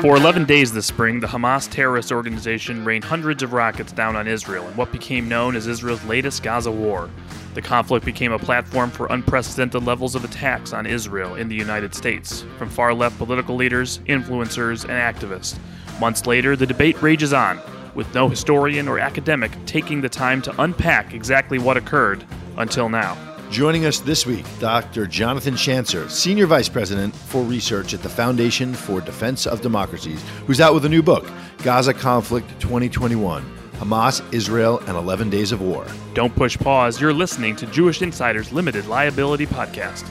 For 0.00 0.16
11 0.16 0.46
days 0.46 0.72
this 0.72 0.86
spring, 0.86 1.20
the 1.20 1.26
Hamas 1.26 1.70
terrorist 1.70 2.10
organization 2.10 2.86
rained 2.86 3.04
hundreds 3.04 3.42
of 3.42 3.52
rockets 3.52 3.92
down 3.92 4.16
on 4.16 4.26
Israel 4.26 4.66
in 4.66 4.74
what 4.74 4.92
became 4.92 5.28
known 5.28 5.54
as 5.54 5.66
Israel's 5.66 6.02
latest 6.04 6.42
Gaza 6.42 6.72
war. 6.72 7.10
The 7.52 7.60
conflict 7.60 8.06
became 8.06 8.32
a 8.32 8.38
platform 8.38 8.90
for 8.90 9.08
unprecedented 9.08 9.84
levels 9.84 10.14
of 10.14 10.24
attacks 10.24 10.72
on 10.72 10.86
Israel 10.86 11.34
in 11.34 11.48
the 11.48 11.54
United 11.54 11.94
States, 11.94 12.46
from 12.56 12.70
far 12.70 12.94
left 12.94 13.18
political 13.18 13.56
leaders, 13.56 13.98
influencers, 14.06 14.84
and 14.84 14.92
activists. 14.92 15.58
Months 16.00 16.24
later, 16.24 16.56
the 16.56 16.66
debate 16.66 17.00
rages 17.02 17.34
on, 17.34 17.60
with 17.94 18.14
no 18.14 18.26
historian 18.26 18.88
or 18.88 18.98
academic 18.98 19.52
taking 19.66 20.00
the 20.00 20.08
time 20.08 20.40
to 20.40 20.62
unpack 20.62 21.12
exactly 21.12 21.58
what 21.58 21.76
occurred 21.76 22.24
until 22.56 22.88
now. 22.88 23.29
Joining 23.50 23.84
us 23.84 23.98
this 23.98 24.26
week, 24.26 24.46
Dr. 24.60 25.08
Jonathan 25.08 25.54
Schanzer, 25.54 26.08
Senior 26.08 26.46
Vice 26.46 26.68
President 26.68 27.12
for 27.12 27.42
Research 27.42 27.94
at 27.94 28.00
the 28.00 28.08
Foundation 28.08 28.72
for 28.72 29.00
Defense 29.00 29.44
of 29.44 29.60
Democracies, 29.60 30.22
who's 30.46 30.60
out 30.60 30.72
with 30.72 30.84
a 30.84 30.88
new 30.88 31.02
book, 31.02 31.28
Gaza 31.64 31.92
Conflict 31.92 32.48
2021 32.60 33.44
Hamas, 33.72 34.22
Israel, 34.32 34.78
and 34.86 34.90
11 34.90 35.30
Days 35.30 35.52
of 35.52 35.62
War. 35.62 35.86
Don't 36.14 36.34
push 36.36 36.56
pause. 36.56 37.00
You're 37.00 37.14
listening 37.14 37.56
to 37.56 37.66
Jewish 37.66 38.02
Insiders 38.02 38.52
Limited 38.52 38.86
Liability 38.86 39.46
Podcast. 39.46 40.06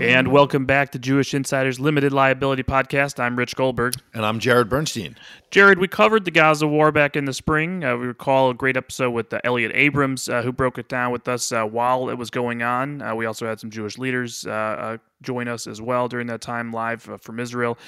And 0.00 0.28
welcome 0.28 0.64
back 0.64 0.92
to 0.92 0.98
Jewish 0.98 1.34
Insiders 1.34 1.78
Limited 1.78 2.10
Liability 2.10 2.62
Podcast. 2.62 3.20
I'm 3.20 3.36
Rich 3.36 3.54
Goldberg. 3.54 3.96
And 4.14 4.24
I'm 4.24 4.40
Jarrod 4.40 4.70
Bernstein. 4.70 5.14
Jarrod, 5.50 5.76
we 5.76 5.88
covered 5.88 6.24
the 6.24 6.30
Gaza 6.30 6.66
war 6.66 6.90
back 6.90 7.16
in 7.16 7.26
the 7.26 7.34
spring. 7.34 7.84
Uh, 7.84 7.98
we 7.98 8.06
recall 8.06 8.48
a 8.48 8.54
great 8.54 8.78
episode 8.78 9.10
with 9.10 9.30
uh, 9.30 9.42
Elliott 9.44 9.72
Abrams, 9.74 10.26
uh, 10.26 10.40
who 10.40 10.52
broke 10.52 10.78
it 10.78 10.88
down 10.88 11.12
with 11.12 11.28
us 11.28 11.52
uh, 11.52 11.64
while 11.64 12.08
it 12.08 12.14
was 12.14 12.30
going 12.30 12.62
on. 12.62 13.02
Uh, 13.02 13.14
we 13.14 13.26
also 13.26 13.46
had 13.46 13.60
some 13.60 13.68
Jewish 13.68 13.98
leaders 13.98 14.46
uh, 14.46 14.96
join 15.22 15.48
us 15.48 15.66
as 15.66 15.80
well 15.80 16.08
during 16.08 16.26
that 16.28 16.40
time 16.40 16.72
live 16.72 17.08
uh, 17.08 17.16
from 17.18 17.40
Israel. 17.40 17.78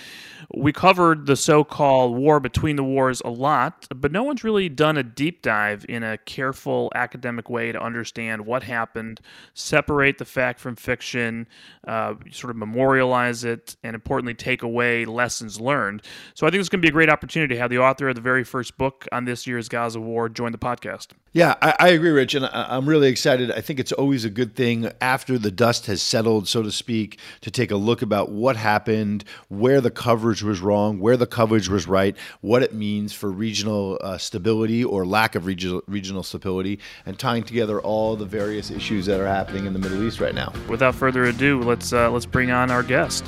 We 0.55 0.73
covered 0.73 1.27
the 1.27 1.37
so 1.37 1.65
called 1.65 2.17
war 2.17 2.41
between 2.41 2.77
the 2.77 2.85
wars 2.85 3.23
a 3.25 3.31
lot, 3.31 3.87
but 3.95 4.13
no 4.13 4.23
one's 4.23 4.45
really 4.45 4.69
done 4.69 4.97
a 4.97 5.03
deep 5.03 5.43
dive 5.43 5.85
in 5.89 6.03
a 6.03 6.19
careful 6.19 6.91
academic 6.95 7.49
way 7.49 7.73
to 7.73 7.83
understand 7.83 8.47
what 8.47 8.63
happened, 8.63 9.21
separate 9.55 10.19
the 10.19 10.25
fact 10.25 10.61
from 10.61 10.77
fiction, 10.77 11.47
uh, 11.87 12.15
sort 12.31 12.51
of 12.51 12.57
memorialize 12.57 13.45
it, 13.45 13.77
and 13.83 13.95
importantly, 13.95 14.35
take 14.35 14.63
away 14.63 15.05
lessons 15.05 15.61
learned. 15.61 16.03
So 16.35 16.47
I 16.47 16.51
think 16.51 16.61
it's 16.61 16.69
going 16.69 16.81
to 16.81 16.87
be 16.87 16.91
a 16.91 16.93
great 16.93 17.11
opportunity 17.11 17.55
to 17.55 17.61
have 17.61 17.71
the 17.71 17.79
author 17.79 18.09
of 18.09 18.15
the 18.15 18.21
very 18.21 18.45
first 18.45 18.77
book 18.77 19.07
on 19.13 19.25
this 19.25 19.47
year's 19.47 19.69
Gaza 19.69 20.01
War 20.01 20.29
join 20.29 20.53
the 20.53 20.59
podcast. 20.59 21.09
Yeah, 21.33 21.55
I, 21.63 21.75
I 21.79 21.89
agree, 21.89 22.11
Rich, 22.11 22.35
and 22.35 22.45
I, 22.47 22.67
I'm 22.69 22.87
really 22.87 23.09
excited. 23.09 23.51
I 23.51 23.63
think 23.63 23.81
it's 23.81 23.93
always 23.93 24.25
a 24.25 24.31
good 24.31 24.55
thing 24.55 24.91
after 25.01 25.39
the 25.39 25.51
dust 25.51 25.87
has 25.87 26.03
settled, 26.03 26.47
so 26.47 26.63
to 26.63 26.71
speak, 26.71 27.19
to 27.41 27.51
take 27.51 27.71
a 27.71 27.77
look 27.77 28.03
about 28.03 28.31
what 28.31 28.57
happened, 28.57 29.25
where 29.49 29.81
the 29.81 29.91
coverage 29.91 30.43
was 30.43 30.61
wrong, 30.61 30.99
where 30.99 31.17
the 31.17 31.27
coverage 31.27 31.69
was 31.69 31.87
right, 31.87 32.17
what 32.41 32.63
it 32.63 32.75
means 32.75 33.13
for 33.13 33.31
regional 33.31 33.99
uh, 34.03 34.19
stability 34.19 34.85
or 34.85 35.05
lack 35.07 35.35
of 35.35 35.47
regional 35.47 35.83
regional 35.87 36.23
stability, 36.23 36.79
and 37.07 37.19
tying 37.19 37.43
together 37.43 37.81
all 37.81 38.17
the 38.17 38.27
various 38.27 38.71
issues 38.71 39.07
that 39.07 39.21
are 39.21 39.27
happening 39.27 39.67
in 39.67 39.73
the 39.73 39.79
Middle 39.79 40.03
East 40.03 40.21
right 40.21 40.35
now. 40.35 40.53
Without 40.69 40.95
further 40.95 41.25
ado, 41.25 41.61
let's 41.63 41.93
uh, 41.93 42.11
let's 42.11 42.27
bring 42.27 42.51
on 42.51 42.71
our 42.71 42.83
guest. 42.83 43.25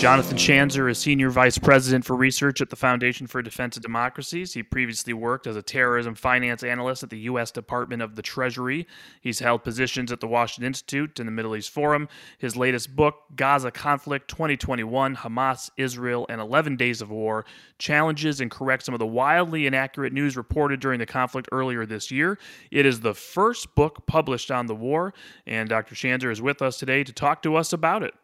Jonathan 0.00 0.38
Schanzer 0.38 0.90
is 0.90 0.96
Senior 0.96 1.28
Vice 1.28 1.58
President 1.58 2.06
for 2.06 2.16
Research 2.16 2.62
at 2.62 2.70
the 2.70 2.74
Foundation 2.74 3.26
for 3.26 3.42
Defense 3.42 3.76
of 3.76 3.82
Democracies. 3.82 4.54
He 4.54 4.62
previously 4.62 5.12
worked 5.12 5.46
as 5.46 5.56
a 5.56 5.62
terrorism 5.62 6.14
finance 6.14 6.62
analyst 6.62 7.02
at 7.02 7.10
the 7.10 7.18
U.S. 7.18 7.50
Department 7.50 8.00
of 8.00 8.16
the 8.16 8.22
Treasury. 8.22 8.86
He's 9.20 9.40
held 9.40 9.62
positions 9.62 10.10
at 10.10 10.20
the 10.20 10.26
Washington 10.26 10.68
Institute 10.68 11.18
and 11.18 11.28
the 11.28 11.32
Middle 11.32 11.54
East 11.54 11.68
Forum. 11.68 12.08
His 12.38 12.56
latest 12.56 12.96
book, 12.96 13.16
Gaza 13.36 13.70
Conflict 13.70 14.26
2021 14.28 15.16
Hamas, 15.16 15.68
Israel, 15.76 16.24
and 16.30 16.40
11 16.40 16.78
Days 16.78 17.02
of 17.02 17.10
War, 17.10 17.44
challenges 17.76 18.40
and 18.40 18.50
corrects 18.50 18.86
some 18.86 18.94
of 18.94 19.00
the 19.00 19.06
wildly 19.06 19.66
inaccurate 19.66 20.14
news 20.14 20.34
reported 20.34 20.80
during 20.80 20.98
the 20.98 21.04
conflict 21.04 21.46
earlier 21.52 21.84
this 21.84 22.10
year. 22.10 22.38
It 22.70 22.86
is 22.86 23.00
the 23.00 23.12
first 23.12 23.74
book 23.74 24.06
published 24.06 24.50
on 24.50 24.64
the 24.64 24.74
war, 24.74 25.12
and 25.46 25.68
Dr. 25.68 25.94
Schanzer 25.94 26.32
is 26.32 26.40
with 26.40 26.62
us 26.62 26.78
today 26.78 27.04
to 27.04 27.12
talk 27.12 27.42
to 27.42 27.54
us 27.54 27.74
about 27.74 28.02
it. 28.02 28.14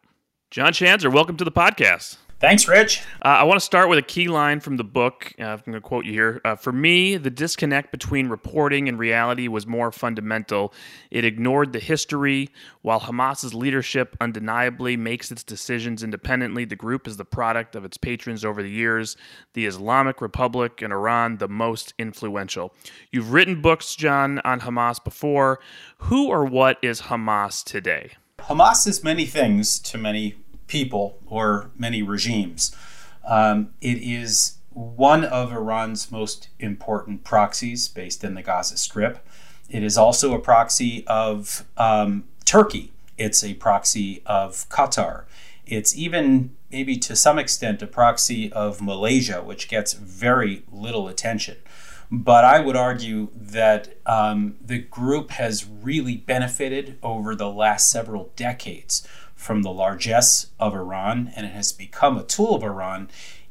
John 0.51 0.73
Schanzer, 0.73 1.12
welcome 1.12 1.37
to 1.39 1.45
the 1.45 1.53
podcast. 1.53 2.19
Thanks, 2.39 2.69
Rich. 2.69 3.03
Uh, 3.25 3.29
I 3.29 3.45
want 3.45 3.59
to 3.59 3.65
start 3.65 3.89
with 3.89 3.99
a 3.99 4.03
key 4.03 4.29
line 4.29 4.61
from 4.61 4.77
the 4.77 4.84
book. 4.84 5.33
Uh, 5.41 5.45
I'm 5.45 5.59
going 5.65 5.73
to 5.73 5.81
quote 5.81 6.05
you 6.05 6.12
here. 6.12 6.41
Uh, 6.45 6.55
For 6.55 6.71
me, 6.71 7.17
the 7.17 7.31
disconnect 7.31 7.91
between 7.91 8.29
reporting 8.29 8.89
and 8.89 8.99
reality 8.99 9.49
was 9.49 9.67
more 9.67 9.91
fundamental. 9.91 10.75
It 11.11 11.25
ignored 11.25 11.73
the 11.73 11.79
history. 11.79 12.51
While 12.83 13.01
Hamas's 13.01 13.55
leadership 13.55 14.17
undeniably 14.21 14.99
makes 14.99 15.33
its 15.33 15.43
decisions 15.43 16.03
independently, 16.03 16.67
the 16.67 16.77
group 16.77 17.09
is 17.09 17.17
the 17.17 17.25
product 17.25 17.75
of 17.75 17.87
its 17.87 17.97
patrons 17.97 18.45
over 18.45 18.63
the 18.63 18.71
years, 18.71 19.17
the 19.55 19.65
Islamic 19.65 20.21
Republic 20.21 20.83
and 20.83 20.93
Iran, 20.93 21.39
the 21.39 21.49
most 21.49 21.95
influential. 21.99 22.75
You've 23.11 23.33
written 23.33 23.63
books, 23.63 23.97
John, 23.97 24.41
on 24.45 24.61
Hamas 24.61 25.03
before. 25.03 25.59
Who 25.99 26.28
or 26.28 26.45
what 26.45 26.77
is 26.83 27.03
Hamas 27.03 27.65
today? 27.65 28.13
Hamas 28.39 28.87
is 28.87 29.03
many 29.03 29.27
things 29.27 29.79
to 29.81 29.99
many 29.99 30.37
people 30.67 31.19
or 31.27 31.71
many 31.77 32.03
regimes. 32.03 32.75
Um, 33.27 33.71
it 33.81 33.99
is 33.99 34.59
one 34.71 35.25
of 35.25 35.53
Iran's 35.53 36.13
most 36.13 36.49
important 36.61 37.25
proxies 37.25 37.89
based 37.89 38.23
in 38.23 38.35
the 38.35 38.43
Gaza 38.43 38.77
Strip. 38.77 39.27
It 39.69 39.83
is 39.83 39.99
also 39.99 40.35
a 40.35 40.39
proxy 40.39 41.05
of 41.07 41.65
um, 41.77 42.25
Turkey. 42.45 42.93
It's 43.19 43.43
a 43.43 43.55
proxy 43.55 44.23
of 44.27 44.69
Qatar. 44.69 45.25
It's 45.67 45.97
even, 45.97 46.55
maybe 46.71 46.97
to 46.99 47.17
some 47.17 47.39
extent, 47.39 47.83
a 47.83 47.87
proxy 47.87 48.53
of 48.53 48.81
Malaysia, 48.81 49.43
which 49.43 49.69
gets 49.69 49.95
very 49.95 50.63
little 50.71 51.09
attention. 51.09 51.57
But 52.11 52.44
I 52.44 52.61
would 52.61 52.77
argue 52.77 53.28
that 53.34 53.97
um, 54.06 54.56
the 54.65 54.78
group 54.78 55.31
has 55.33 55.67
really 55.67 56.17
benefited 56.17 56.99
over 57.03 57.34
the 57.34 57.50
last 57.50 57.91
several 57.91 58.31
decades 58.37 59.06
from 59.34 59.62
the 59.62 59.72
largesse 59.72 60.47
of 60.59 60.75
Iran, 60.75 61.33
and 61.37 61.47
it 61.47 61.53
has 61.53 61.72
become 61.72 62.16
a 62.16 62.25
tool 62.25 62.55
of 62.55 62.62
Iran, 62.62 63.09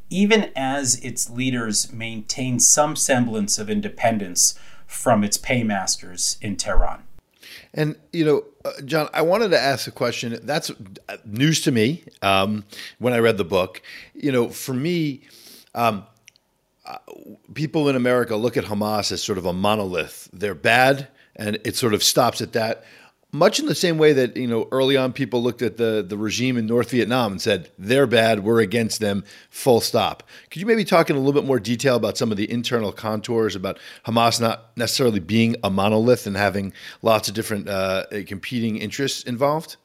even 0.10 0.52
as 0.56 0.96
its 1.04 1.30
leaders 1.30 1.92
maintain 1.92 2.60
some 2.60 2.96
semblance 2.96 3.58
of 3.58 3.70
independence 3.70 4.58
from 4.88 5.24
its 5.24 5.38
paymasters 5.38 6.38
in 6.42 6.56
Tehran. 6.56 7.04
And 7.74 7.98
you 8.14 8.26
know, 8.26 8.46
uh, 8.64 8.82
John, 8.86 9.10
I 9.14 9.22
wanted 9.22 9.50
to 9.50 9.60
ask 9.60 9.88
a 9.88 9.92
question. 9.92 10.40
That's 10.44 10.72
uh, 11.10 11.18
news 11.26 11.62
to 11.62 11.72
me 11.72 12.04
um, 12.22 12.64
when 13.00 13.14
I 13.14 13.20
read 13.20 13.38
the 13.38 13.46
book. 13.46 13.82
You 14.14 14.32
know, 14.32 14.50
for 14.50 14.74
me, 14.74 15.22
um, 15.74 16.06
people 17.54 17.90
in 17.90 17.96
America 17.96 18.36
look 18.36 18.58
at 18.58 18.66
Hamas 18.66 19.12
as 19.12 19.24
sort 19.24 19.38
of 19.38 19.46
a 19.46 19.54
monolith. 19.54 20.30
They're 20.32 20.56
bad, 20.56 21.08
and 21.36 21.60
it 21.64 21.76
sort 21.76 21.94
of 21.94 22.04
stops 22.04 22.42
at 22.42 22.54
that. 22.54 22.84
Much 23.32 23.60
in 23.60 23.66
the 23.66 23.76
same 23.76 23.98
way 23.98 24.14
that 24.14 24.38
you 24.38 24.48
know 24.48 24.68
early 24.72 24.96
on 24.96 25.12
people 25.12 25.44
looked 25.44 25.62
at 25.62 25.76
the 25.76 26.06
the 26.08 26.18
regime 26.18 26.58
in 26.58 26.66
North 26.66 26.92
Vietnam 26.92 27.34
and 27.34 27.42
said 27.42 27.70
they're 27.78 28.08
bad, 28.08 28.46
we're 28.46 28.62
against 28.62 29.02
them, 29.02 29.26
full 29.50 29.82
stop. 29.82 30.24
Could 30.50 30.62
you 30.62 30.66
maybe 30.66 30.86
talk 30.86 31.10
in 31.10 31.18
a 31.18 31.20
little 31.20 31.34
bit 31.34 31.46
more 31.46 31.60
detail 31.60 31.98
about 31.98 32.18
some 32.18 32.32
of 32.32 32.38
the 32.38 32.50
internal 32.50 32.94
contours 32.94 33.56
about 33.56 33.78
Hamas 34.06 34.40
not 34.40 34.72
necessarily 34.78 35.20
being 35.20 35.58
a 35.64 35.70
monolith 35.70 36.26
and 36.26 36.38
having 36.38 36.72
lots 37.02 37.28
of 37.28 37.36
different 37.36 37.68
uh, 37.68 38.06
competing 38.26 38.78
interests 38.78 39.24
involved? 39.24 39.76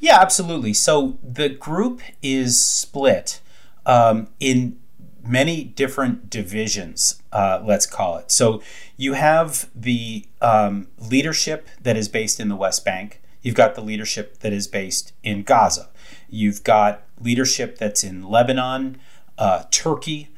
Yeah, 0.00 0.18
absolutely. 0.20 0.74
So 0.74 1.18
the 1.22 1.48
group 1.48 2.02
is 2.22 2.62
split 2.62 3.40
um, 3.86 4.28
in 4.38 4.78
many 5.22 5.64
different 5.64 6.30
divisions, 6.30 7.22
uh, 7.32 7.60
let's 7.64 7.86
call 7.86 8.16
it. 8.18 8.30
So 8.30 8.62
you 8.96 9.14
have 9.14 9.68
the 9.74 10.26
um, 10.40 10.88
leadership 10.98 11.68
that 11.82 11.96
is 11.96 12.08
based 12.08 12.40
in 12.40 12.48
the 12.48 12.56
West 12.56 12.84
Bank. 12.84 13.20
You've 13.42 13.54
got 13.54 13.74
the 13.74 13.80
leadership 13.80 14.38
that 14.40 14.52
is 14.52 14.66
based 14.66 15.12
in 15.22 15.42
Gaza. 15.42 15.88
You've 16.28 16.64
got 16.64 17.02
leadership 17.20 17.78
that's 17.78 18.02
in 18.04 18.22
Lebanon, 18.22 18.98
uh, 19.36 19.64
Turkey, 19.70 20.28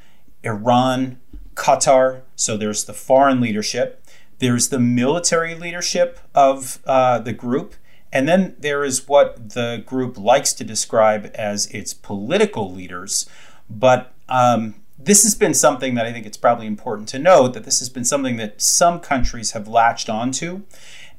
Iran, 0.43 1.19
Qatar. 1.55 2.23
So 2.37 2.57
there's 2.57 2.85
the 2.85 2.93
foreign 2.93 3.41
leadership. 3.41 4.05
There's 4.39 4.69
the 4.69 4.79
military 4.79 5.55
leadership 5.55 6.21
of 6.35 6.79
uh, 6.87 7.19
the 7.19 7.33
group. 7.33 7.75
And 8.13 8.29
then 8.29 8.57
there 8.59 8.83
is 8.85 9.07
what 9.07 9.51
the 9.51 9.83
group 9.87 10.19
likes 10.19 10.53
to 10.55 10.65
describe 10.65 11.31
as 11.35 11.67
its 11.67 11.95
political 11.95 12.73
leaders. 12.73 13.29
But 13.69 14.13
um, 14.31 14.77
this 15.03 15.23
has 15.23 15.35
been 15.35 15.55
something 15.55 15.95
that 15.95 16.07
I 16.07 16.13
think 16.13 16.27
it's 16.27 16.37
probably 16.37 16.67
important 16.67 17.09
to 17.11 17.19
note 17.19 17.55
that 17.55 17.65
this 17.65 17.79
has 17.79 17.89
been 17.89 18.05
something 18.05 18.37
that 18.37 18.61
some 18.61 19.01
countries 19.01 19.53
have 19.53 19.67
latched 19.67 20.11
onto. 20.11 20.63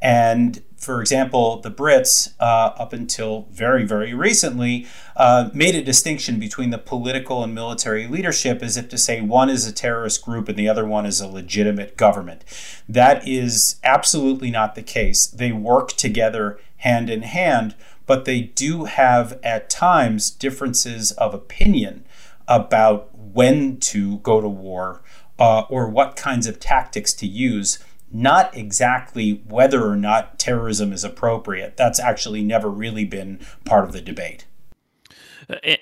And 0.01 0.63
for 0.77 0.99
example, 0.99 1.61
the 1.61 1.69
Brits, 1.69 2.33
uh, 2.39 2.73
up 2.75 2.91
until 2.91 3.47
very, 3.51 3.85
very 3.85 4.15
recently, 4.15 4.87
uh, 5.15 5.49
made 5.53 5.75
a 5.75 5.83
distinction 5.83 6.39
between 6.39 6.71
the 6.71 6.79
political 6.79 7.43
and 7.43 7.53
military 7.53 8.07
leadership 8.07 8.63
as 8.63 8.77
if 8.77 8.89
to 8.89 8.97
say 8.97 9.21
one 9.21 9.49
is 9.49 9.67
a 9.67 9.71
terrorist 9.71 10.25
group 10.25 10.49
and 10.49 10.57
the 10.57 10.67
other 10.67 10.85
one 10.85 11.05
is 11.05 11.21
a 11.21 11.27
legitimate 11.27 11.97
government. 11.97 12.43
That 12.89 13.27
is 13.27 13.75
absolutely 13.83 14.49
not 14.49 14.73
the 14.73 14.81
case. 14.81 15.27
They 15.27 15.51
work 15.51 15.89
together 15.89 16.59
hand 16.77 17.11
in 17.11 17.21
hand, 17.21 17.75
but 18.07 18.25
they 18.25 18.41
do 18.41 18.85
have 18.85 19.39
at 19.43 19.69
times 19.69 20.31
differences 20.31 21.11
of 21.11 21.35
opinion 21.35 22.05
about 22.51 23.17
when 23.17 23.77
to 23.77 24.19
go 24.19 24.41
to 24.41 24.47
war 24.47 25.01
uh, 25.39 25.61
or 25.69 25.89
what 25.89 26.15
kinds 26.15 26.45
of 26.47 26.59
tactics 26.59 27.13
to 27.13 27.25
use 27.25 27.79
not 28.13 28.55
exactly 28.55 29.41
whether 29.47 29.87
or 29.87 29.95
not 29.95 30.37
terrorism 30.37 30.91
is 30.91 31.05
appropriate. 31.05 31.77
That's 31.77 31.97
actually 31.97 32.43
never 32.43 32.69
really 32.69 33.05
been 33.05 33.39
part 33.63 33.85
of 33.85 33.93
the 33.93 34.01
debate. 34.01 34.45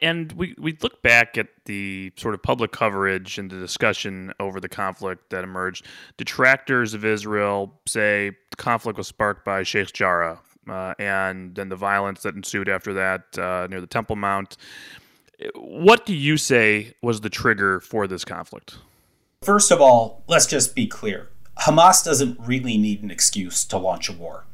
And 0.02 0.32
we, 0.34 0.56
we 0.60 0.78
look 0.82 1.02
back 1.02 1.38
at 1.40 1.48
the 1.66 2.12
sort 2.18 2.36
of 2.36 2.44
public 2.44 2.72
coverage 2.72 3.40
and 3.40 3.50
the 3.50 3.60
discussion 3.60 4.32
over 4.40 4.60
the 4.60 4.70
conflict 4.70 5.32
that 5.32 5.44
emerged. 5.44 5.86
Detractors 6.18 6.94
of 6.94 7.04
Israel 7.04 7.74
say 7.88 8.32
the 8.52 8.58
conflict 8.58 8.98
was 8.98 9.08
sparked 9.08 9.44
by 9.44 9.64
Sheikh 9.64 9.92
Jarrah 9.92 10.40
uh, 10.70 10.94
and 11.00 11.56
then 11.56 11.70
the 11.70 11.76
violence 11.76 12.22
that 12.24 12.36
ensued 12.36 12.70
after 12.70 12.94
that 12.94 13.38
uh, 13.38 13.68
near 13.70 13.82
the 13.82 13.88
Temple 13.88 14.16
Mount. 14.16 14.58
What 15.56 16.06
do 16.06 16.14
you 16.14 16.38
say 16.38 16.94
was 17.02 17.22
the 17.22 17.30
trigger 17.30 17.80
for 17.80 18.08
this 18.08 18.26
conflict? 18.26 18.78
First 19.42 19.72
of 19.72 19.80
all, 19.80 20.24
let's 20.28 20.46
just 20.46 20.76
be 20.76 20.88
clear. 20.88 21.30
Hamas 21.62 22.04
doesn't 22.04 22.40
really 22.40 22.78
need 22.78 23.04
an 23.04 23.12
excuse 23.12 23.64
to 23.66 23.78
launch 23.78 24.10
a 24.10 24.14
war. 24.14 24.46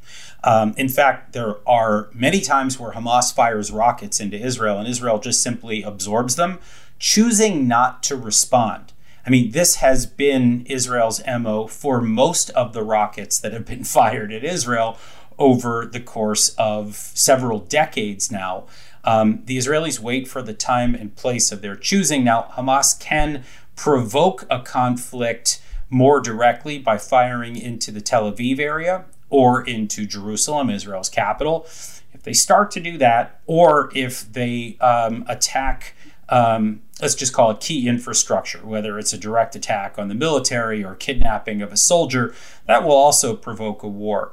Um, 0.44 0.74
in 0.76 0.88
fact, 0.88 1.32
there 1.32 1.56
are 1.68 2.08
many 2.12 2.40
times 2.40 2.78
where 2.78 2.92
Hamas 2.92 3.34
fires 3.34 3.70
rockets 3.70 4.20
into 4.20 4.38
Israel 4.38 4.78
and 4.78 4.86
Israel 4.86 5.18
just 5.18 5.42
simply 5.42 5.82
absorbs 5.82 6.36
them, 6.36 6.58
choosing 6.98 7.66
not 7.66 8.02
to 8.04 8.16
respond. 8.16 8.92
I 9.26 9.30
mean, 9.30 9.50
this 9.50 9.76
has 9.76 10.06
been 10.06 10.64
Israel's 10.66 11.20
MO 11.26 11.66
for 11.66 12.00
most 12.00 12.50
of 12.50 12.72
the 12.72 12.84
rockets 12.84 13.40
that 13.40 13.52
have 13.52 13.66
been 13.66 13.84
fired 13.98 14.32
at 14.32 14.44
Israel 14.44 14.98
over 15.38 15.84
the 15.84 16.00
course 16.00 16.50
of 16.56 16.94
several 16.94 17.58
decades 17.58 18.30
now. 18.30 18.66
Um, 19.06 19.42
the 19.44 19.56
Israelis 19.56 20.00
wait 20.00 20.26
for 20.26 20.42
the 20.42 20.52
time 20.52 20.94
and 20.94 21.14
place 21.14 21.52
of 21.52 21.62
their 21.62 21.76
choosing. 21.76 22.24
Now, 22.24 22.50
Hamas 22.56 22.98
can 22.98 23.44
provoke 23.76 24.44
a 24.50 24.60
conflict 24.60 25.62
more 25.88 26.20
directly 26.20 26.78
by 26.78 26.98
firing 26.98 27.56
into 27.56 27.92
the 27.92 28.00
Tel 28.00 28.30
Aviv 28.30 28.58
area 28.58 29.04
or 29.30 29.64
into 29.64 30.06
Jerusalem, 30.06 30.70
Israel's 30.70 31.08
capital. 31.08 31.64
If 32.12 32.22
they 32.22 32.32
start 32.32 32.70
to 32.72 32.80
do 32.80 32.98
that, 32.98 33.40
or 33.46 33.90
if 33.94 34.32
they 34.32 34.76
um, 34.80 35.24
attack, 35.28 35.94
um, 36.28 36.82
let's 37.00 37.14
just 37.14 37.32
call 37.32 37.50
it 37.50 37.60
key 37.60 37.86
infrastructure, 37.86 38.66
whether 38.66 38.98
it's 38.98 39.12
a 39.12 39.18
direct 39.18 39.54
attack 39.54 39.98
on 39.98 40.08
the 40.08 40.14
military 40.14 40.82
or 40.82 40.94
kidnapping 40.94 41.62
of 41.62 41.72
a 41.72 41.76
soldier, 41.76 42.34
that 42.66 42.82
will 42.82 42.92
also 42.96 43.36
provoke 43.36 43.82
a 43.82 43.88
war. 43.88 44.32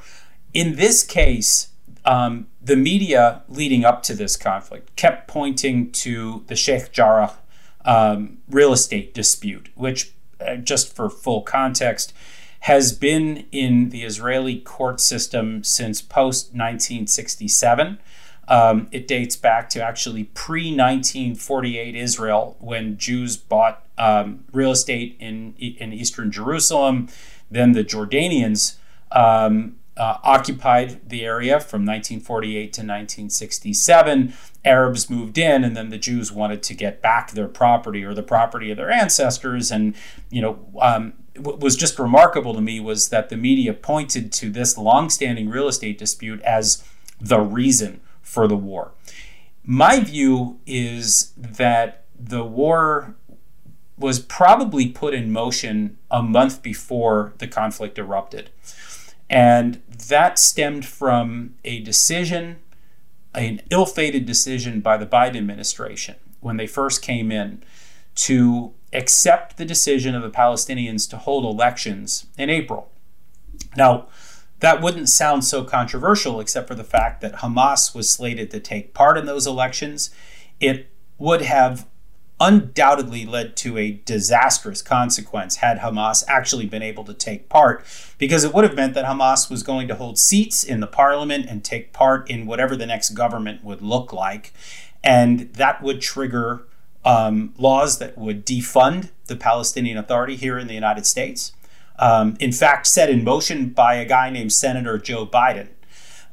In 0.54 0.76
this 0.76 1.04
case, 1.04 1.69
um, 2.06 2.48
the 2.62 2.76
media 2.76 3.44
leading 3.48 3.86
up 3.86 4.04
to 4.04 4.14
this 4.14 4.36
conflict 4.36 4.96
kept 4.96 5.28
pointing 5.28 5.92
to 5.92 6.44
the 6.48 6.56
Sheikh 6.56 6.92
Jarrah 6.92 7.34
um, 7.86 8.40
real 8.50 8.74
estate 8.74 9.14
dispute, 9.14 9.70
which 9.76 10.14
uh, 10.40 10.56
just 10.56 10.94
for 10.96 11.10
full 11.10 11.42
context, 11.42 12.14
has 12.62 12.94
been 12.94 13.46
in 13.52 13.90
the 13.90 14.04
Israeli 14.04 14.60
court 14.60 15.02
system 15.02 15.64
since 15.64 16.02
post 16.02 16.48
1967. 16.48 18.00
Um, 18.48 18.88
it 18.92 19.08
dates 19.08 19.36
back 19.36 19.70
to 19.70 19.82
actually 19.82 20.26
pre 20.26 20.76
1948 20.76 21.96
Israel 21.96 22.58
when 22.60 22.98
Jews 22.98 23.38
bought 23.38 23.86
um, 23.98 24.44
real 24.52 24.72
estate 24.72 25.16
in, 25.20 25.56
in 25.58 25.94
eastern 25.94 26.32
Jerusalem. 26.32 27.08
Then 27.50 27.74
the 27.74 27.84
Jordanians 27.84 28.76
um, 29.12 29.76
uh, 29.95 30.18
occupied 30.24 31.07
the 31.07 31.24
area 31.24 31.60
from 31.60 31.81
1948 31.81 32.74
to 32.74 32.81
1967. 32.81 34.34
Arabs 34.66 35.10
moved 35.10 35.38
in, 35.38 35.63
and 35.63 35.78
then 35.78 35.90
the 35.90 35.98
Jews 35.98 36.31
wanted 36.31 36.63
to 36.63 36.74
get 36.74 37.01
back 37.01 37.31
their 37.31 37.48
property 37.48 38.04
or 38.04 38.13
the 38.13 38.24
property 38.24 38.72
of 38.72 38.78
their 38.78 38.92
ancestors. 38.92 39.72
And 39.72 39.95
you 40.30 40.42
know, 40.42 40.60
um, 40.80 41.13
what 41.38 41.60
was 41.60 41.75
just 41.75 42.00
remarkable 42.00 42.54
to 42.54 42.62
me 42.62 42.80
was 42.80 43.10
that 43.10 43.30
the 43.30 43.38
media 43.38 43.74
pointed 43.74 44.31
to 44.34 44.50
this 44.50 44.78
long-standing 44.78 45.50
real 45.50 45.68
estate 45.68 45.98
dispute 45.98 46.42
as 46.42 46.84
the 47.19 47.40
reason 47.40 48.01
for 48.22 48.48
the 48.48 48.57
war. 48.57 48.92
My 49.63 50.00
view 50.00 50.60
is 50.66 51.34
that 51.38 52.06
the 52.19 52.44
war 52.44 53.16
was 53.98 54.19
probably 54.19 54.90
put 54.90 55.13
in 55.13 55.31
motion 55.31 55.98
a 56.10 56.22
month 56.22 56.62
before 56.62 57.34
the 57.38 57.48
conflict 57.48 57.98
erupted. 57.98 58.50
And 59.33 59.81
that 60.09 60.38
stemmed 60.38 60.85
from 60.85 61.56
a 61.65 61.80
decision, 61.80 62.59
an 63.33 63.62
ill 63.71 63.88
fated 63.88 64.27
decision 64.27 64.80
by 64.80 64.95
the 64.95 65.07
Biden 65.07 65.38
administration 65.38 66.15
when 66.39 66.57
they 66.57 66.68
first 66.68 67.01
came 67.01 67.31
in 67.31 67.63
to 68.15 68.74
accept 68.94 69.57
the 69.57 69.65
decision 69.65 70.13
of 70.13 70.21
the 70.21 70.30
Palestinians 70.30 71.09
to 71.09 71.18
hold 71.18 71.45
elections 71.45 72.27
in 72.38 72.51
April. 72.51 72.91
Now, 73.75 74.07
that 74.59 74.81
wouldn't 74.81 75.09
sound 75.09 75.44
so 75.44 75.63
controversial 75.63 76.39
except 76.39 76.68
for 76.68 76.75
the 76.75 76.83
fact 76.83 77.21
that 77.21 77.38
Hamas 77.38 77.95
was 77.95 78.12
slated 78.12 78.51
to 78.51 78.59
take 78.59 78.94
part 78.94 79.18
in 79.18 79.25
those 79.25 79.47
elections. 79.47 80.12
It 80.59 80.91
would 81.18 81.41
have 81.41 81.88
undoubtedly 82.48 83.25
led 83.25 83.56
to 83.56 83.78
a 83.78 84.01
disastrous 84.06 84.81
consequence 84.81 85.57
had 85.57 85.80
Hamas 85.80 86.24
actually 86.28 86.66
been 86.66 86.81
able 86.81 87.06
to 87.06 87.13
take 87.13 87.48
part, 87.48 87.86
because 88.18 88.44
it 88.44 88.54
would 88.54 88.66
have 88.66 88.75
meant 88.75 88.94
that 88.95 89.06
Hamas 89.06 89.50
was 89.50 89.63
going 89.63 89.88
to 89.88 89.95
hold 89.95 90.18
seats 90.18 90.63
in 90.63 90.80
the 90.81 90.88
parliament 90.88 91.45
and 91.50 91.63
take 91.63 91.94
part 91.94 92.30
in 92.30 92.45
whatever 92.45 92.75
the 92.75 92.86
next 92.86 93.10
government 93.12 93.63
would 93.63 93.81
look 93.81 94.12
like. 94.12 94.54
And 95.04 95.54
that 95.54 95.81
would 95.81 96.01
trigger 96.01 96.66
um, 97.06 97.54
laws 97.57 98.00
that 98.00 98.18
would 98.18 98.45
defund 98.45 99.12
the 99.28 99.36
Palestinian 99.36 99.98
Authority 99.98 100.36
here 100.36 100.57
in 100.57 100.68
the 100.68 100.74
United 100.74 101.06
States. 101.06 101.54
Um, 102.00 102.36
in 102.40 102.51
fact, 102.51 102.88
set 102.88 103.10
in 103.10 103.24
motion 103.24 103.69
by 103.69 103.95
a 103.95 104.06
guy 104.06 104.30
named 104.30 104.51
Senator 104.51 104.98
Joe 104.98 105.25
Biden. 105.25 105.68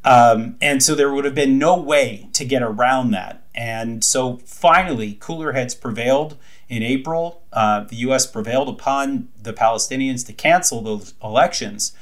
Um, 0.04 0.56
and 0.60 0.82
so 0.82 0.94
there 0.94 1.12
would 1.12 1.24
have 1.24 1.34
been 1.34 1.58
no 1.58 1.76
way 1.76 2.28
to 2.32 2.44
get 2.44 2.62
around 2.62 3.10
that. 3.10 3.42
And 3.60 4.02
so 4.02 4.38
finally, 4.46 5.18
cooler 5.20 5.52
heads 5.52 5.74
prevailed 5.74 6.38
in 6.70 6.82
April. 6.82 7.42
Uh, 7.52 7.84
the 7.84 7.96
U.S. 7.96 8.26
prevailed 8.26 8.70
upon 8.70 9.28
the 9.38 9.52
Palestinians 9.52 10.24
to 10.28 10.32
cancel 10.32 10.80
those 10.80 11.12
elections. 11.22 11.92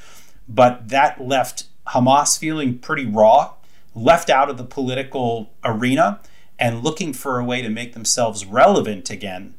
But 0.48 0.88
that 0.90 1.20
left 1.20 1.64
Hamas 1.88 2.38
feeling 2.38 2.78
pretty 2.78 3.06
raw, 3.06 3.54
left 3.92 4.30
out 4.30 4.48
of 4.48 4.56
the 4.56 4.62
political 4.62 5.50
arena, 5.64 6.20
and 6.60 6.84
looking 6.84 7.12
for 7.12 7.40
a 7.40 7.44
way 7.44 7.60
to 7.60 7.68
make 7.68 7.92
themselves 7.92 8.46
relevant 8.46 9.10
again. 9.10 9.54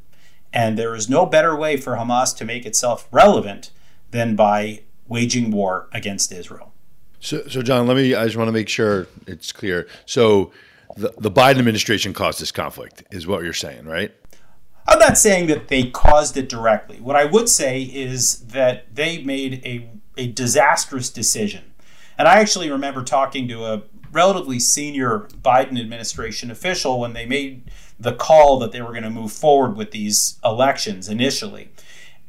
And 0.53 0.79
there 0.79 0.95
is 0.95 1.09
no 1.09 1.25
better 1.25 1.53
way 1.53 1.75
for 1.75 1.97
Hamas 1.97 2.33
to 2.37 2.45
make 2.45 2.65
itself 2.65 3.09
relevant 3.11 3.71
than 4.11 4.37
by 4.37 4.83
waging 5.09 5.51
war 5.51 5.89
against 5.91 6.31
Israel. 6.31 6.71
So, 7.19 7.45
so 7.49 7.61
John, 7.61 7.87
let 7.87 7.97
me. 7.97 8.15
I 8.15 8.23
just 8.23 8.37
want 8.37 8.47
to 8.47 8.53
make 8.53 8.69
sure 8.69 9.07
it's 9.27 9.51
clear. 9.51 9.85
So, 10.05 10.53
the, 10.95 11.13
the 11.17 11.31
Biden 11.31 11.59
administration 11.59 12.13
caused 12.13 12.41
this 12.41 12.51
conflict, 12.51 13.03
is 13.11 13.27
what 13.27 13.43
you're 13.43 13.53
saying, 13.53 13.85
right? 13.85 14.11
I'm 14.87 14.99
not 14.99 15.17
saying 15.17 15.47
that 15.47 15.67
they 15.67 15.91
caused 15.91 16.35
it 16.35 16.49
directly. 16.49 16.99
What 16.99 17.15
I 17.15 17.25
would 17.25 17.47
say 17.47 17.83
is 17.83 18.39
that 18.47 18.95
they 18.95 19.21
made 19.21 19.63
a, 19.65 19.89
a 20.17 20.27
disastrous 20.27 21.09
decision. 21.09 21.73
And 22.17 22.27
I 22.27 22.39
actually 22.39 22.71
remember 22.71 23.03
talking 23.03 23.47
to 23.49 23.65
a 23.65 23.83
relatively 24.11 24.59
senior 24.59 25.27
Biden 25.43 25.79
administration 25.79 26.49
official 26.49 26.99
when 26.99 27.13
they 27.13 27.25
made 27.25 27.69
the 27.99 28.13
call 28.13 28.57
that 28.59 28.71
they 28.71 28.81
were 28.81 28.91
going 28.91 29.03
to 29.03 29.09
move 29.09 29.31
forward 29.31 29.75
with 29.75 29.91
these 29.91 30.39
elections 30.43 31.07
initially. 31.07 31.69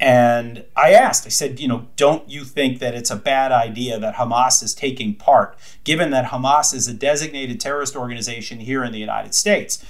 And 0.00 0.64
I 0.74 0.94
asked, 0.94 1.26
I 1.26 1.28
said, 1.28 1.60
you 1.60 1.68
know, 1.68 1.86
don't 1.96 2.26
you 2.28 2.42
think 2.44 2.78
that 2.78 2.94
it's 2.94 3.10
a 3.10 3.16
bad 3.16 3.52
idea 3.52 3.98
that 3.98 4.14
Hamas 4.14 4.62
is 4.62 4.74
taking 4.74 5.14
part, 5.14 5.58
given 5.84 6.10
that 6.10 6.30
Hamas 6.30 6.72
is 6.74 6.88
a 6.88 6.94
designated 6.94 7.60
terrorist 7.60 7.94
organization 7.94 8.60
here 8.60 8.82
in 8.82 8.92
the 8.92 8.98
United 8.98 9.34
States? 9.34 9.84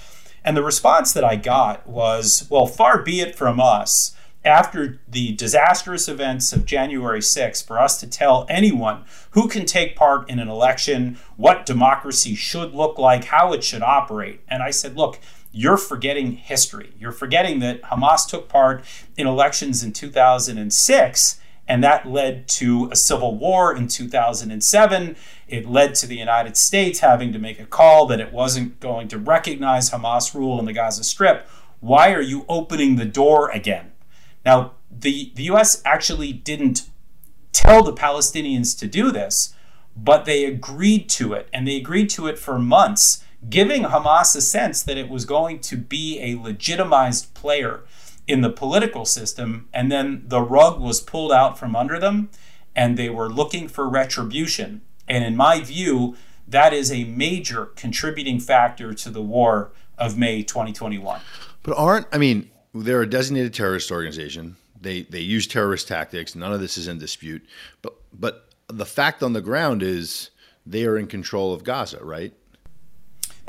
And 0.44 0.56
the 0.56 0.64
response 0.64 1.12
that 1.12 1.22
I 1.22 1.36
got 1.36 1.86
was, 1.86 2.48
well, 2.50 2.66
far 2.66 3.02
be 3.02 3.20
it 3.20 3.36
from 3.36 3.60
us 3.60 4.16
after 4.44 4.98
the 5.06 5.32
disastrous 5.32 6.08
events 6.08 6.52
of 6.52 6.64
January 6.64 7.20
6th 7.20 7.64
for 7.64 7.78
us 7.78 8.00
to 8.00 8.06
tell 8.08 8.46
anyone 8.48 9.04
who 9.32 9.46
can 9.46 9.66
take 9.66 9.94
part 9.94 10.28
in 10.30 10.38
an 10.38 10.48
election, 10.48 11.18
what 11.36 11.66
democracy 11.66 12.34
should 12.34 12.74
look 12.74 12.98
like, 12.98 13.24
how 13.24 13.52
it 13.52 13.62
should 13.62 13.82
operate. 13.82 14.40
And 14.48 14.62
I 14.62 14.70
said, 14.70 14.96
look, 14.96 15.20
you're 15.52 15.76
forgetting 15.76 16.32
history. 16.32 16.92
You're 16.98 17.12
forgetting 17.12 17.58
that 17.60 17.82
Hamas 17.82 18.26
took 18.26 18.48
part 18.48 18.84
in 19.16 19.26
elections 19.26 19.82
in 19.82 19.92
2006, 19.92 21.40
and 21.66 21.84
that 21.84 22.06
led 22.06 22.48
to 22.48 22.88
a 22.90 22.96
civil 22.96 23.36
war 23.36 23.74
in 23.74 23.88
2007. 23.88 25.16
It 25.48 25.68
led 25.68 25.94
to 25.96 26.06
the 26.06 26.16
United 26.16 26.56
States 26.56 27.00
having 27.00 27.32
to 27.32 27.38
make 27.38 27.60
a 27.60 27.66
call 27.66 28.06
that 28.06 28.20
it 28.20 28.32
wasn't 28.32 28.80
going 28.80 29.08
to 29.08 29.18
recognize 29.18 29.90
Hamas 29.90 30.34
rule 30.34 30.58
in 30.58 30.64
the 30.64 30.72
Gaza 30.72 31.04
Strip. 31.04 31.48
Why 31.80 32.12
are 32.12 32.20
you 32.20 32.44
opening 32.48 32.96
the 32.96 33.04
door 33.04 33.50
again? 33.50 33.92
Now, 34.44 34.72
the, 34.90 35.32
the 35.34 35.44
U.S. 35.44 35.82
actually 35.84 36.32
didn't 36.32 36.88
tell 37.52 37.82
the 37.82 37.92
Palestinians 37.92 38.78
to 38.78 38.86
do 38.86 39.10
this, 39.10 39.54
but 39.96 40.24
they 40.24 40.44
agreed 40.44 41.08
to 41.10 41.32
it, 41.32 41.48
and 41.52 41.66
they 41.66 41.76
agreed 41.76 42.10
to 42.10 42.26
it 42.26 42.38
for 42.38 42.58
months, 42.58 43.24
giving 43.48 43.84
Hamas 43.84 44.36
a 44.36 44.40
sense 44.40 44.82
that 44.82 44.98
it 44.98 45.08
was 45.08 45.24
going 45.24 45.60
to 45.60 45.76
be 45.76 46.20
a 46.20 46.40
legitimized 46.40 47.32
player 47.34 47.80
in 48.26 48.42
the 48.42 48.50
political 48.50 49.04
system, 49.04 49.68
and 49.72 49.90
then 49.90 50.24
the 50.26 50.42
rug 50.42 50.80
was 50.80 51.00
pulled 51.00 51.32
out 51.32 51.58
from 51.58 51.74
under 51.74 51.98
them, 51.98 52.30
and 52.76 52.96
they 52.96 53.10
were 53.10 53.28
looking 53.28 53.66
for 53.66 53.88
retribution. 53.88 54.82
And 55.08 55.24
in 55.24 55.36
my 55.36 55.60
view, 55.60 56.16
that 56.46 56.72
is 56.72 56.92
a 56.92 57.04
major 57.04 57.66
contributing 57.66 58.38
factor 58.38 58.92
to 58.94 59.10
the 59.10 59.22
war 59.22 59.72
of 59.98 60.16
May 60.16 60.42
2021. 60.42 61.20
But 61.62 61.76
aren't, 61.76 62.06
I 62.12 62.18
mean, 62.18 62.50
they're 62.74 63.02
a 63.02 63.10
designated 63.10 63.52
terrorist 63.54 63.90
organization. 63.90 64.56
They, 64.80 65.02
they 65.02 65.20
use 65.20 65.46
terrorist 65.46 65.88
tactics. 65.88 66.34
None 66.34 66.52
of 66.52 66.60
this 66.60 66.78
is 66.78 66.88
in 66.88 66.98
dispute. 66.98 67.44
But, 67.82 67.94
but 68.12 68.48
the 68.68 68.86
fact 68.86 69.22
on 69.22 69.32
the 69.32 69.40
ground 69.40 69.82
is 69.82 70.30
they 70.64 70.84
are 70.86 70.96
in 70.96 71.06
control 71.06 71.52
of 71.52 71.64
Gaza, 71.64 72.02
right? 72.02 72.32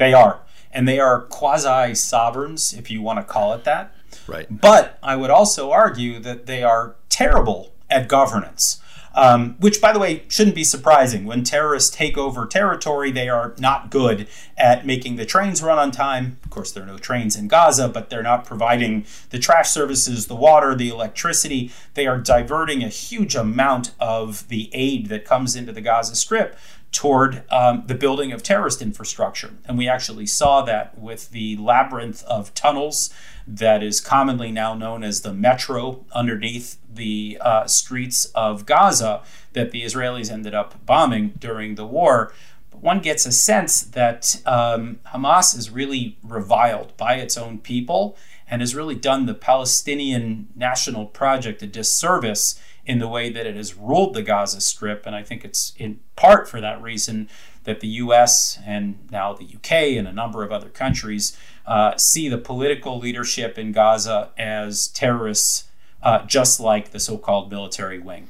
They 0.01 0.13
are. 0.13 0.39
And 0.71 0.87
they 0.87 0.99
are 0.99 1.21
quasi 1.21 1.93
sovereigns, 1.95 2.73
if 2.73 2.89
you 2.89 3.01
want 3.01 3.19
to 3.19 3.23
call 3.23 3.53
it 3.53 3.65
that. 3.65 3.93
Right. 4.27 4.47
But 4.49 4.97
I 5.03 5.15
would 5.15 5.29
also 5.29 5.71
argue 5.71 6.19
that 6.19 6.45
they 6.45 6.63
are 6.63 6.95
terrible 7.09 7.73
at 7.89 8.07
governance. 8.07 8.81
Um, 9.13 9.55
which, 9.59 9.81
by 9.81 9.91
the 9.91 9.99
way, 9.99 10.23
shouldn't 10.29 10.55
be 10.55 10.63
surprising. 10.63 11.25
When 11.25 11.43
terrorists 11.43 11.93
take 11.93 12.17
over 12.17 12.45
territory, 12.45 13.11
they 13.11 13.27
are 13.27 13.53
not 13.59 13.89
good 13.89 14.25
at 14.57 14.85
making 14.85 15.17
the 15.17 15.25
trains 15.25 15.61
run 15.61 15.77
on 15.77 15.91
time. 15.91 16.37
Of 16.45 16.49
course, 16.49 16.71
there 16.71 16.83
are 16.83 16.87
no 16.87 16.97
trains 16.97 17.35
in 17.35 17.49
Gaza, 17.49 17.89
but 17.89 18.09
they're 18.09 18.23
not 18.23 18.45
providing 18.45 19.05
the 19.29 19.37
trash 19.37 19.69
services, 19.69 20.27
the 20.27 20.35
water, 20.35 20.75
the 20.75 20.87
electricity. 20.87 21.71
They 21.93 22.07
are 22.07 22.17
diverting 22.17 22.83
a 22.83 22.87
huge 22.87 23.35
amount 23.35 23.93
of 23.99 24.47
the 24.47 24.69
aid 24.71 25.07
that 25.07 25.25
comes 25.25 25.57
into 25.57 25.73
the 25.73 25.81
Gaza 25.81 26.15
Strip 26.15 26.57
toward 26.91 27.43
um, 27.49 27.83
the 27.87 27.95
building 27.95 28.31
of 28.31 28.43
terrorist 28.43 28.81
infrastructure. 28.81 29.51
And 29.65 29.77
we 29.77 29.87
actually 29.87 30.25
saw 30.25 30.61
that 30.63 30.97
with 30.97 31.31
the 31.31 31.55
labyrinth 31.57 32.23
of 32.25 32.53
tunnels 32.53 33.13
that 33.47 33.81
is 33.81 34.01
commonly 34.01 34.51
now 34.51 34.73
known 34.73 35.03
as 35.03 35.21
the 35.21 35.33
metro 35.33 36.05
underneath 36.11 36.77
the 36.93 37.37
uh, 37.41 37.65
streets 37.65 38.25
of 38.35 38.65
Gaza 38.65 39.23
that 39.53 39.71
the 39.71 39.83
Israelis 39.83 40.31
ended 40.31 40.53
up 40.53 40.85
bombing 40.85 41.33
during 41.39 41.75
the 41.75 41.85
war. 41.85 42.33
One 42.73 42.99
gets 42.99 43.25
a 43.25 43.31
sense 43.31 43.81
that 43.81 44.41
um, 44.45 44.99
Hamas 45.07 45.57
is 45.57 45.69
really 45.69 46.17
reviled 46.23 46.95
by 46.97 47.15
its 47.15 47.37
own 47.37 47.59
people 47.59 48.17
and 48.49 48.61
has 48.61 48.75
really 48.75 48.95
done 48.95 49.27
the 49.27 49.33
Palestinian 49.33 50.49
National 50.55 51.05
Project 51.05 51.61
a 51.61 51.67
disservice 51.67 52.59
in 52.85 52.99
the 52.99 53.07
way 53.07 53.29
that 53.29 53.45
it 53.45 53.55
has 53.55 53.75
ruled 53.75 54.13
the 54.13 54.21
Gaza 54.21 54.61
Strip. 54.61 55.05
And 55.05 55.15
I 55.15 55.23
think 55.23 55.45
it's 55.45 55.73
in 55.77 55.99
part 56.15 56.47
for 56.49 56.59
that 56.61 56.81
reason 56.81 57.29
that 57.63 57.79
the 57.79 57.87
US 57.87 58.59
and 58.65 58.97
now 59.11 59.33
the 59.33 59.45
UK 59.45 59.97
and 59.97 60.07
a 60.07 60.11
number 60.11 60.43
of 60.43 60.51
other 60.51 60.69
countries 60.69 61.37
uh, 61.65 61.95
see 61.97 62.27
the 62.27 62.37
political 62.37 62.97
leadership 62.97 63.57
in 63.57 63.71
Gaza 63.71 64.31
as 64.37 64.87
terrorists. 64.87 65.65
Uh, 66.03 66.25
just 66.25 66.59
like 66.59 66.89
the 66.89 66.99
so 66.99 67.15
called 67.15 67.51
military 67.51 67.99
wing. 67.99 68.27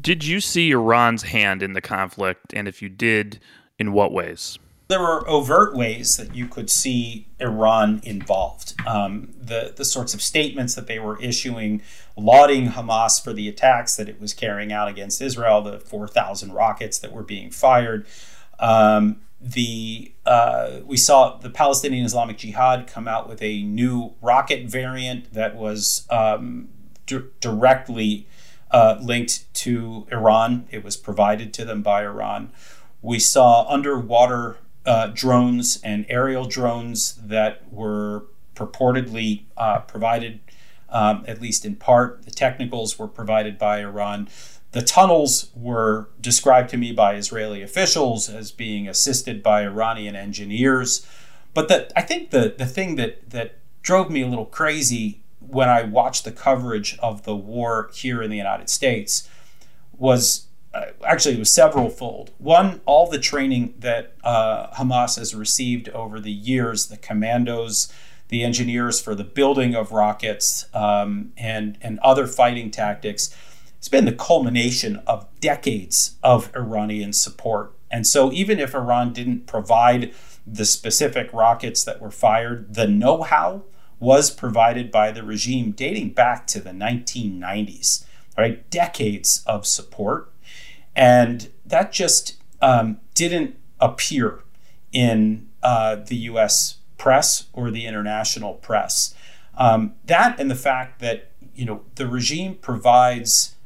Did 0.00 0.24
you 0.24 0.40
see 0.40 0.70
Iran's 0.70 1.24
hand 1.24 1.62
in 1.62 1.74
the 1.74 1.82
conflict? 1.82 2.54
And 2.54 2.66
if 2.66 2.80
you 2.80 2.88
did, 2.88 3.40
in 3.80 3.92
what 3.92 4.12
ways? 4.12 4.58
There 4.88 5.00
were 5.00 5.28
overt 5.28 5.74
ways 5.74 6.16
that 6.16 6.34
you 6.34 6.46
could 6.46 6.70
see 6.70 7.26
Iran 7.40 8.00
involved. 8.04 8.74
Um, 8.86 9.34
the, 9.40 9.72
the 9.74 9.84
sorts 9.84 10.14
of 10.14 10.22
statements 10.22 10.74
that 10.74 10.86
they 10.86 10.98
were 10.98 11.20
issuing, 11.20 11.82
lauding 12.16 12.68
Hamas 12.68 13.22
for 13.22 13.32
the 13.32 13.48
attacks 13.48 13.96
that 13.96 14.08
it 14.08 14.20
was 14.20 14.34
carrying 14.34 14.72
out 14.72 14.88
against 14.88 15.20
Israel, 15.20 15.62
the 15.62 15.78
4,000 15.78 16.52
rockets 16.52 16.98
that 16.98 17.12
were 17.12 17.22
being 17.22 17.50
fired. 17.50 18.06
Um, 18.58 19.20
the 19.40 20.12
uh, 20.26 20.80
we 20.84 20.98
saw 20.98 21.38
the 21.38 21.48
Palestinian 21.48 22.04
Islamic 22.04 22.36
Jihad 22.36 22.86
come 22.86 23.08
out 23.08 23.26
with 23.26 23.40
a 23.40 23.62
new 23.62 24.12
rocket 24.20 24.66
variant 24.66 25.32
that 25.32 25.56
was 25.56 26.06
um, 26.10 26.68
directly 27.40 28.28
uh, 28.70 28.98
linked 29.00 29.52
to 29.54 30.06
Iran. 30.12 30.66
It 30.70 30.84
was 30.84 30.96
provided 30.96 31.54
to 31.54 31.64
them 31.64 31.82
by 31.82 32.04
Iran. 32.04 32.52
We 33.00 33.18
saw 33.18 33.66
underwater 33.66 34.58
uh, 34.84 35.08
drones 35.08 35.80
and 35.82 36.04
aerial 36.08 36.44
drones 36.44 37.14
that 37.14 37.72
were 37.72 38.26
purportedly 38.54 39.44
uh, 39.56 39.80
provided, 39.80 40.40
um, 40.90 41.24
at 41.26 41.40
least 41.40 41.64
in 41.64 41.76
part. 41.76 42.24
The 42.24 42.30
technicals 42.30 42.98
were 42.98 43.08
provided 43.08 43.58
by 43.58 43.80
Iran. 43.80 44.28
The 44.72 44.82
tunnels 44.82 45.50
were 45.54 46.08
described 46.20 46.70
to 46.70 46.76
me 46.76 46.92
by 46.92 47.14
Israeli 47.14 47.62
officials 47.62 48.28
as 48.28 48.52
being 48.52 48.88
assisted 48.88 49.42
by 49.42 49.62
Iranian 49.62 50.14
engineers. 50.14 51.06
But 51.54 51.68
the, 51.68 51.90
I 51.96 52.02
think 52.02 52.30
the, 52.30 52.54
the 52.56 52.66
thing 52.66 52.96
that, 52.96 53.30
that 53.30 53.58
drove 53.82 54.10
me 54.10 54.22
a 54.22 54.28
little 54.28 54.46
crazy 54.46 55.22
when 55.40 55.68
I 55.68 55.82
watched 55.82 56.24
the 56.24 56.32
coverage 56.32 56.98
of 56.98 57.24
the 57.24 57.34
war 57.34 57.90
here 57.92 58.22
in 58.22 58.30
the 58.30 58.36
United 58.36 58.68
States 58.68 59.28
was 59.98 60.46
uh, 60.72 60.86
actually 61.04 61.34
it 61.34 61.38
was 61.38 61.52
several 61.52 61.90
fold. 61.90 62.30
One, 62.38 62.80
all 62.86 63.10
the 63.10 63.18
training 63.18 63.74
that 63.78 64.14
uh, 64.22 64.68
Hamas 64.74 65.18
has 65.18 65.34
received 65.34 65.88
over 65.88 66.20
the 66.20 66.30
years, 66.30 66.86
the 66.86 66.96
commandos, 66.96 67.92
the 68.30 68.42
engineers 68.42 69.00
for 69.00 69.14
the 69.14 69.24
building 69.24 69.74
of 69.74 69.92
rockets, 69.92 70.66
um, 70.74 71.32
and 71.36 71.78
and 71.80 71.98
other 72.00 72.26
fighting 72.26 72.70
tactics 72.70 73.34
it's 73.80 73.88
been 73.88 74.04
the 74.04 74.12
culmination 74.12 75.00
of 75.06 75.26
decades 75.40 76.18
of 76.22 76.54
Iranian 76.54 77.14
support. 77.14 77.72
And 77.90 78.06
so, 78.06 78.30
even 78.30 78.60
if 78.60 78.74
Iran 78.74 79.14
didn't 79.14 79.46
provide 79.46 80.12
the 80.46 80.66
specific 80.66 81.32
rockets 81.32 81.82
that 81.84 81.98
were 81.98 82.10
fired, 82.10 82.74
the 82.74 82.86
know 82.86 83.22
how 83.22 83.62
was 83.98 84.30
provided 84.30 84.90
by 84.90 85.10
the 85.12 85.22
regime 85.22 85.70
dating 85.70 86.10
back 86.10 86.46
to 86.48 86.60
the 86.60 86.72
1990s, 86.72 88.04
right? 88.36 88.68
Decades 88.68 89.42
of 89.46 89.66
support. 89.66 90.30
And 90.94 91.48
that 91.64 91.90
just 91.90 92.36
um, 92.60 93.00
didn't 93.14 93.56
appear 93.80 94.40
in 94.92 95.48
uh, 95.62 95.96
the 95.96 96.16
US 96.16 96.79
press 97.00 97.46
or 97.54 97.70
the 97.70 97.86
international 97.86 98.54
press. 98.54 99.14
Um, 99.56 99.94
that 100.04 100.38
and 100.38 100.50
the 100.50 100.54
fact 100.54 101.00
that 101.00 101.30
you 101.54 101.64
know 101.64 101.80
the 101.94 102.06
regime 102.06 102.56
provides 102.56 103.56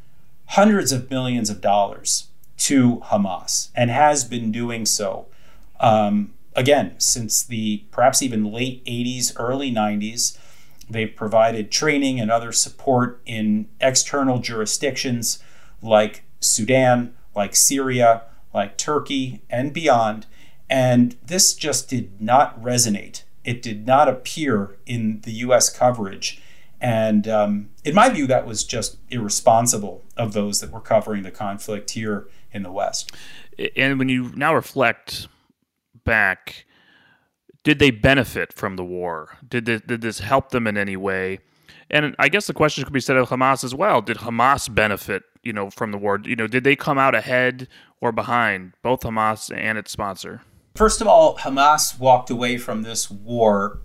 hundreds 0.47 0.93
of 0.93 1.11
millions 1.11 1.51
of 1.51 1.61
dollars 1.61 2.29
to 2.59 2.99
Hamas 3.07 3.71
and 3.75 3.91
has 3.91 4.25
been 4.25 4.53
doing 4.53 4.87
so 4.87 5.27
um, 5.81 6.33
again 6.55 6.95
since 6.99 7.43
the 7.43 7.83
perhaps 7.91 8.23
even 8.23 8.53
late 8.53 8.85
80s, 8.85 9.33
early 9.37 9.73
90s. 9.73 10.39
They've 10.89 11.15
provided 11.15 11.73
training 11.73 12.21
and 12.21 12.31
other 12.31 12.53
support 12.53 13.21
in 13.27 13.67
external 13.81 14.39
jurisdictions 14.39 15.43
like 15.83 16.23
Sudan, 16.39 17.15
like 17.35 17.57
Syria, 17.57 18.23
like 18.53 18.79
Turkey, 18.79 19.43
and 19.51 19.73
beyond. 19.73 20.27
And 20.71 21.17
this 21.25 21.55
just 21.55 21.89
did 21.89 22.21
not 22.21 22.61
resonate. 22.63 23.24
It 23.45 23.63
did 23.63 23.87
not 23.87 24.09
appear 24.09 24.77
in 24.87 25.21
the 25.23 25.33
US 25.33 25.71
coverage 25.71 26.41
and 26.85 27.27
um, 27.29 27.71
in 27.83 27.95
my 27.95 28.11
view, 28.11 28.27
that 28.27 28.47
was 28.47 28.63
just 28.63 28.99
irresponsible 29.09 30.05
of 30.19 30.35
those 30.35 30.61
that 30.61 30.71
were 30.71 30.83
covering 30.83 31.23
the 31.23 31.31
conflict 31.31 31.93
here 31.93 32.29
in 32.53 32.63
the 32.63 32.71
West. 32.71 33.11
And 33.75 33.99
when 33.99 34.11
you 34.11 34.33
now 34.37 34.55
reflect 34.55 35.29
back, 36.05 36.67
did 37.63 37.79
they 37.79 37.91
benefit 37.91 38.53
from 38.53 38.77
the 38.77 38.85
war? 38.85 39.39
Did 39.49 39.65
this, 39.65 39.81
did 39.81 40.03
this 40.03 40.19
help 40.19 40.51
them 40.51 40.67
in 40.67 40.77
any 40.77 40.95
way? 40.95 41.39
And 41.89 42.15
I 42.19 42.29
guess 42.29 42.47
the 42.47 42.53
question 42.53 42.85
could 42.85 42.93
be 42.93 43.01
said 43.01 43.17
of 43.17 43.31
Hamas 43.31 43.65
as 43.65 43.75
well. 43.75 44.03
Did 44.03 44.19
Hamas 44.19 44.73
benefit, 44.73 45.23
you 45.43 45.55
know, 45.55 45.71
from 45.71 45.91
the 45.91 45.97
war? 45.97 46.21
You 46.23 46.37
know, 46.37 46.47
did 46.47 46.65
they 46.65 46.77
come 46.77 46.99
out 46.99 47.15
ahead 47.15 47.67
or 48.03 48.13
behind, 48.13 48.75
both 48.83 49.01
Hamas 49.01 49.51
and 49.57 49.79
its 49.79 49.91
sponsor? 49.91 50.43
First 50.77 51.01
of 51.01 51.07
all, 51.07 51.37
Hamas 51.37 51.99
walked 52.01 52.31
away 52.31 52.59
from 52.59 52.83
this 52.83 53.09
war 53.09 53.79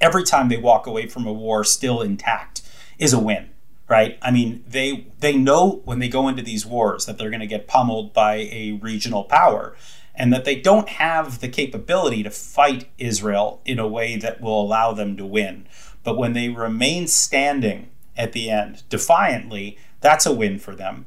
every 0.00 0.24
time 0.24 0.48
they 0.48 0.56
walk 0.56 0.86
away 0.86 1.06
from 1.06 1.26
a 1.26 1.32
war 1.32 1.62
still 1.62 2.00
intact 2.02 2.62
is 2.98 3.12
a 3.12 3.18
win 3.18 3.50
right? 3.90 4.18
I 4.22 4.30
mean 4.30 4.64
they 4.66 5.08
they 5.18 5.36
know 5.36 5.82
when 5.84 5.98
they 5.98 6.08
go 6.08 6.28
into 6.28 6.42
these 6.42 6.64
wars 6.64 7.04
that 7.04 7.18
they're 7.18 7.28
going 7.28 7.40
to 7.40 7.46
get 7.46 7.66
pummeled 7.66 8.14
by 8.14 8.48
a 8.52 8.78
regional 8.80 9.24
power 9.24 9.76
and 10.14 10.32
that 10.32 10.44
they 10.44 10.54
don't 10.54 10.88
have 10.88 11.40
the 11.40 11.48
capability 11.48 12.22
to 12.22 12.30
fight 12.30 12.88
israel 12.98 13.60
in 13.64 13.78
a 13.78 13.88
way 13.88 14.16
that 14.16 14.40
will 14.40 14.62
allow 14.62 14.92
them 14.92 15.16
to 15.16 15.26
win. 15.26 15.66
But 16.04 16.16
when 16.16 16.32
they 16.32 16.48
remain 16.48 17.08
standing 17.08 17.90
at 18.16 18.32
the 18.32 18.48
end 18.48 18.84
defiantly 18.88 19.76
that's 20.00 20.24
a 20.24 20.32
win 20.32 20.58
for 20.58 20.74
them. 20.74 21.06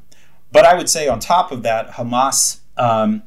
But 0.52 0.66
i 0.66 0.76
would 0.76 0.90
say 0.90 1.08
on 1.08 1.20
top 1.20 1.52
of 1.52 1.64
that 1.64 1.92
hamas 1.92 2.60
um, 2.76 3.24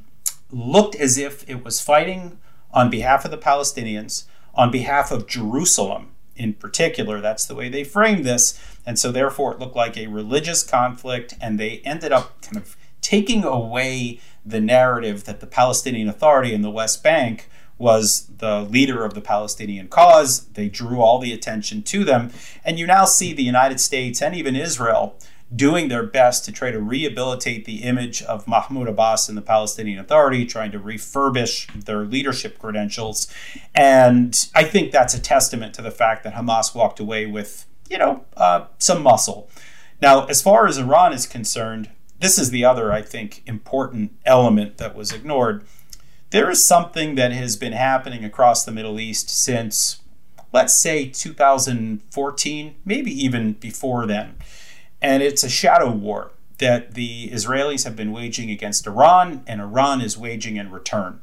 looked 0.57 0.95
as 0.97 1.19
if 1.19 1.49
it 1.49 1.65
was 1.65 1.81
fighting 1.81 2.39
on 2.73 2.91
behalf 2.91 3.25
of 3.25 3.31
the 3.31 3.39
Palestinians, 3.39 4.25
on 4.55 4.71
behalf 4.71 5.11
of 5.11 5.27
Jerusalem 5.27 6.13
in 6.35 6.55
particular. 6.55 7.21
That's 7.21 7.47
the 7.47 7.55
way 7.55 7.69
they 7.69 7.85
framed 7.85 8.25
this. 8.25 8.61
And 8.85 8.99
so, 8.99 9.11
therefore, 9.11 9.53
it 9.53 9.59
looked 9.59 9.77
like 9.77 9.97
a 9.97 10.07
religious 10.07 10.63
conflict, 10.63 11.35
and 11.41 11.59
they 11.59 11.81
ended 11.85 12.13
up 12.13 12.41
kind 12.43 12.57
of 12.57 12.77
taking 13.01 13.45
away 13.45 14.21
the 14.45 14.61
narrative 14.61 15.25
that 15.25 15.41
the 15.41 15.47
Palestinian 15.47 16.09
Authority 16.09 16.53
in 16.53 16.63
the 16.63 16.71
West 16.71 17.03
Bank 17.03 17.49
was 17.79 18.27
the 18.39 18.63
leader 18.63 19.05
of 19.05 19.15
the 19.15 19.21
Palestinian 19.21 19.89
cause. 19.89 20.47
They 20.47 20.69
drew 20.69 21.01
all 21.01 21.19
the 21.19 21.33
attention 21.33 21.83
to 21.85 22.05
them. 22.05 22.31
And 22.65 22.79
you 22.79 22.87
now 22.87 23.05
see 23.05 23.33
the 23.33 23.43
United 23.43 23.81
States 23.81 24.23
and 24.23 24.35
even 24.35 24.57
Israel 24.57 25.19
doing 25.55 25.89
their 25.89 26.03
best 26.03 26.45
to 26.45 26.53
try 26.53 26.71
to 26.71 26.81
rehabilitate 26.81 27.65
the 27.65 27.83
image 27.85 28.23
of 28.23 28.49
Mahmoud 28.49 28.89
Abbas 28.89 29.29
and 29.29 29.39
the 29.39 29.43
Palestinian 29.43 29.99
Authority, 29.99 30.45
trying 30.45 30.73
to 30.73 30.79
refurbish 30.79 31.85
their 31.85 32.05
leadership 32.05 32.59
credentials. 32.59 33.33
And 33.75 34.49
I 34.55 34.65
think 34.65 34.91
that's 34.91 35.15
a 35.15 35.21
testament 35.21 35.75
to 35.75 35.83
the 35.83 35.93
fact 35.93 36.25
that 36.25 36.35
Hamas 36.35 36.75
walked 36.75 36.99
away 36.99 37.27
with, 37.27 37.67
you 37.89 37.99
know, 37.99 38.25
uh, 38.37 38.67
some 38.79 39.03
muscle. 39.03 39.49
Now, 40.03 40.27
as 40.27 40.43
far 40.43 40.67
as 40.67 40.79
Iran 40.79 41.13
is 41.13 41.27
concerned, 41.27 41.91
this 42.19 42.39
is 42.39 42.51
the 42.51 42.65
other, 42.65 42.93
I 42.93 43.03
think, 43.03 43.43
important 43.47 44.13
element 44.25 44.79
that 44.79 44.97
was 44.97 45.13
ignored. 45.13 45.65
There 46.31 46.51
is 46.51 46.67
something 46.67 47.15
that 47.15 47.33
has 47.33 47.57
been 47.57 47.73
happening 47.73 48.25
across 48.25 48.65
the 48.65 48.73
Middle 48.73 48.99
East 48.99 49.31
since, 49.31 50.01
let's 50.53 50.75
say, 50.75 51.09
2014, 51.09 52.75
maybe 52.85 53.25
even 53.25 53.53
before 53.53 54.07
then. 54.07 54.35
And 55.01 55.23
it's 55.23 55.45
a 55.45 55.49
shadow 55.49 55.91
war 55.91 56.33
that 56.59 56.95
the 56.95 57.29
Israelis 57.29 57.85
have 57.85 57.97
been 57.97 58.13
waging 58.13 58.51
against 58.51 58.87
Iran, 58.87 59.43
and 59.47 59.61
Iran 59.61 60.01
is 60.01 60.17
waging 60.17 60.57
in 60.57 60.71
return. 60.71 61.21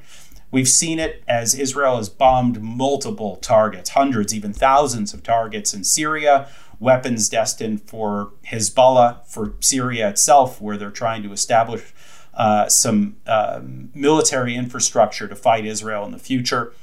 We've 0.51 0.69
seen 0.69 0.99
it 0.99 1.23
as 1.27 1.55
Israel 1.55 1.97
has 1.97 2.09
bombed 2.09 2.61
multiple 2.61 3.37
targets, 3.37 3.91
hundreds, 3.91 4.35
even 4.35 4.53
thousands 4.53 5.11
of 5.11 5.23
targets 5.23 5.73
in 5.73 5.83
Syria, 5.83 6.47
weapons 6.79 7.29
destined 7.29 7.81
for 7.81 8.33
Hezbollah, 8.45 9.25
for 9.25 9.55
Syria 9.61 10.09
itself, 10.09 10.61
where 10.61 10.77
they're 10.77 10.91
trying 10.91 11.23
to 11.23 11.31
establish 11.31 11.93
uh, 12.35 12.69
some 12.69 13.17
uh, 13.25 13.61
military 13.63 14.55
infrastructure 14.55 15.27
to 15.27 15.35
fight 15.35 15.65
Israel 15.65 16.05
in 16.05 16.11
the 16.11 16.19
future, 16.19 16.73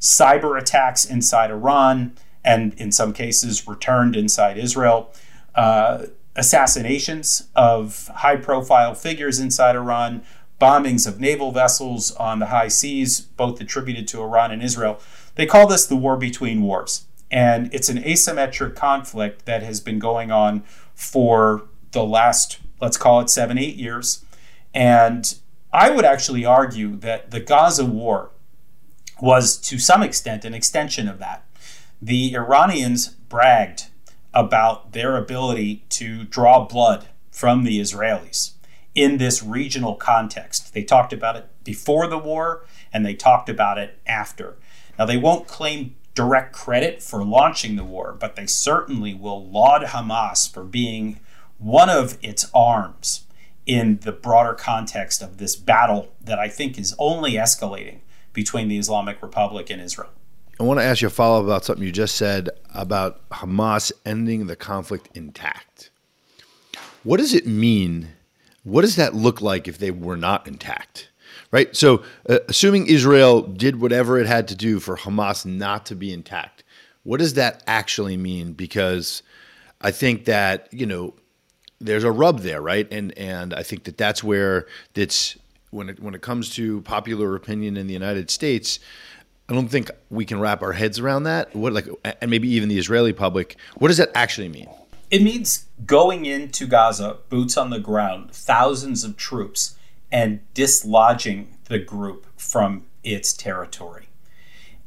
cyber 0.00 0.56
attacks 0.56 1.04
inside 1.04 1.50
Iran, 1.50 2.16
and 2.44 2.72
in 2.74 2.92
some 2.92 3.12
cases 3.12 3.66
returned 3.66 4.14
inside 4.14 4.58
Israel, 4.58 5.12
uh, 5.56 6.06
assassinations 6.38 7.48
of 7.56 8.08
high 8.14 8.36
profile 8.36 8.94
figures 8.94 9.40
inside 9.40 9.74
Iran, 9.74 10.22
bombings 10.60 11.06
of 11.06 11.20
naval 11.20 11.50
vessels 11.50 12.12
on 12.12 12.38
the 12.38 12.46
high 12.46 12.68
seas, 12.68 13.20
both 13.20 13.60
attributed 13.60 14.06
to 14.08 14.22
Iran 14.22 14.52
and 14.52 14.62
Israel. 14.62 15.00
They 15.34 15.46
call 15.46 15.66
this 15.66 15.86
the 15.86 15.96
war 15.96 16.16
between 16.16 16.62
wars. 16.62 17.04
And 17.30 17.72
it's 17.74 17.88
an 17.88 17.98
asymmetric 17.98 18.74
conflict 18.74 19.44
that 19.44 19.62
has 19.62 19.80
been 19.80 19.98
going 19.98 20.30
on 20.30 20.62
for 20.94 21.64
the 21.90 22.04
last, 22.04 22.60
let's 22.80 22.96
call 22.96 23.20
it 23.20 23.28
seven, 23.28 23.58
eight 23.58 23.76
years. 23.76 24.24
And 24.72 25.34
I 25.72 25.90
would 25.90 26.04
actually 26.04 26.44
argue 26.44 26.96
that 26.96 27.30
the 27.30 27.40
Gaza 27.40 27.84
war 27.84 28.30
was 29.20 29.56
to 29.58 29.78
some 29.78 30.02
extent 30.02 30.44
an 30.44 30.54
extension 30.54 31.08
of 31.08 31.18
that. 31.18 31.44
The 32.00 32.34
Iranians 32.34 33.08
bragged 33.08 33.87
about 34.34 34.92
their 34.92 35.16
ability 35.16 35.84
to 35.90 36.24
draw 36.24 36.64
blood 36.64 37.08
from 37.30 37.64
the 37.64 37.80
Israelis 37.80 38.52
in 38.94 39.18
this 39.18 39.42
regional 39.42 39.94
context. 39.94 40.74
They 40.74 40.82
talked 40.82 41.12
about 41.12 41.36
it 41.36 41.46
before 41.64 42.06
the 42.06 42.18
war 42.18 42.64
and 42.92 43.04
they 43.04 43.14
talked 43.14 43.48
about 43.48 43.78
it 43.78 43.98
after. 44.06 44.56
Now, 44.98 45.04
they 45.04 45.16
won't 45.16 45.46
claim 45.46 45.94
direct 46.14 46.52
credit 46.52 47.00
for 47.00 47.24
launching 47.24 47.76
the 47.76 47.84
war, 47.84 48.16
but 48.18 48.34
they 48.34 48.46
certainly 48.46 49.14
will 49.14 49.48
laud 49.48 49.82
Hamas 49.82 50.52
for 50.52 50.64
being 50.64 51.20
one 51.58 51.88
of 51.88 52.18
its 52.22 52.50
arms 52.52 53.24
in 53.66 53.98
the 54.02 54.12
broader 54.12 54.54
context 54.54 55.22
of 55.22 55.38
this 55.38 55.54
battle 55.54 56.12
that 56.20 56.38
I 56.38 56.48
think 56.48 56.78
is 56.78 56.94
only 56.98 57.34
escalating 57.34 58.00
between 58.32 58.66
the 58.66 58.78
Islamic 58.78 59.22
Republic 59.22 59.70
and 59.70 59.80
Israel. 59.80 60.10
I 60.60 60.64
want 60.64 60.80
to 60.80 60.84
ask 60.84 61.02
you 61.02 61.08
a 61.08 61.10
follow 61.10 61.38
up 61.38 61.44
about 61.44 61.64
something 61.64 61.84
you 61.84 61.92
just 61.92 62.16
said 62.16 62.50
about 62.74 63.28
Hamas 63.30 63.92
ending 64.04 64.46
the 64.46 64.56
conflict 64.56 65.08
intact. 65.14 65.90
What 67.04 67.18
does 67.18 67.34
it 67.34 67.46
mean? 67.46 68.08
What 68.64 68.82
does 68.82 68.96
that 68.96 69.14
look 69.14 69.40
like 69.40 69.68
if 69.68 69.78
they 69.78 69.90
were 69.90 70.16
not 70.16 70.46
intact? 70.48 71.08
right? 71.50 71.74
So, 71.74 72.02
uh, 72.28 72.38
assuming 72.48 72.86
Israel 72.86 73.42
did 73.42 73.80
whatever 73.80 74.18
it 74.18 74.26
had 74.26 74.48
to 74.48 74.54
do 74.54 74.80
for 74.80 74.96
Hamas 74.96 75.46
not 75.46 75.86
to 75.86 75.96
be 75.96 76.12
intact, 76.12 76.64
what 77.04 77.18
does 77.18 77.34
that 77.34 77.62
actually 77.66 78.16
mean? 78.16 78.52
Because 78.52 79.22
I 79.80 79.90
think 79.90 80.24
that 80.26 80.68
you 80.72 80.86
know 80.86 81.14
there's 81.80 82.04
a 82.04 82.12
rub 82.12 82.40
there, 82.40 82.60
right? 82.60 82.90
And 82.92 83.16
and 83.16 83.54
I 83.54 83.62
think 83.62 83.84
that 83.84 83.96
that's 83.96 84.22
where 84.22 84.66
it's 84.94 85.38
when 85.70 85.88
it 85.88 86.00
when 86.00 86.14
it 86.14 86.22
comes 86.22 86.54
to 86.56 86.82
popular 86.82 87.34
opinion 87.34 87.76
in 87.76 87.86
the 87.86 87.94
United 87.94 88.30
States. 88.30 88.78
I 89.48 89.54
don't 89.54 89.68
think 89.68 89.90
we 90.10 90.26
can 90.26 90.40
wrap 90.40 90.62
our 90.62 90.72
heads 90.72 90.98
around 90.98 91.22
that. 91.22 91.54
What 91.56 91.72
like, 91.72 91.88
and 92.20 92.30
maybe 92.30 92.48
even 92.48 92.68
the 92.68 92.78
Israeli 92.78 93.12
public. 93.14 93.56
What 93.76 93.88
does 93.88 93.96
that 93.96 94.10
actually 94.14 94.48
mean? 94.48 94.68
It 95.10 95.22
means 95.22 95.64
going 95.86 96.26
into 96.26 96.66
Gaza, 96.66 97.16
boots 97.30 97.56
on 97.56 97.70
the 97.70 97.78
ground, 97.78 98.30
thousands 98.30 99.04
of 99.04 99.16
troops, 99.16 99.76
and 100.12 100.40
dislodging 100.52 101.56
the 101.64 101.78
group 101.78 102.26
from 102.36 102.84
its 103.02 103.32
territory. 103.32 104.08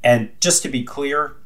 And 0.03 0.31
just 0.39 0.61
to 0.61 0.69
be 0.69 0.83
clear, 0.83 1.37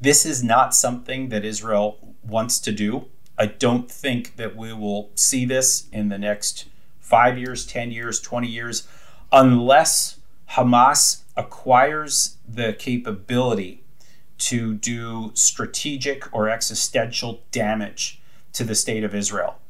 this 0.00 0.24
is 0.24 0.44
not 0.44 0.74
something 0.74 1.28
that 1.30 1.44
Israel 1.44 2.14
wants 2.22 2.60
to 2.60 2.72
do. 2.72 3.06
I 3.36 3.46
don't 3.46 3.90
think 3.90 4.36
that 4.36 4.54
we 4.54 4.72
will 4.72 5.10
see 5.16 5.44
this 5.44 5.88
in 5.92 6.08
the 6.08 6.18
next 6.18 6.66
five 7.00 7.36
years, 7.36 7.66
10 7.66 7.90
years, 7.90 8.20
20 8.20 8.46
years, 8.46 8.86
unless 9.32 10.19
Hamas 10.52 11.22
acquires 11.36 12.36
the 12.48 12.72
capability 12.72 13.84
to 14.38 14.74
do 14.74 15.30
strategic 15.34 16.32
or 16.34 16.48
existential 16.48 17.42
damage 17.50 18.20
to 18.52 18.64
the 18.64 18.74
state 18.74 19.04
of 19.04 19.14
Israel 19.14 19.60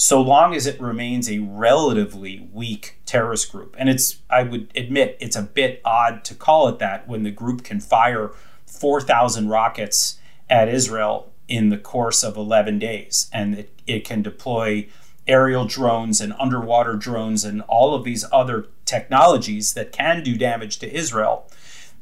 so 0.00 0.18
long 0.18 0.54
as 0.54 0.66
it 0.66 0.80
remains 0.80 1.30
a 1.30 1.40
relatively 1.40 2.48
weak 2.54 2.96
terrorist 3.04 3.52
group. 3.52 3.76
And 3.78 3.90
it's, 3.90 4.16
I 4.30 4.44
would 4.44 4.72
admit, 4.74 5.18
it's 5.20 5.36
a 5.36 5.42
bit 5.42 5.82
odd 5.84 6.24
to 6.24 6.34
call 6.34 6.68
it 6.68 6.78
that 6.78 7.06
when 7.06 7.22
the 7.22 7.30
group 7.30 7.64
can 7.64 7.80
fire 7.80 8.30
4,000 8.64 9.50
rockets 9.50 10.18
at 10.48 10.70
Israel 10.70 11.30
in 11.48 11.68
the 11.68 11.76
course 11.76 12.22
of 12.22 12.38
11 12.38 12.78
days. 12.78 13.28
And 13.30 13.58
it, 13.58 13.80
it 13.86 14.04
can 14.06 14.22
deploy 14.22 14.88
aerial 15.26 15.64
drones 15.64 16.20
and 16.20 16.34
underwater 16.38 16.94
drones 16.94 17.44
and 17.44 17.62
all 17.62 17.94
of 17.94 18.04
these 18.04 18.24
other 18.32 18.66
technologies 18.84 19.74
that 19.74 19.92
can 19.92 20.22
do 20.22 20.36
damage 20.36 20.78
to 20.78 20.92
Israel. 20.92 21.48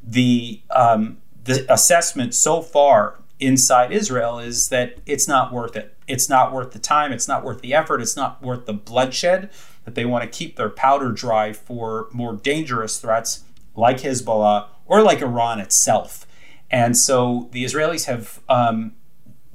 The, 0.03 0.63
um, 0.71 1.19
the 1.45 1.71
assessment 1.73 2.35
so 2.35 2.63
far 2.63 3.19
inside 3.41 3.93
Israel 3.93 4.39
is 4.39 4.69
that 4.69 4.99
it's 5.07 5.29
not 5.29 5.53
worth 5.53 5.77
it 5.77 5.95
it's 6.09 6.29
not 6.29 6.53
worth 6.53 6.73
the 6.73 6.79
time, 6.79 7.13
it's 7.13 7.29
not 7.29 7.45
worth 7.45 7.61
the 7.61 7.75
effort, 7.75 8.01
it's 8.01 8.17
not 8.17 8.43
worth 8.43 8.65
the 8.65 8.73
bloodshed, 8.73 9.51
that 9.85 9.95
they 9.95 10.07
want 10.07 10.25
to 10.25 10.29
keep 10.29 10.57
their 10.57 10.71
powder 10.71 11.13
dry 11.13 11.53
for 11.53 12.09
more 12.13 12.35
dangerous 12.35 12.99
threats 12.99 13.45
like 13.77 13.99
Hezbollah 13.99 14.67
or 14.87 15.03
like 15.03 15.21
Iran 15.21 15.61
itself. 15.61 16.27
And 16.71 16.97
so 16.97 17.49
the 17.53 17.65
Israelis 17.65 18.07
have 18.07 18.41
um, 18.49 18.93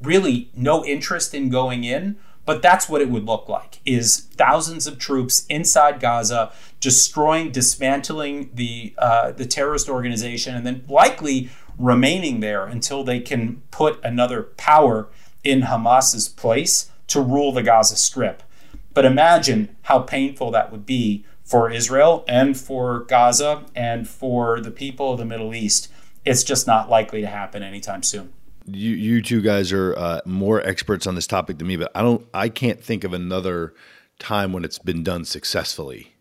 really 0.02 0.52
no 0.56 0.86
interest 0.86 1.34
in 1.34 1.50
going 1.50 1.84
in, 1.84 2.18
but 2.46 2.62
that's 2.62 2.90
what 2.90 3.02
it 3.02 3.10
would 3.10 3.26
look 3.26 3.48
like 3.48 3.80
is 3.86 4.28
thousands 4.36 4.88
of 4.88 5.00
troops 5.00 5.46
inside 5.48 6.00
Gaza 6.00 6.52
destroying, 6.80 7.52
dismantling 7.52 8.50
the 8.54 8.94
uh, 8.98 9.32
the 9.32 9.46
terrorist 9.46 9.88
organization, 9.90 10.56
and 10.56 10.66
then 10.66 10.84
likely 10.90 11.50
remaining 11.78 12.40
there 12.40 12.66
until 12.66 13.04
they 13.04 13.20
can 13.20 13.62
put 13.72 14.04
another 14.04 14.44
power 14.44 15.08
in 15.44 15.64
Hamas's 15.64 16.28
place 16.28 16.92
to 17.08 17.22
rule 17.22 17.52
the 17.52 17.64
Gaza 17.64 17.96
Strip. 17.96 18.44
But 18.94 19.06
imagine 19.06 19.76
how 19.84 20.00
painful 20.00 20.52
that 20.52 20.72
would 20.72 20.86
be 20.86 21.26
for 21.44 21.72
Israel 21.72 22.24
and 22.28 22.58
for 22.58 23.00
Gaza 23.06 23.66
and 23.76 24.08
for 24.08 24.60
the 24.60 24.72
people 24.72 25.14
of 25.14 25.20
the 25.20 25.26
Middle 25.26 25.54
East. 25.56 25.90
It's 26.26 26.44
just 26.44 26.68
not 26.68 26.90
likely 26.90 27.22
to 27.22 27.28
happen 27.28 27.64
anytime 27.64 28.04
soon. 28.04 28.34
You, 28.66 28.92
you 28.92 29.22
two 29.22 29.42
guys 29.42 29.72
are 29.72 29.98
uh, 29.98 30.22
more 30.26 30.62
experts 30.62 31.06
on 31.06 31.16
this 31.16 31.28
topic 31.28 31.58
than 31.58 31.68
me, 31.68 31.76
but 31.76 31.92
I 31.96 32.02
don't. 32.02 32.26
I 32.34 32.50
can't 32.50 32.82
think 32.82 33.04
of 33.04 33.14
another 33.14 33.74
time 34.20 34.54
when 34.54 34.64
it's 34.64 34.80
been 34.80 35.04
done 35.04 35.26
successfully 35.26 36.14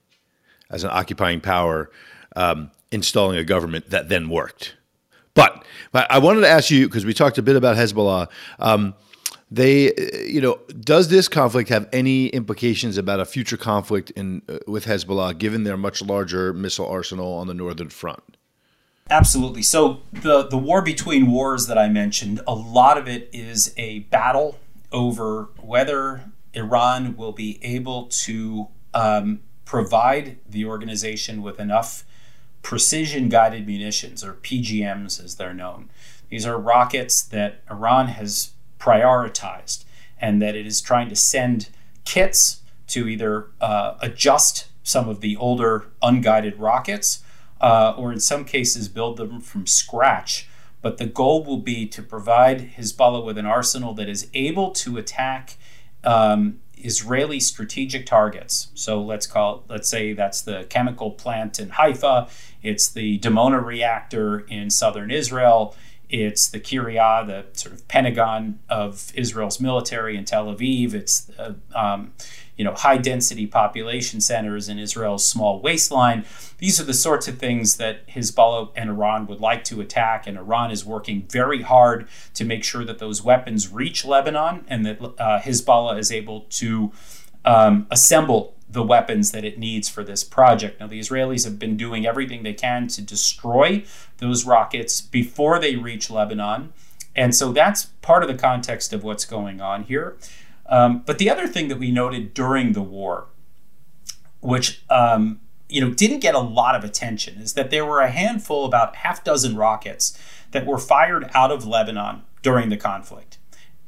as 0.70 0.82
an 0.84 0.90
occupying 0.90 1.40
power, 1.40 1.90
um, 2.34 2.70
installing 2.90 3.36
a 3.38 3.44
government 3.44 3.90
that 3.90 4.08
then 4.08 4.28
worked. 4.28 4.74
But, 5.34 5.64
but 5.92 6.10
I 6.10 6.18
wanted 6.18 6.42
to 6.42 6.48
ask 6.48 6.70
you 6.70 6.86
because 6.88 7.04
we 7.04 7.14
talked 7.14 7.38
a 7.38 7.42
bit 7.42 7.56
about 7.56 7.76
Hezbollah. 7.76 8.28
Um, 8.58 8.94
they, 9.50 9.92
you 10.26 10.40
know, 10.40 10.58
does 10.80 11.08
this 11.08 11.28
conflict 11.28 11.68
have 11.68 11.88
any 11.92 12.28
implications 12.28 12.96
about 12.96 13.20
a 13.20 13.26
future 13.26 13.58
conflict 13.58 14.10
in 14.12 14.42
uh, 14.48 14.58
with 14.66 14.86
Hezbollah, 14.86 15.36
given 15.38 15.64
their 15.64 15.76
much 15.76 16.02
larger 16.02 16.54
missile 16.54 16.88
arsenal 16.88 17.34
on 17.34 17.46
the 17.46 17.54
northern 17.54 17.90
front? 17.90 18.36
Absolutely. 19.10 19.62
So 19.62 20.02
the 20.12 20.46
the 20.46 20.58
war 20.58 20.80
between 20.80 21.30
wars 21.30 21.66
that 21.66 21.76
I 21.76 21.88
mentioned, 21.88 22.40
a 22.46 22.54
lot 22.54 22.96
of 22.96 23.06
it 23.08 23.28
is 23.32 23.74
a 23.76 24.00
battle 24.00 24.58
over 24.90 25.48
whether 25.60 26.32
Iran 26.54 27.16
will 27.16 27.32
be 27.32 27.58
able 27.62 28.06
to 28.06 28.68
um, 28.94 29.40
provide 29.64 30.38
the 30.48 30.64
organization 30.64 31.42
with 31.42 31.58
enough 31.58 32.04
precision 32.62 33.28
guided 33.28 33.66
munitions, 33.66 34.22
or 34.22 34.34
PGMs 34.34 35.22
as 35.22 35.34
they're 35.34 35.54
known. 35.54 35.90
These 36.28 36.46
are 36.46 36.58
rockets 36.58 37.22
that 37.22 37.60
Iran 37.70 38.08
has 38.08 38.52
prioritized 38.78 39.84
and 40.18 40.40
that 40.40 40.54
it 40.54 40.66
is 40.66 40.80
trying 40.80 41.08
to 41.08 41.16
send 41.16 41.68
kits 42.04 42.60
to 42.88 43.08
either 43.08 43.48
uh, 43.60 43.96
adjust 44.00 44.68
some 44.82 45.08
of 45.08 45.20
the 45.20 45.36
older 45.36 45.86
unguided 46.00 46.58
rockets 46.58 47.22
uh, 47.62 47.94
or 47.96 48.12
in 48.12 48.20
some 48.20 48.44
cases 48.44 48.88
build 48.88 49.16
them 49.16 49.40
from 49.40 49.66
scratch. 49.66 50.48
But 50.82 50.98
the 50.98 51.06
goal 51.06 51.44
will 51.44 51.60
be 51.60 51.86
to 51.86 52.02
provide 52.02 52.72
Hezbollah 52.72 53.24
with 53.24 53.38
an 53.38 53.46
arsenal 53.46 53.94
that 53.94 54.08
is 54.08 54.28
able 54.34 54.72
to 54.72 54.98
attack 54.98 55.56
um, 56.02 56.58
Israeli 56.76 57.38
strategic 57.38 58.04
targets. 58.04 58.68
So 58.74 59.00
let's 59.00 59.26
call 59.26 59.64
let's 59.68 59.88
say 59.88 60.12
that's 60.12 60.42
the 60.42 60.66
chemical 60.68 61.12
plant 61.12 61.60
in 61.60 61.70
Haifa, 61.70 62.28
it's 62.62 62.90
the 62.90 63.20
Dimona 63.20 63.64
reactor 63.64 64.40
in 64.40 64.70
southern 64.70 65.12
Israel, 65.12 65.76
it's 66.08 66.48
the 66.48 66.60
Kiryat, 66.60 67.26
the 67.28 67.44
sort 67.58 67.74
of 67.74 67.86
Pentagon 67.88 68.58
of 68.68 69.12
Israel's 69.14 69.60
military 69.60 70.16
in 70.16 70.24
Tel 70.24 70.54
Aviv. 70.54 70.92
It's 70.92 71.30
uh, 71.38 71.54
um, 71.74 72.12
you 72.56 72.64
know 72.64 72.74
high 72.74 72.98
density 72.98 73.46
population 73.46 74.20
centers 74.20 74.68
in 74.68 74.78
Israel's 74.78 75.26
small 75.26 75.60
waistline. 75.60 76.24
These 76.58 76.80
are 76.80 76.84
the 76.84 76.94
sorts 76.94 77.28
of 77.28 77.38
things 77.38 77.76
that 77.76 78.06
Hezbollah 78.08 78.70
and 78.76 78.90
Iran 78.90 79.26
would 79.26 79.40
like 79.40 79.64
to 79.64 79.80
attack, 79.80 80.26
and 80.26 80.36
Iran 80.36 80.70
is 80.70 80.84
working 80.84 81.26
very 81.28 81.62
hard 81.62 82.08
to 82.34 82.44
make 82.44 82.64
sure 82.64 82.84
that 82.84 82.98
those 82.98 83.22
weapons 83.22 83.72
reach 83.72 84.04
Lebanon 84.04 84.64
and 84.68 84.84
that 84.86 85.02
uh, 85.02 85.40
Hezbollah 85.40 85.98
is 85.98 86.12
able 86.12 86.42
to 86.50 86.92
um, 87.44 87.86
assemble 87.90 88.54
the 88.72 88.82
weapons 88.82 89.32
that 89.32 89.44
it 89.44 89.58
needs 89.58 89.88
for 89.88 90.02
this 90.02 90.24
project. 90.24 90.80
Now, 90.80 90.86
the 90.86 90.98
Israelis 90.98 91.44
have 91.44 91.58
been 91.58 91.76
doing 91.76 92.06
everything 92.06 92.42
they 92.42 92.54
can 92.54 92.88
to 92.88 93.02
destroy 93.02 93.84
those 94.16 94.46
rockets 94.46 95.00
before 95.02 95.58
they 95.58 95.76
reach 95.76 96.10
Lebanon. 96.10 96.72
And 97.14 97.34
so 97.34 97.52
that's 97.52 97.84
part 98.00 98.22
of 98.22 98.28
the 98.28 98.34
context 98.34 98.94
of 98.94 99.04
what's 99.04 99.26
going 99.26 99.60
on 99.60 99.84
here. 99.84 100.16
Um, 100.66 101.02
but 101.04 101.18
the 101.18 101.28
other 101.30 101.46
thing 101.46 101.68
that 101.68 101.78
we 101.78 101.90
noted 101.90 102.34
during 102.34 102.72
the 102.72 102.82
war, 102.82 103.26
which 104.40 104.82
um, 104.88 105.40
you 105.68 105.80
know 105.80 105.90
didn't 105.90 106.20
get 106.20 106.34
a 106.34 106.40
lot 106.40 106.74
of 106.74 106.84
attention, 106.84 107.38
is 107.38 107.54
that 107.54 107.70
there 107.70 107.84
were 107.84 108.00
a 108.00 108.10
handful, 108.10 108.64
about 108.64 108.96
half 108.96 109.24
dozen 109.24 109.56
rockets 109.56 110.18
that 110.52 110.66
were 110.66 110.78
fired 110.78 111.30
out 111.34 111.50
of 111.50 111.66
Lebanon 111.66 112.22
during 112.42 112.68
the 112.68 112.76
conflict. 112.76 113.38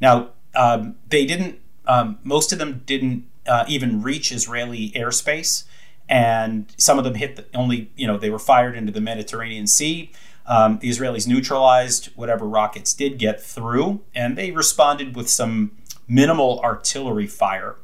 Now 0.00 0.30
um, 0.54 0.96
they 1.08 1.24
didn't. 1.24 1.60
Um, 1.87 2.18
most 2.22 2.52
of 2.52 2.58
them 2.58 2.82
didn't 2.87 3.26
uh, 3.46 3.64
even 3.68 4.02
reach 4.02 4.32
Israeli 4.32 4.90
airspace, 4.92 5.64
and 6.08 6.72
some 6.78 6.98
of 6.98 7.04
them 7.04 7.14
hit 7.14 7.37
the, 7.37 7.46
only. 7.54 7.90
You 7.96 8.06
know 8.06 8.18
they 8.18 8.30
were 8.30 8.38
fired 8.38 8.76
into 8.76 8.92
the 8.92 9.00
Mediterranean 9.00 9.66
Sea. 9.66 10.10
Um, 10.46 10.78
the 10.78 10.90
Israelis 10.90 11.26
neutralized 11.26 12.06
whatever 12.16 12.46
rockets 12.46 12.92
did 12.92 13.18
get 13.18 13.40
through, 13.40 14.02
and 14.14 14.37
they 14.37 14.50
responded 14.50 15.16
with 15.16 15.30
some 15.30 15.72
minimal 16.09 16.61
artillery 16.61 17.27
fire. 17.27 17.77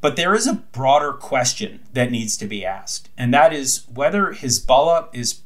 But 0.00 0.16
there 0.16 0.34
is 0.34 0.46
a 0.46 0.54
broader 0.54 1.12
question 1.12 1.80
that 1.92 2.10
needs 2.10 2.36
to 2.38 2.46
be 2.46 2.64
asked, 2.64 3.10
and 3.18 3.34
that 3.34 3.52
is 3.52 3.84
whether 3.92 4.32
Hezbollah 4.32 5.08
is, 5.12 5.40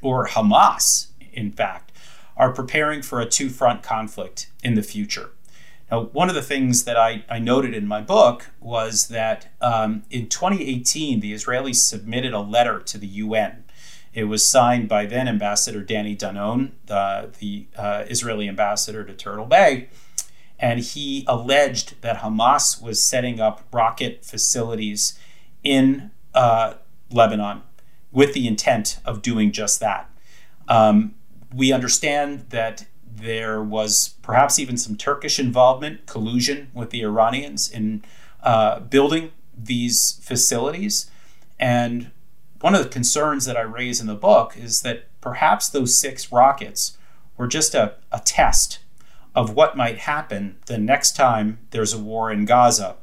or 0.00 0.28
Hamas, 0.28 1.08
in 1.32 1.52
fact, 1.52 1.92
are 2.36 2.52
preparing 2.52 3.02
for 3.02 3.20
a 3.20 3.28
two 3.28 3.50
front 3.50 3.82
conflict 3.82 4.48
in 4.64 4.74
the 4.74 4.82
future. 4.82 5.30
Now, 5.90 6.04
one 6.04 6.28
of 6.28 6.34
the 6.34 6.42
things 6.42 6.84
that 6.84 6.96
I, 6.96 7.24
I 7.28 7.38
noted 7.38 7.74
in 7.74 7.86
my 7.86 8.00
book 8.00 8.50
was 8.60 9.08
that 9.08 9.48
um, 9.60 10.04
in 10.10 10.28
2018, 10.28 11.20
the 11.20 11.32
Israelis 11.32 11.76
submitted 11.76 12.32
a 12.32 12.40
letter 12.40 12.78
to 12.80 12.98
the 12.98 13.06
UN. 13.06 13.64
It 14.14 14.24
was 14.24 14.46
signed 14.46 14.88
by 14.88 15.06
then 15.06 15.28
Ambassador 15.28 15.82
Danny 15.82 16.16
Danon, 16.16 16.72
the, 16.86 17.30
the 17.38 17.66
uh, 17.76 18.04
Israeli 18.08 18.48
ambassador 18.48 19.04
to 19.04 19.14
Turtle 19.14 19.46
Bay 19.46 19.88
and 20.58 20.80
he 20.80 21.24
alleged 21.28 22.00
that 22.02 22.18
Hamas 22.18 22.82
was 22.82 23.04
setting 23.04 23.40
up 23.40 23.62
rocket 23.72 24.24
facilities 24.24 25.18
in 25.62 26.10
uh, 26.34 26.74
Lebanon 27.10 27.62
with 28.10 28.34
the 28.34 28.46
intent 28.46 28.98
of 29.04 29.22
doing 29.22 29.52
just 29.52 29.80
that. 29.80 30.10
Um, 30.66 31.14
we 31.54 31.72
understand 31.72 32.46
that 32.50 32.86
there 33.04 33.62
was 33.62 34.14
perhaps 34.22 34.58
even 34.58 34.76
some 34.76 34.96
Turkish 34.96 35.38
involvement, 35.38 36.06
collusion 36.06 36.70
with 36.74 36.90
the 36.90 37.02
Iranians 37.02 37.70
in 37.70 38.04
uh, 38.42 38.80
building 38.80 39.32
these 39.56 40.20
facilities. 40.22 41.10
And 41.58 42.10
one 42.60 42.74
of 42.74 42.82
the 42.82 42.88
concerns 42.88 43.44
that 43.44 43.56
I 43.56 43.62
raise 43.62 44.00
in 44.00 44.06
the 44.06 44.14
book 44.14 44.56
is 44.56 44.80
that 44.80 45.06
perhaps 45.20 45.68
those 45.68 45.98
six 45.98 46.30
rockets 46.30 46.96
were 47.36 47.46
just 47.46 47.74
a, 47.74 47.94
a 48.12 48.20
test 48.20 48.80
of 49.38 49.54
what 49.54 49.76
might 49.76 49.98
happen 49.98 50.56
the 50.66 50.76
next 50.76 51.14
time 51.14 51.60
there's 51.70 51.92
a 51.92 51.98
war 51.98 52.28
in 52.28 52.44
Gaza. 52.44 52.96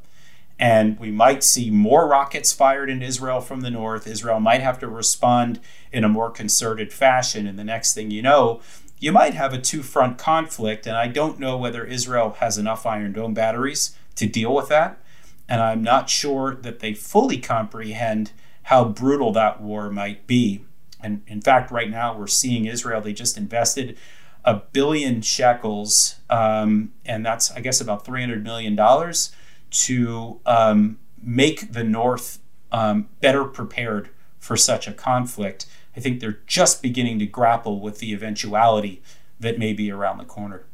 And 0.60 1.00
we 1.00 1.10
might 1.10 1.46
see 1.46 1.72
more 1.72 2.10
rockets 2.10 2.52
fired 2.52 2.90
in 2.90 3.02
Israel 3.02 3.40
from 3.40 3.62
the 3.62 3.72
north. 3.72 4.06
Israel 4.06 4.42
might 4.42 4.60
have 4.60 4.78
to 4.80 4.88
respond 4.90 5.62
in 5.94 6.04
a 6.04 6.10
more 6.10 6.30
concerted 6.30 6.92
fashion. 6.92 7.48
And 7.48 7.58
the 7.58 7.64
next 7.64 7.94
thing 7.94 8.12
you 8.12 8.22
know, 8.22 8.60
you 9.00 9.14
might 9.14 9.34
have 9.34 9.54
a 9.54 9.62
two 9.62 9.82
front 9.82 10.18
conflict. 10.18 10.86
And 10.86 10.98
I 10.98 11.08
don't 11.08 11.40
know 11.40 11.56
whether 11.56 11.86
Israel 11.86 12.36
has 12.40 12.58
enough 12.58 12.86
Iron 12.86 13.14
Dome 13.14 13.34
batteries 13.34 13.96
to 14.16 14.28
deal 14.28 14.54
with 14.54 14.68
that. 14.68 15.02
And 15.48 15.62
I'm 15.62 15.84
not 15.84 16.10
sure 16.10 16.54
that 16.54 16.80
they 16.80 16.94
fully 16.94 17.38
comprehend 17.38 18.34
how 18.64 18.84
brutal 18.84 19.32
that 19.32 19.62
war 19.62 19.90
might 19.90 20.28
be. 20.28 20.66
And 21.02 21.22
in 21.28 21.40
fact, 21.40 21.72
right 21.72 21.90
now 21.90 22.18
we're 22.18 22.28
seeing 22.28 22.66
Israel, 22.66 23.00
they 23.00 23.14
just 23.14 23.38
invested 23.38 23.98
a 24.46 24.62
billion 24.72 25.22
shekels, 25.22 26.16
um, 26.30 26.94
and 27.06 27.26
that's 27.26 27.52
I 27.52 27.60
guess 27.60 27.82
about 27.82 28.06
three 28.06 28.22
hundred 28.22 28.44
million 28.44 28.76
dollars, 28.76 29.32
to 29.72 30.40
um, 30.46 31.00
make 31.22 31.74
the 31.74 31.84
North 31.84 32.40
um, 32.72 33.10
better 33.20 33.44
prepared 33.44 34.10
for 34.40 34.56
such 34.56 34.88
a 34.88 34.94
conflict. 34.94 35.66
I 35.98 36.00
think 36.00 36.20
they're 36.20 36.40
just 36.46 36.82
beginning 36.82 37.20
to 37.20 37.26
grapple 37.26 37.80
with 37.80 38.00
the 38.00 38.14
eventuality 38.14 39.02
that 39.40 39.58
may 39.58 39.74
be 39.74 39.92
around 39.92 40.20
the 40.20 40.26
corner 40.26 40.66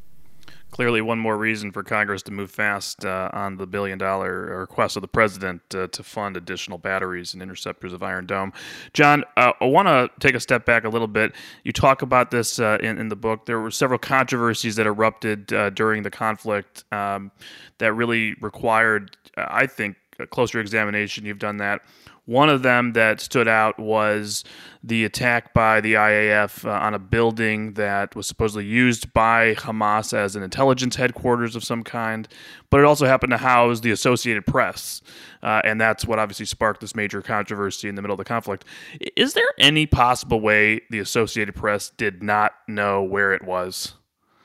clearly 0.72 1.02
one 1.02 1.20
more 1.20 1.38
reason 1.38 1.72
for 1.72 1.84
Congress 1.84 2.24
to 2.24 2.32
move 2.32 2.50
fast 2.50 3.06
uh, 3.06 3.30
on 3.34 3.58
the 3.58 3.68
billion 3.68 3.98
dollar 3.98 4.60
request 4.60 4.96
of 4.96 5.02
the 5.02 5.08
president 5.08 5.62
uh, 5.76 5.88
to 5.88 6.02
fund 6.02 6.38
additional 6.38 6.78
batteries 6.78 7.34
and 7.34 7.44
interceptors 7.44 7.94
of 7.94 8.02
Iron 8.02 8.26
Dome. 8.26 8.54
John, 8.94 9.24
uh, 9.38 9.52
I 9.60 9.66
want 9.66 9.88
to 9.88 10.10
take 10.20 10.36
a 10.36 10.40
step 10.40 10.66
back 10.66 10.84
a 10.86 10.90
little 10.90 11.08
bit. 11.08 11.34
You 11.64 11.72
talk 11.72 12.02
about 12.02 12.32
this 12.32 12.60
uh, 12.60 12.78
in, 12.82 12.98
in, 12.98 13.10
the 13.10 13.16
book. 13.16 13.46
There 13.46 13.60
were 13.60 13.72
several 13.72 14.00
controversies 14.00 14.78
that 14.78 14.88
erupted 14.88 15.52
uh, 15.54 15.70
during 15.72 16.04
the 16.04 16.12
conflict 16.12 16.86
um, 16.92 17.32
that 17.80 17.94
really 17.94 18.36
required, 18.42 19.18
I 19.38 19.68
think, 19.68 19.98
a 20.20 20.28
closer 20.28 20.60
examination. 20.60 21.26
You've 21.26 21.40
done 21.40 21.58
that. 21.58 21.82
One 22.26 22.50
of 22.50 22.62
them 22.62 22.94
that 22.94 23.20
stood 23.20 23.48
out 23.48 23.80
was 23.80 24.44
the 24.84 25.06
attack 25.06 25.54
by 25.54 25.82
the 25.82 25.96
IAF 25.96 26.66
uh, 26.66 26.70
on 26.70 26.94
a 26.94 27.00
building 27.00 27.74
that 27.74 28.16
was 28.16 28.28
supposedly 28.28 28.66
used 28.66 29.12
by 29.14 29.56
Hamas 29.56 30.14
as 30.14 30.36
an 30.36 30.44
intelligence 30.44 30.96
headquarters 30.96 31.56
of 31.56 31.64
some 31.64 31.84
kind, 31.84 32.28
but 32.70 32.80
it 32.80 32.86
also 32.86 33.06
happened 33.06 33.32
to 33.32 33.38
house 33.38 33.80
the 33.80 33.92
Associated 33.92 34.46
Press. 34.46 35.02
Uh, 35.42 35.62
and 35.64 35.82
that's 35.82 36.06
what 36.06 36.20
obviously 36.20 36.46
sparked 36.46 36.80
this 36.82 36.96
major 36.96 37.22
controversy 37.22 37.90
in 37.90 37.96
the 37.96 38.02
middle 38.02 38.14
of 38.14 38.20
the 38.20 38.24
conflict. 38.24 38.66
Is 39.16 39.34
there 39.34 39.50
any 39.60 39.88
possible 39.88 40.40
way 40.40 40.82
the 40.92 41.00
Associated 41.00 41.56
Press 41.56 41.92
did 41.98 42.22
not 42.22 42.54
know 42.68 43.02
where 43.02 43.34
it 43.34 43.44
was? 43.44 43.96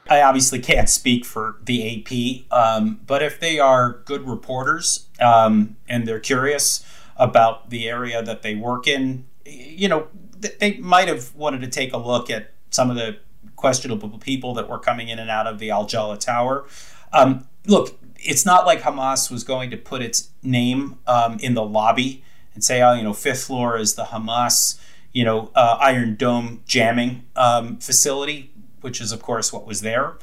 I 0.08 0.22
obviously 0.22 0.60
can't 0.60 0.88
speak 0.88 1.24
for 1.24 1.56
the 1.64 2.46
AP, 2.50 2.52
um, 2.56 3.00
but 3.06 3.22
if 3.22 3.40
they 3.40 3.58
are 3.58 4.02
good 4.04 4.26
reporters 4.26 5.08
um, 5.20 5.76
and 5.88 6.06
they're 6.06 6.20
curious 6.20 6.84
about 7.18 7.70
the 7.70 7.88
area 7.88 8.22
that 8.22 8.42
they 8.42 8.54
work 8.54 8.86
in, 8.86 9.26
you 9.44 9.88
know, 9.88 10.08
they 10.60 10.76
might 10.78 11.08
have 11.08 11.34
wanted 11.34 11.60
to 11.62 11.68
take 11.68 11.92
a 11.92 11.96
look 11.96 12.30
at 12.30 12.52
some 12.70 12.90
of 12.90 12.96
the 12.96 13.16
questionable 13.56 14.18
people 14.18 14.54
that 14.54 14.68
were 14.68 14.78
coming 14.78 15.08
in 15.08 15.18
and 15.18 15.30
out 15.30 15.46
of 15.46 15.58
the 15.58 15.70
Al 15.70 15.86
Jalaa 15.86 16.18
Tower. 16.18 16.66
Um, 17.12 17.48
look, 17.66 17.98
it's 18.16 18.44
not 18.44 18.66
like 18.66 18.82
Hamas 18.82 19.30
was 19.30 19.44
going 19.44 19.70
to 19.70 19.76
put 19.76 20.02
its 20.02 20.30
name 20.42 20.98
um, 21.06 21.38
in 21.40 21.54
the 21.54 21.62
lobby 21.62 22.22
and 22.54 22.62
say, 22.62 22.82
oh, 22.82 22.94
you 22.94 23.02
know, 23.02 23.12
fifth 23.12 23.44
floor 23.44 23.78
is 23.78 23.94
the 23.94 24.04
Hamas, 24.04 24.78
you 25.12 25.24
know, 25.24 25.50
uh, 25.54 25.78
Iron 25.80 26.16
Dome 26.16 26.62
jamming 26.66 27.24
um, 27.36 27.78
facility, 27.78 28.52
which 28.80 29.00
is, 29.00 29.12
of 29.12 29.22
course, 29.22 29.52
what 29.52 29.66
was 29.66 29.80
there. 29.80 30.14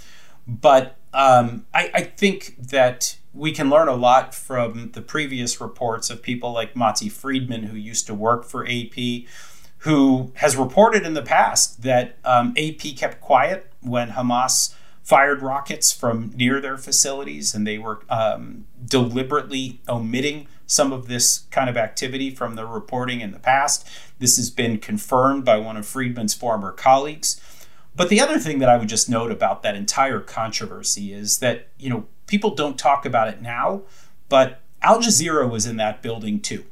But 0.47 0.97
um, 1.13 1.65
I, 1.73 1.91
I, 1.93 2.01
think 2.01 2.57
that 2.57 3.17
we 3.33 3.51
can 3.51 3.69
learn 3.69 3.87
a 3.87 3.95
lot 3.95 4.33
from 4.33 4.91
the 4.91 5.01
previous 5.01 5.61
reports 5.61 6.09
of 6.09 6.21
people 6.21 6.51
like 6.51 6.75
Mati 6.75 7.07
Friedman, 7.07 7.63
who 7.63 7.77
used 7.77 8.07
to 8.07 8.13
work 8.13 8.43
for 8.43 8.67
AP, 8.67 9.25
who 9.79 10.31
has 10.35 10.57
reported 10.57 11.05
in 11.05 11.13
the 11.13 11.21
past 11.21 11.83
that 11.83 12.17
um, 12.25 12.53
AP 12.57 12.95
kept 12.97 13.21
quiet 13.21 13.71
when 13.81 14.11
Hamas 14.11 14.73
fired 15.03 15.41
rockets 15.41 15.91
from 15.91 16.31
near 16.35 16.61
their 16.61 16.77
facilities 16.77 17.53
and 17.53 17.67
they 17.67 17.77
were 17.77 17.99
um, 18.09 18.65
deliberately 18.85 19.81
omitting 19.89 20.47
some 20.65 20.93
of 20.93 21.07
this 21.07 21.39
kind 21.51 21.69
of 21.69 21.75
activity 21.75 22.29
from 22.29 22.55
the 22.55 22.65
reporting 22.65 23.19
in 23.19 23.31
the 23.31 23.39
past. 23.39 23.85
This 24.19 24.37
has 24.37 24.49
been 24.49 24.79
confirmed 24.79 25.43
by 25.43 25.57
one 25.57 25.75
of 25.75 25.85
Friedman's 25.85 26.33
former 26.33 26.71
colleagues. 26.71 27.39
But 27.95 28.09
the 28.09 28.19
other 28.19 28.39
thing 28.39 28.59
that 28.59 28.69
I 28.69 28.77
would 28.77 28.89
just 28.89 29.09
note 29.09 29.31
about 29.31 29.61
that 29.63 29.75
entire 29.75 30.19
controversy 30.19 31.13
is 31.13 31.37
that, 31.39 31.67
you 31.77 31.89
know, 31.89 32.07
people 32.27 32.55
don't 32.55 32.77
talk 32.77 33.05
about 33.05 33.27
it 33.27 33.41
now, 33.41 33.83
but 34.29 34.61
Al 34.81 34.99
Jazeera 34.99 35.49
was 35.49 35.65
in 35.65 35.77
that 35.77 36.01
building 36.01 36.39
too. 36.39 36.65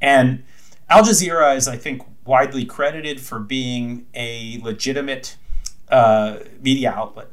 And 0.00 0.42
Al 0.88 1.02
Jazeera 1.02 1.56
is, 1.56 1.68
I 1.68 1.76
think, 1.76 2.02
widely 2.24 2.64
credited 2.64 3.20
for 3.20 3.38
being 3.38 4.06
a 4.14 4.58
legitimate 4.62 5.36
uh, 5.88 6.38
media 6.60 6.90
outlet. 6.90 7.28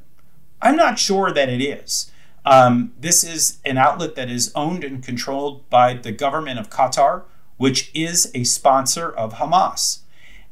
I'm 0.62 0.76
not 0.76 1.00
sure 1.00 1.32
that 1.32 1.50
it 1.50 1.62
is. 1.62 2.12
Um, 2.46 2.94
this 3.00 3.24
is 3.24 3.60
an 3.66 3.78
outlet 3.78 4.16
that 4.16 4.30
is 4.30 4.52
owned 4.54 4.84
and 4.84 5.04
controlled 5.04 5.70
by 5.70 5.94
the 5.94 6.12
government 6.12 6.60
of 6.60 6.70
Qatar, 6.70 7.24
which 7.58 7.90
is 7.94 8.30
a 8.34 8.44
sponsor 8.44 9.10
of 9.10 9.36
Hamas. 9.36 10.00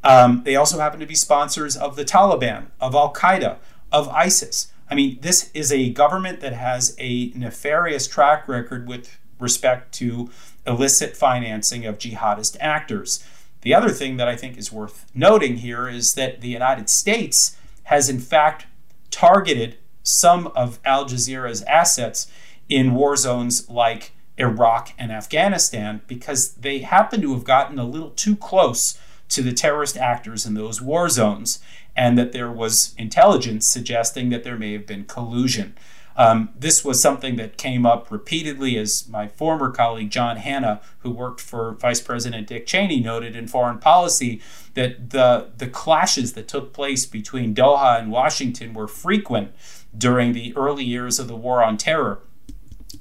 Um, 0.03 0.43
they 0.43 0.55
also 0.55 0.79
happen 0.79 0.99
to 0.99 1.05
be 1.05 1.15
sponsors 1.15 1.77
of 1.77 1.95
the 1.95 2.05
Taliban, 2.05 2.67
of 2.79 2.95
Al 2.95 3.13
Qaeda, 3.13 3.57
of 3.91 4.07
ISIS. 4.09 4.71
I 4.89 4.95
mean, 4.95 5.19
this 5.21 5.51
is 5.53 5.71
a 5.71 5.91
government 5.91 6.39
that 6.41 6.53
has 6.53 6.95
a 6.99 7.31
nefarious 7.35 8.07
track 8.07 8.47
record 8.47 8.87
with 8.87 9.17
respect 9.39 9.93
to 9.95 10.29
illicit 10.65 11.15
financing 11.15 11.85
of 11.85 11.97
jihadist 11.97 12.57
actors. 12.59 13.23
The 13.61 13.73
other 13.73 13.89
thing 13.89 14.17
that 14.17 14.27
I 14.27 14.35
think 14.35 14.57
is 14.57 14.71
worth 14.71 15.05
noting 15.13 15.57
here 15.57 15.87
is 15.87 16.13
that 16.13 16.41
the 16.41 16.49
United 16.49 16.89
States 16.89 17.55
has, 17.83 18.09
in 18.09 18.19
fact, 18.19 18.65
targeted 19.11 19.77
some 20.03 20.47
of 20.47 20.79
Al 20.83 21.05
Jazeera's 21.05 21.61
assets 21.63 22.27
in 22.69 22.93
war 22.93 23.15
zones 23.15 23.69
like 23.69 24.13
Iraq 24.37 24.93
and 24.97 25.11
Afghanistan 25.11 26.01
because 26.07 26.53
they 26.53 26.79
happen 26.79 27.21
to 27.21 27.33
have 27.33 27.43
gotten 27.43 27.77
a 27.77 27.85
little 27.85 28.09
too 28.11 28.35
close 28.35 28.97
to 29.31 29.41
the 29.41 29.53
terrorist 29.53 29.97
actors 29.97 30.45
in 30.45 30.53
those 30.53 30.81
war 30.81 31.09
zones, 31.09 31.59
and 31.95 32.17
that 32.17 32.31
there 32.31 32.51
was 32.51 32.93
intelligence 32.97 33.67
suggesting 33.67 34.29
that 34.29 34.43
there 34.43 34.57
may 34.57 34.73
have 34.73 34.85
been 34.85 35.05
collusion. 35.05 35.75
Um, 36.17 36.49
this 36.57 36.83
was 36.83 37.01
something 37.01 37.37
that 37.37 37.57
came 37.57 37.85
up 37.85 38.11
repeatedly, 38.11 38.77
as 38.77 39.07
my 39.07 39.27
former 39.27 39.71
colleague 39.71 40.11
John 40.11 40.37
Hannah, 40.37 40.81
who 40.99 41.11
worked 41.11 41.39
for 41.39 41.73
Vice 41.75 42.01
President 42.01 42.47
Dick 42.47 42.65
Cheney, 42.65 42.99
noted 42.99 43.35
in 43.35 43.47
foreign 43.47 43.79
policy 43.79 44.41
that 44.73 45.11
the, 45.11 45.49
the 45.57 45.67
clashes 45.67 46.33
that 46.33 46.49
took 46.49 46.73
place 46.73 47.05
between 47.05 47.55
Doha 47.55 47.99
and 47.99 48.11
Washington 48.11 48.73
were 48.73 48.87
frequent 48.87 49.53
during 49.97 50.33
the 50.33 50.55
early 50.55 50.83
years 50.83 51.19
of 51.19 51.27
the 51.27 51.35
war 51.35 51.63
on 51.63 51.77
terror. 51.77 52.19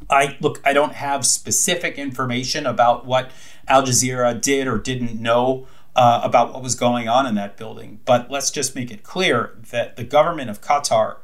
I 0.09 0.37
look, 0.41 0.61
I 0.65 0.73
don't 0.73 0.95
have 0.95 1.27
specific 1.27 1.99
information 1.99 2.67
about 2.67 3.07
what 3.07 3.31
Al 3.69 3.83
Jazeera 3.83 4.41
did 4.41 4.67
or 4.67 4.79
didn't 4.79 5.21
know 5.21 5.67
uh, 5.97 6.21
about 6.23 6.53
what 6.53 6.63
was 6.63 6.75
going 6.75 7.09
on 7.09 7.27
in 7.27 7.35
that 7.35 7.57
building. 7.57 8.01
But 8.05 8.31
let's 8.31 8.51
just 8.51 8.75
make 8.75 8.91
it 8.91 9.03
clear 9.03 9.57
that 9.71 9.97
the 9.97 10.05
government 10.05 10.51
of 10.51 10.61
Qatar 10.61 11.17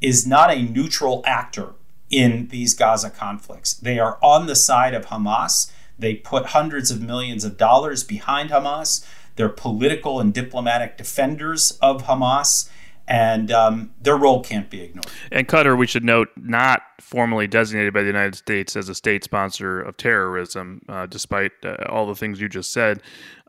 is 0.00 0.26
not 0.26 0.50
a 0.50 0.62
neutral 0.62 1.22
actor 1.26 1.74
in 2.10 2.48
these 2.48 2.74
Gaza 2.74 3.10
conflicts. 3.10 3.74
They 3.74 3.98
are 3.98 4.18
on 4.22 4.46
the 4.46 4.56
side 4.56 4.94
of 4.94 5.06
Hamas. 5.06 5.70
They 5.98 6.14
put 6.14 6.46
hundreds 6.46 6.90
of 6.90 7.00
millions 7.00 7.44
of 7.44 7.56
dollars 7.56 8.04
behind 8.04 8.50
Hamas. 8.50 9.06
They're 9.36 9.48
political 9.48 10.20
and 10.20 10.32
diplomatic 10.32 10.96
defenders 10.96 11.78
of 11.80 12.04
Hamas 12.04 12.68
and 13.08 13.50
um, 13.50 13.92
their 14.00 14.16
role 14.16 14.42
can't 14.42 14.70
be 14.70 14.82
ignored. 14.82 15.06
And 15.30 15.48
Qatar, 15.48 15.76
we 15.76 15.86
should 15.86 16.04
note, 16.04 16.28
not 16.36 16.82
formally 17.00 17.46
designated 17.46 17.92
by 17.92 18.00
the 18.00 18.06
United 18.06 18.36
States 18.36 18.76
as 18.76 18.88
a 18.88 18.94
state 18.94 19.24
sponsor 19.24 19.80
of 19.80 19.96
terrorism, 19.96 20.82
uh, 20.88 21.06
despite 21.06 21.52
uh, 21.64 21.76
all 21.88 22.06
the 22.06 22.14
things 22.14 22.40
you 22.40 22.48
just 22.48 22.72
said. 22.72 23.02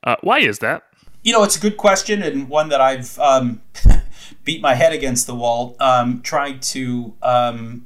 Uh, 0.04 0.16
why 0.22 0.40
is 0.40 0.60
that? 0.60 0.84
You 1.24 1.32
know, 1.32 1.44
it's 1.44 1.56
a 1.56 1.60
good 1.60 1.78
question 1.78 2.22
and 2.22 2.50
one 2.50 2.70
that 2.70 2.82
I've 2.82 3.18
um, 3.20 3.62
beat 4.44 4.62
my 4.62 4.76
head 4.76 4.92
against 4.92 5.28
the 5.28 5.36
wall 5.36 5.76
um, 5.80 6.22
trying 6.22 6.60
to 6.60 7.14
um, 7.22 7.86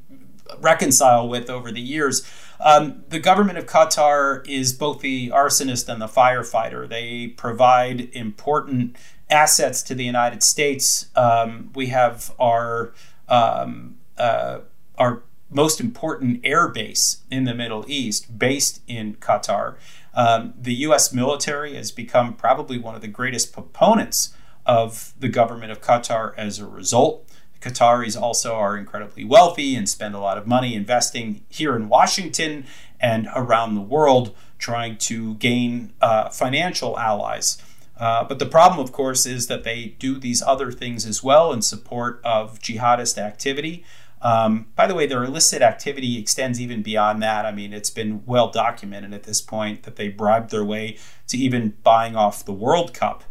reconcile 0.60 1.30
with 1.30 1.50
over 1.50 1.72
the 1.72 1.82
years. 1.82 2.28
Um, 2.60 3.04
the 3.10 3.20
government 3.20 3.60
of 3.60 3.68
Qatar 3.68 4.48
is 4.48 4.74
both 4.74 5.02
the 5.02 5.30
arsonist 5.30 5.88
and 5.88 6.02
the 6.02 6.08
firefighter. 6.08 6.90
They 6.90 7.28
provide 7.28 8.10
important 8.14 8.96
assets 9.30 9.84
to 9.84 9.96
the 9.96 10.04
United 10.04 10.42
States. 10.42 11.08
Um, 11.16 11.72
we 11.76 11.88
have 11.88 12.34
our 12.40 12.94
um, 13.28 13.98
uh, 14.18 14.60
our 14.98 15.22
most 15.50 15.80
important 15.80 16.42
air 16.44 16.68
base 16.68 17.24
in 17.30 17.44
the 17.44 17.54
Middle 17.54 17.86
East, 17.88 18.38
based 18.38 18.82
in 18.88 19.16
Qatar. 19.16 19.76
Um, 20.18 20.56
the 20.60 20.74
U.S. 20.74 21.14
military 21.14 21.76
has 21.76 21.92
become 21.92 22.34
probably 22.34 22.80
one 22.80 22.96
of 22.96 23.02
the 23.02 23.08
greatest 23.08 23.54
proponents 23.54 24.34
of 24.66 25.14
the 25.20 25.30
government 25.30 25.72
of 25.72 25.80
Qatar 25.80 26.34
as 26.36 26.58
a 26.58 26.66
result. 26.66 27.30
The 27.54 27.70
Qataris 27.70 28.20
also 28.20 28.56
are 28.56 28.76
incredibly 28.76 29.24
wealthy 29.24 29.76
and 29.76 29.88
spend 29.88 30.16
a 30.16 30.20
lot 30.20 30.40
of 30.40 30.48
money 30.48 30.74
investing 30.74 31.46
here 31.50 31.76
in 31.76 31.88
Washington 31.88 32.66
and 33.00 33.28
around 33.36 33.76
the 33.76 33.82
world, 33.82 34.36
trying 34.58 34.98
to 34.98 35.36
gain 35.36 35.94
uh, 36.02 36.30
financial 36.30 36.98
allies. 36.98 37.62
Uh, 37.96 38.24
but 38.24 38.40
the 38.40 38.46
problem, 38.48 38.80
of 38.80 38.92
course, 38.92 39.28
is 39.28 39.46
that 39.48 39.64
they 39.64 39.96
do 40.00 40.20
these 40.20 40.42
other 40.42 40.72
things 40.72 41.06
as 41.06 41.24
well 41.24 41.54
in 41.54 41.62
support 41.62 42.20
of 42.24 42.60
jihadist 42.60 43.20
activity. 43.20 43.86
Um, 44.22 44.68
by 44.76 44.88
the 44.88 44.96
way, 44.96 45.06
their 45.06 45.24
illicit 45.24 45.62
activity 45.62 46.18
extends 46.18 46.60
even 46.60 46.82
beyond 46.82 47.22
that. 47.22 47.46
I 47.46 47.52
mean, 47.52 47.74
it's 47.74 47.90
been 47.90 48.24
well 48.26 48.50
documented 48.50 49.14
at 49.14 49.24
this 49.24 49.42
point 49.42 49.84
that 49.84 49.96
they 49.96 50.10
bribed 50.10 50.50
their 50.50 50.66
way 50.66 50.98
to 51.28 51.38
even 51.38 51.76
buying 51.84 52.16
off 52.16 52.44
the 52.44 52.54
World 52.54 52.94
Cup 52.94 53.24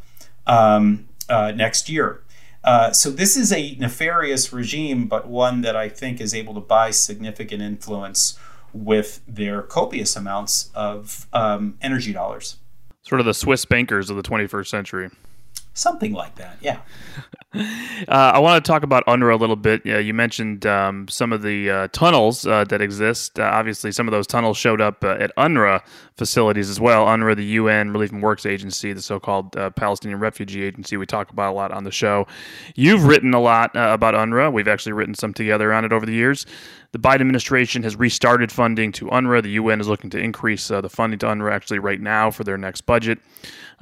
um, 0.46 1.08
uh, 1.28 1.52
next 1.52 1.88
year. 1.88 2.22
Uh, 2.62 2.92
so 2.92 3.10
this 3.10 3.36
is 3.36 3.52
a 3.52 3.76
nefarious 3.76 4.52
regime, 4.52 5.06
but 5.06 5.28
one 5.28 5.60
that 5.62 5.76
I 5.76 5.88
think 5.88 6.20
is 6.20 6.34
able 6.34 6.54
to 6.54 6.60
buy 6.60 6.90
significant 6.90 7.62
influence 7.62 8.38
with 8.72 9.20
their 9.26 9.62
copious 9.62 10.16
amounts 10.16 10.70
of 10.74 11.26
um, 11.32 11.78
energy 11.80 12.12
dollars. 12.12 12.56
Sort 13.02 13.20
of 13.20 13.26
the 13.26 13.34
Swiss 13.34 13.64
bankers 13.64 14.10
of 14.10 14.16
the 14.16 14.22
21st 14.22 14.66
century. 14.66 15.10
Something 15.76 16.14
like 16.14 16.36
that, 16.36 16.56
yeah. 16.62 16.78
Uh, 17.54 18.32
I 18.34 18.38
want 18.38 18.62
to 18.62 18.70
talk 18.70 18.82
about 18.82 19.04
UNRWA 19.06 19.32
a 19.32 19.36
little 19.36 19.56
bit. 19.56 19.80
Yeah, 19.84 19.98
you 19.98 20.12
mentioned 20.12 20.66
um, 20.66 21.08
some 21.08 21.32
of 21.32 21.42
the 21.42 21.70
uh, 21.70 21.88
tunnels 21.88 22.46
uh, 22.46 22.64
that 22.64 22.82
exist. 22.82 23.38
Uh, 23.38 23.44
obviously, 23.44 23.92
some 23.92 24.06
of 24.08 24.12
those 24.12 24.26
tunnels 24.26 24.56
showed 24.56 24.80
up 24.80 25.02
uh, 25.04 25.16
at 25.18 25.34
UNRWA 25.36 25.82
facilities 26.16 26.68
as 26.68 26.80
well. 26.80 27.06
UNRWA, 27.06 27.36
the 27.36 27.44
UN 27.44 27.92
Relief 27.92 28.12
and 28.12 28.22
Works 28.22 28.46
Agency, 28.46 28.92
the 28.92 29.00
so 29.02 29.18
called 29.18 29.56
uh, 29.56 29.70
Palestinian 29.70 30.20
Refugee 30.20 30.64
Agency, 30.64 30.96
we 30.96 31.06
talk 31.06 31.30
about 31.30 31.52
a 31.52 31.56
lot 31.56 31.72
on 31.72 31.84
the 31.84 31.90
show. 31.90 32.26
You've 32.74 33.04
written 33.04 33.32
a 33.34 33.40
lot 33.40 33.70
about 33.74 34.14
UNRWA. 34.14 34.52
We've 34.52 34.68
actually 34.68 34.92
written 34.92 35.14
some 35.14 35.32
together 35.32 35.72
on 35.72 35.84
it 35.84 35.92
over 35.92 36.04
the 36.04 36.14
years. 36.14 36.46
The 36.96 37.02
Biden 37.02 37.20
administration 37.20 37.82
has 37.82 37.94
restarted 37.94 38.50
funding 38.50 38.90
to 38.92 39.04
UNRWA. 39.08 39.42
The 39.42 39.50
UN 39.50 39.82
is 39.82 39.86
looking 39.86 40.08
to 40.08 40.18
increase 40.18 40.68
the 40.68 40.88
funding 40.88 41.18
to 41.18 41.26
UNRWA 41.26 41.52
actually 41.52 41.78
right 41.78 42.00
now 42.00 42.30
for 42.30 42.42
their 42.42 42.56
next 42.56 42.86
budget. 42.86 43.18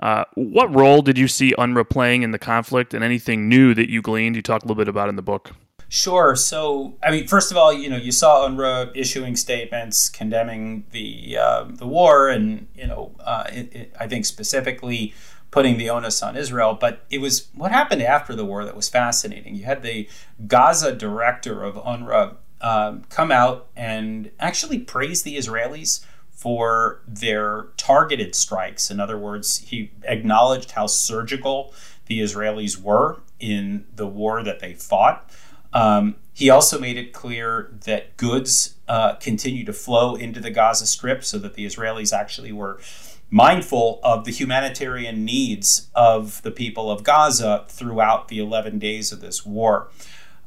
Uh, 0.03 0.25
what 0.35 0.75
role 0.75 1.01
did 1.01 1.17
you 1.17 1.29
see 1.29 1.55
UNRWA 1.57 1.89
playing 1.89 2.23
in 2.25 2.33
the 2.33 2.41
conflict, 2.41 2.93
and 2.93 3.05
anything 3.05 3.49
new 3.49 3.73
that 3.75 3.89
you 3.89 4.03
gleaned? 4.03 4.35
You 4.35 4.43
talk 4.43 4.63
a 4.63 4.65
little 4.65 4.75
bit 4.75 4.89
about 4.89 5.09
in 5.09 5.15
the 5.15 5.23
book. 5.23 5.53
Sure. 5.89 6.35
So, 6.35 6.97
I 7.05 7.13
mean, 7.13 7.29
first 7.29 7.53
of 7.53 7.57
all, 7.57 7.73
you 7.73 7.89
know, 7.89 7.97
you 7.97 8.11
saw 8.11 8.49
UNRWA 8.49 8.91
issuing 8.97 9.37
statements 9.37 10.09
condemning 10.09 10.83
the 10.91 11.39
uh, 11.41 11.67
the 11.69 11.87
war, 11.87 12.29
and 12.29 12.67
you 12.75 12.89
know, 12.89 13.15
uh, 13.21 13.45
it, 13.47 13.73
it, 13.73 13.95
I 14.01 14.09
think 14.09 14.27
specifically 14.27 15.15
putting 15.53 15.79
the 15.79 15.89
onus 15.89 16.21
on 16.21 16.37
Israel. 16.37 16.75
But 16.75 17.05
it 17.11 17.19
was 17.19 17.47
what 17.55 17.71
happened 17.71 18.03
after 18.03 18.35
the 18.35 18.45
war 18.45 18.65
that 18.65 18.75
was 18.75 18.89
fascinating. 18.89 19.55
You 19.55 19.67
had 19.67 19.85
the 19.85 20.09
Gaza 20.49 20.93
director 20.93 21.63
of 21.63 21.77
UNRWA 21.77 22.39
um, 22.65 23.05
come 23.11 23.31
out 23.31 23.67
and 23.77 24.31
actually 24.41 24.79
praise 24.79 25.23
the 25.23 25.37
Israelis 25.37 26.03
for 26.31 27.03
their 27.07 27.67
targeted 27.77 28.35
strikes. 28.35 28.91
In 28.91 28.99
other 28.99 29.19
words, 29.19 29.59
he 29.59 29.93
acknowledged 30.05 30.71
how 30.71 30.87
surgical 30.87 31.75
the 32.07 32.21
Israelis 32.21 32.81
were 32.81 33.21
in 33.39 33.85
the 33.95 34.07
war 34.07 34.43
that 34.43 34.61
they 34.61 34.73
fought. 34.73 35.31
Um, 35.75 36.17
he 36.33 36.49
also 36.49 36.81
made 36.81 36.97
it 36.97 37.13
clear 37.13 37.71
that 37.85 38.17
goods 38.17 38.77
uh, 38.89 39.17
continue 39.17 39.67
to 39.67 39.73
flow 39.75 40.15
into 40.15 40.41
the 40.41 40.51
Gaza 40.51 40.87
Strip 40.87 41.23
so 41.23 41.39
that 41.41 41.55
the 41.55 41.67
Israelis 41.67 42.15
actually 42.15 42.53
were 42.53 42.81
mindful 43.29 44.01
of 44.03 44.25
the 44.25 44.33
humanitarian 44.33 45.23
needs 45.23 45.91
of 45.95 46.41
the 46.41 46.51
people 46.51 46.91
of 46.91 47.05
Gaza 47.05 47.67
throughout 47.69 48.29
the 48.29 48.39
11 48.39 48.79
days 48.79 49.13
of 49.13 49.21
this 49.21 49.45
war. 49.45 49.91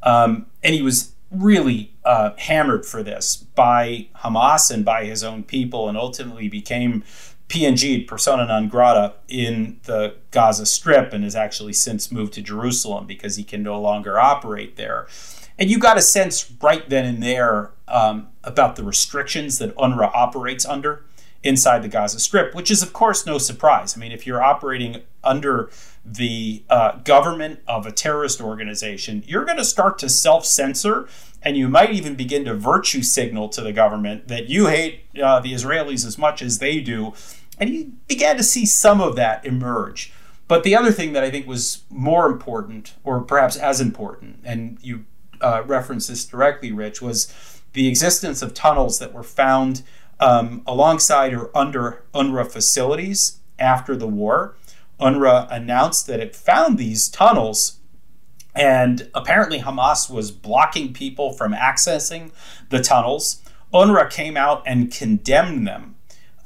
Um, 0.01 0.47
and 0.63 0.73
he 0.73 0.82
was 0.82 1.13
really 1.32 1.94
uh, 2.06 2.32
hammered 2.38 2.86
for 2.86 3.04
this 3.04 3.38
by 3.38 4.08
Hamas 4.18 4.72
and 4.72 4.86
by 4.86 5.06
his 5.06 5.24
own 5.24 5.44
people, 5.44 5.90
and 5.90 5.98
ultimately 5.98 6.48
became 6.48 7.04
PNG, 7.50 8.06
persona 8.06 8.46
non 8.46 8.68
grata, 8.68 9.13
in 9.28 9.80
the 9.84 10.16
Gaza 10.32 10.66
Strip, 10.66 11.13
and 11.13 11.24
has 11.24 11.36
actually 11.36 11.74
since 11.74 12.12
moved 12.12 12.34
to 12.34 12.42
Jerusalem 12.42 13.06
because 13.06 13.36
he 13.36 13.44
can 13.44 13.63
no 13.63 13.80
longer 13.80 14.20
operate 14.20 14.76
there. 14.76 15.08
And 15.58 15.70
you 15.70 15.80
got 15.80 15.98
a 15.98 16.02
sense 16.02 16.52
right 16.62 16.88
then 16.90 17.06
and 17.06 17.24
there 17.24 17.72
um, 17.88 18.28
about 18.44 18.76
the 18.76 18.84
restrictions 18.84 19.58
that 19.60 19.76
UNRWA 19.76 20.12
operates 20.13 20.66
under 20.66 21.04
inside 21.43 21.84
the 21.84 21.88
Gaza 21.88 22.19
Strip, 22.19 22.54
which 22.54 22.71
is, 22.71 22.82
of 22.82 22.93
course, 22.93 23.26
no 23.26 23.38
surprise. 23.38 23.95
I 23.95 24.00
mean, 24.00 24.12
if 24.12 24.26
you're 24.26 24.41
operating 24.41 25.04
under 25.23 25.69
the 26.04 26.63
uh, 26.69 26.97
government 26.97 27.60
of 27.67 27.86
a 27.86 27.91
terrorist 27.91 28.41
organization, 28.41 29.23
you're 29.28 29.45
going 29.45 29.58
to 29.58 29.65
start 29.65 30.00
to 30.00 30.10
self 30.10 30.45
censor 30.45 31.08
and 31.41 31.56
you 31.56 31.67
might 31.67 31.91
even 31.91 32.15
begin 32.15 32.45
to 32.45 32.54
virtue 32.54 33.02
signal 33.02 33.50
to 33.50 33.62
the 33.62 33.71
government 33.71 34.28
that 34.28 34.50
you 34.50 34.67
hate 34.67 35.06
uh, 35.21 35.39
the 35.39 35.54
Israelis 35.54 36.06
as 36.06 36.17
much 36.17 36.41
as 36.41 36.60
they 36.60 36.80
do. 36.80 37.13
And 37.60 37.69
you 37.69 37.93
began 38.08 38.38
to 38.38 38.43
see 38.43 38.65
some 38.65 39.02
of 39.02 39.15
that 39.15 39.45
emerge. 39.45 40.12
But 40.47 40.63
the 40.63 40.76
other 40.76 40.91
thing 40.91 41.13
that 41.13 41.23
I 41.23 41.30
think 41.30 41.47
was 41.47 41.84
more 41.89 42.26
important, 42.26 42.95
or 43.04 43.21
perhaps 43.21 43.58
as 43.58 43.82
important, 43.82 44.39
and 44.43 44.78
you 44.82 45.06
uh, 45.41 45.63
referenced 45.65 46.08
this 46.08 46.26
directly, 46.26 46.71
Rich, 46.71 47.02
was 47.02 47.34
the 47.73 47.88
existence 47.88 48.41
of 48.41 48.54
tunnels 48.54 49.00
that 49.00 49.13
were 49.13 49.23
found 49.23 49.84
um, 50.19 50.63
alongside 50.65 51.34
or 51.34 51.56
under 51.56 52.03
UNRWA 52.13 52.51
facilities 52.51 53.39
after 53.60 53.95
the 53.95 54.08
war. 54.08 54.56
UNRWA 54.99 55.47
announced 55.51 56.08
that 56.08 56.19
it 56.19 56.36
found 56.36 56.77
these 56.77 57.08
tunnels, 57.08 57.80
and 58.56 59.10
apparently 59.13 59.60
Hamas 59.60 60.10
was 60.10 60.32
blocking 60.32 60.93
people 60.93 61.34
from 61.34 61.53
accessing 61.53 62.32
the 62.69 62.82
tunnels. 62.82 63.43
UNRWA 63.73 64.10
came 64.10 64.36
out 64.36 64.63
and 64.65 64.91
condemned 64.91 65.67
them, 65.67 65.97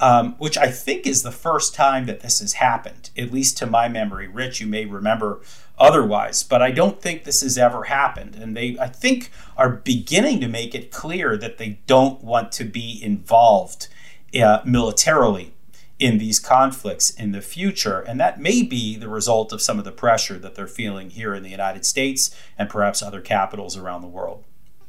um, 0.02 0.34
which 0.38 0.58
I 0.58 0.66
think 0.66 1.06
is 1.06 1.22
the 1.22 1.30
first 1.30 1.76
time 1.76 2.06
that 2.06 2.20
this 2.20 2.40
has 2.40 2.54
happened, 2.54 3.10
at 3.16 3.32
least 3.32 3.56
to 3.58 3.66
my 3.66 3.88
memory. 3.88 4.26
Rich, 4.26 4.60
you 4.60 4.66
may 4.66 4.84
remember 4.84 5.40
otherwise, 5.78 6.42
but 6.42 6.60
I 6.60 6.72
don't 6.72 7.00
think 7.00 7.22
this 7.22 7.40
has 7.42 7.56
ever 7.56 7.84
happened. 7.84 8.34
And 8.34 8.56
they, 8.56 8.76
I 8.80 8.88
think, 8.88 9.30
are 9.56 9.70
beginning 9.70 10.40
to 10.40 10.48
make 10.48 10.74
it 10.74 10.90
clear 10.90 11.36
that 11.36 11.58
they 11.58 11.78
don't 11.86 12.22
want 12.22 12.50
to 12.52 12.64
be 12.64 13.00
involved 13.00 13.86
uh, 14.34 14.60
militarily 14.64 15.54
in 16.00 16.18
these 16.18 16.40
conflicts 16.40 17.10
in 17.10 17.30
the 17.30 17.40
future. 17.40 18.00
And 18.00 18.18
that 18.18 18.40
may 18.40 18.64
be 18.64 18.96
the 18.96 19.08
result 19.08 19.52
of 19.52 19.62
some 19.62 19.78
of 19.78 19.84
the 19.84 19.92
pressure 19.92 20.36
that 20.36 20.56
they're 20.56 20.66
feeling 20.66 21.10
here 21.10 21.32
in 21.32 21.44
the 21.44 21.50
United 21.50 21.86
States 21.86 22.34
and 22.58 22.68
perhaps 22.68 23.02
other 23.02 23.20
capitals 23.20 23.76
around 23.76 24.02
the 24.02 24.08
world. 24.08 24.42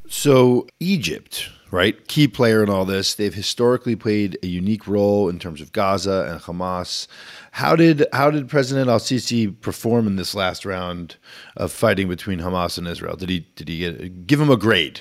So, 0.08 0.66
Egypt, 0.80 1.50
right? 1.74 2.06
Key 2.06 2.28
player 2.28 2.62
in 2.62 2.70
all 2.70 2.84
this. 2.84 3.14
They've 3.14 3.34
historically 3.34 3.96
played 3.96 4.38
a 4.42 4.46
unique 4.46 4.86
role 4.86 5.28
in 5.28 5.40
terms 5.40 5.60
of 5.60 5.72
Gaza 5.72 6.28
and 6.30 6.40
Hamas. 6.40 7.08
How 7.50 7.74
did 7.74 8.06
how 8.12 8.30
did 8.30 8.48
President 8.48 8.88
Al 8.88 9.00
Sisi 9.00 9.60
perform 9.60 10.06
in 10.06 10.16
this 10.16 10.34
last 10.34 10.64
round 10.64 11.16
of 11.56 11.72
fighting 11.72 12.08
between 12.08 12.38
Hamas 12.40 12.78
and 12.78 12.86
Israel? 12.86 13.16
Did 13.16 13.28
he 13.28 13.40
did 13.56 13.68
he 13.68 13.78
get, 13.78 14.26
give 14.26 14.40
him 14.40 14.50
a 14.50 14.56
grade? 14.56 15.00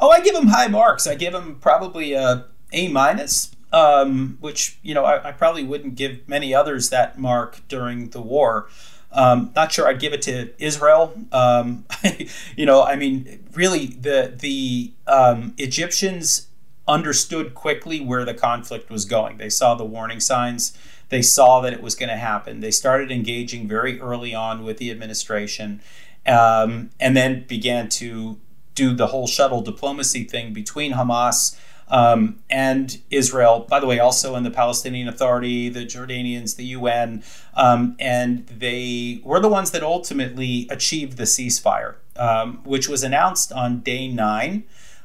Oh, 0.00 0.10
I 0.10 0.20
give 0.20 0.34
him 0.34 0.48
high 0.48 0.66
marks. 0.66 1.06
I 1.06 1.14
give 1.14 1.32
him 1.32 1.58
probably 1.60 2.14
a 2.14 2.46
A 2.72 2.88
minus, 2.88 3.54
um, 3.72 4.38
which 4.40 4.78
you 4.82 4.94
know 4.94 5.04
I, 5.04 5.28
I, 5.28 5.32
probably 5.32 5.62
wouldn't 5.62 5.94
give 5.94 6.28
many 6.28 6.52
others 6.52 6.90
that 6.90 7.18
mark 7.18 7.60
during 7.68 8.10
the 8.10 8.20
war. 8.20 8.68
Um, 9.12 9.52
not 9.54 9.72
sure 9.72 9.86
I'd 9.86 10.00
give 10.00 10.12
it 10.12 10.22
to 10.22 10.50
Israel. 10.58 11.14
Um, 11.32 11.84
you 12.56 12.66
know, 12.66 12.82
I 12.82 12.96
mean, 12.96 13.44
really, 13.54 13.86
the 13.86 14.32
the 14.36 14.92
um, 15.06 15.54
Egyptians 15.58 16.48
understood 16.88 17.54
quickly 17.54 18.00
where 18.00 18.24
the 18.24 18.34
conflict 18.34 18.90
was 18.90 19.04
going. 19.04 19.38
They 19.38 19.48
saw 19.48 19.74
the 19.74 19.84
warning 19.84 20.20
signs. 20.20 20.76
They 21.10 21.22
saw 21.22 21.60
that 21.60 21.72
it 21.72 21.82
was 21.82 21.94
going 21.94 22.08
to 22.08 22.16
happen. 22.16 22.60
They 22.60 22.70
started 22.70 23.12
engaging 23.12 23.68
very 23.68 24.00
early 24.00 24.34
on 24.34 24.64
with 24.64 24.78
the 24.78 24.90
administration, 24.90 25.82
um, 26.26 26.90
and 26.98 27.16
then 27.16 27.44
began 27.46 27.88
to 27.90 28.40
do 28.74 28.94
the 28.94 29.08
whole 29.08 29.26
shuttle 29.26 29.60
diplomacy 29.60 30.24
thing 30.24 30.52
between 30.54 30.94
Hamas 30.94 31.58
um, 31.92 32.38
and 32.48 32.98
Israel, 33.10 33.66
by 33.68 33.78
the 33.78 33.86
way, 33.86 33.98
also 33.98 34.34
in 34.34 34.44
the 34.44 34.50
Palestinian 34.50 35.08
Authority, 35.08 35.68
the 35.68 35.84
Jordanians, 35.84 36.56
the 36.56 36.64
UN, 36.64 37.22
um, 37.52 37.96
and 38.00 38.46
they 38.46 39.20
were 39.22 39.40
the 39.40 39.48
ones 39.48 39.72
that 39.72 39.82
ultimately 39.82 40.66
achieved 40.70 41.18
the 41.18 41.24
ceasefire, 41.24 41.96
um, 42.16 42.62
which 42.64 42.88
was 42.88 43.02
announced 43.02 43.52
on 43.52 43.80
day 43.80 44.08
nine, 44.08 44.64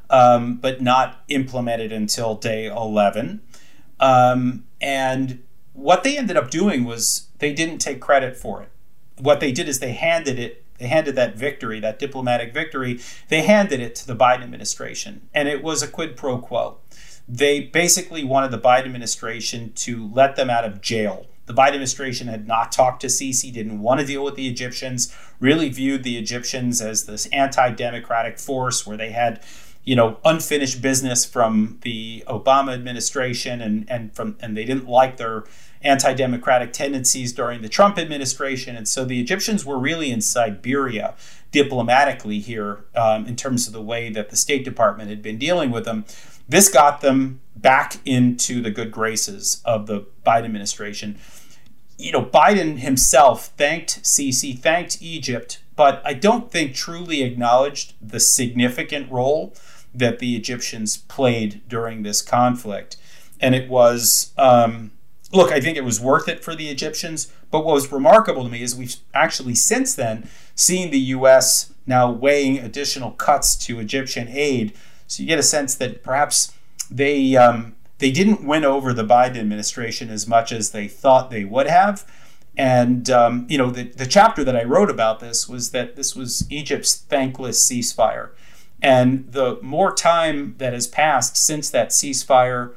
um, 0.10 0.56
but 0.56 0.82
not 0.82 1.26
implemented 1.28 1.92
until 1.92 2.36
day 2.36 2.68
11. 2.68 3.42
Um, 4.00 4.64
and 4.80 5.44
what 5.74 6.06
they 6.06 6.18
ended 6.18 6.38
up 6.38 6.50
doing 6.50 6.86
was 6.86 7.28
they 7.40 7.54
didn't 7.54 7.80
take 7.80 8.00
credit 8.00 8.38
for 8.38 8.62
it. 8.62 8.70
What 9.18 9.42
they 9.42 9.52
did 9.52 9.68
is 9.68 9.80
they 9.82 9.92
handed 9.92 10.40
it 10.40 10.64
they 10.78 10.88
handed 10.88 11.16
that 11.16 11.36
victory, 11.36 11.80
that 11.80 12.00
diplomatic 12.00 12.54
victory, 12.54 13.00
they 13.30 13.42
handed 13.44 13.80
it 13.80 13.96
to 13.96 14.08
the 14.08 14.16
Biden 14.16 14.44
administration. 14.44 15.28
And 15.34 15.48
it 15.48 15.64
was 15.64 15.82
a 15.82 15.88
quid 15.88 16.16
pro 16.16 16.38
quo. 16.38 16.78
They 17.28 17.62
basically 17.62 18.24
wanted 18.24 18.52
the 18.52 18.60
Biden 18.60 18.86
administration 18.86 19.74
to 19.76 20.10
let 20.14 20.36
them 20.36 20.50
out 20.50 20.64
of 20.64 20.82
jail. 20.82 21.28
The 21.46 21.54
Biden 21.54 21.70
administration 21.70 22.28
had 22.28 22.48
not 22.48 22.72
talked 22.72 23.02
to 23.02 23.08
Sisi, 23.08 23.52
didn't 23.52 23.82
want 23.82 24.02
to 24.02 24.06
deal 24.06 24.24
with 24.24 24.36
the 24.36 24.48
Egyptians, 24.48 25.16
really 25.40 25.70
viewed 25.70 26.04
the 26.04 26.18
Egyptians 26.18 26.82
as 26.82 27.06
this 27.06 27.26
anti 27.28 27.72
democratic 27.72 28.38
force 28.38 28.86
where 28.86 28.98
they 28.98 29.12
had 29.12 29.42
you 29.88 29.96
know 29.96 30.18
unfinished 30.26 30.82
business 30.82 31.24
from 31.24 31.80
the 31.82 32.22
Obama 32.28 32.74
administration 32.74 33.62
and 33.62 33.90
and 33.90 34.14
from 34.14 34.36
and 34.42 34.58
they 34.58 34.66
didn't 34.66 34.88
like 34.88 35.16
their 35.16 35.46
anti 35.82 36.14
democratic 36.14 36.74
tendencies 36.74 37.34
during 37.34 37.62
the 37.62 37.70
Trump 37.70 37.98
administration. 37.98 38.76
And 38.76 38.88
so 38.88 39.06
the 39.06 39.20
Egyptians 39.20 39.66
were 39.66 39.78
really 39.78 40.12
in 40.12 40.22
Siberia 40.22 41.16
diplomatically 41.52 42.40
here 42.40 42.86
um, 42.96 43.26
in 43.26 43.36
terms 43.36 43.68
of 43.68 43.74
the 43.74 43.82
way 43.82 44.10
that 44.10 44.30
the 44.30 44.36
State 44.36 44.66
Department 44.66 45.10
had 45.10 45.22
been 45.22 45.38
dealing 45.38 45.72
with 45.72 45.86
them. 45.86 46.06
This 46.50 46.70
got 46.70 47.02
them 47.02 47.42
back 47.56 47.98
into 48.06 48.62
the 48.62 48.72
good 48.72 48.92
graces 48.92 49.62
of 49.66 49.88
the 49.88 50.06
Biden 50.26 50.46
administration. 50.46 51.18
You 51.98 52.12
know, 52.12 52.24
Biden 52.24 52.78
himself 52.78 53.48
thanked 53.58 54.04
Sisi, 54.04 54.58
thanked 54.58 55.02
Egypt, 55.02 55.60
but 55.76 56.02
I 56.06 56.14
don't 56.14 56.52
think 56.52 56.76
truly 56.76 57.24
acknowledged 57.24 57.96
the 58.02 58.20
significant 58.20 59.12
role 59.12 59.56
that 59.94 60.20
the 60.20 60.36
Egyptians 60.36 60.98
played 60.98 61.62
during 61.68 62.04
this 62.04 62.22
conflict. 62.22 62.98
And 63.40 63.56
it 63.56 63.70
was, 63.70 64.32
um, 64.38 64.92
look, 65.32 65.52
I 65.52 65.60
think 65.60 65.78
it 65.78 65.84
was 65.84 66.00
worth 66.00 66.28
it 66.28 66.44
for 66.44 66.56
the 66.56 66.70
Egyptians. 66.70 67.32
But 67.52 67.66
what 67.66 67.74
was 67.74 67.92
remarkable 67.92 68.44
to 68.44 68.50
me 68.50 68.62
is 68.62 68.76
we've 68.76 68.96
actually 69.14 69.56
since 69.56 69.96
then 69.96 70.30
seen 70.56 70.92
the 70.92 71.00
U.S. 71.00 71.74
now 71.86 72.12
weighing 72.12 72.60
additional 72.60 73.12
cuts 73.12 73.56
to 73.66 73.80
Egyptian 73.80 74.28
aid. 74.30 74.74
So 75.08 75.24
you 75.24 75.28
get 75.28 75.40
a 75.40 75.44
sense 75.44 75.76
that 75.76 76.04
perhaps 76.04 76.54
they 76.90 77.36
um, 77.36 77.76
they 78.00 78.12
didn't 78.12 78.44
win 78.44 78.64
over 78.64 78.94
the 78.94 79.04
Biden 79.04 79.38
administration 79.38 80.10
as 80.10 80.28
much 80.28 80.52
as 80.52 80.72
they 80.72 80.88
thought 80.88 81.30
they 81.30 81.46
would 81.46 81.68
have. 81.68 82.06
And 82.58 83.10
um, 83.10 83.46
you 83.50 83.58
know, 83.58 83.70
the, 83.70 83.84
the 83.84 84.06
chapter 84.06 84.44
that 84.44 84.56
I 84.56 84.64
wrote 84.64 84.90
about 84.90 85.20
this 85.20 85.48
was 85.48 85.72
that 85.72 85.96
this 85.96 86.16
was 86.16 86.50
Egypt's 86.52 86.96
thankless 86.96 87.70
ceasefire. 87.70 88.32
And 88.82 89.32
the 89.32 89.60
more 89.62 89.94
time 89.94 90.56
that 90.58 90.74
has 90.74 90.88
passed 90.88 91.36
since 91.38 91.70
that 91.72 91.90
ceasefire 91.90 92.74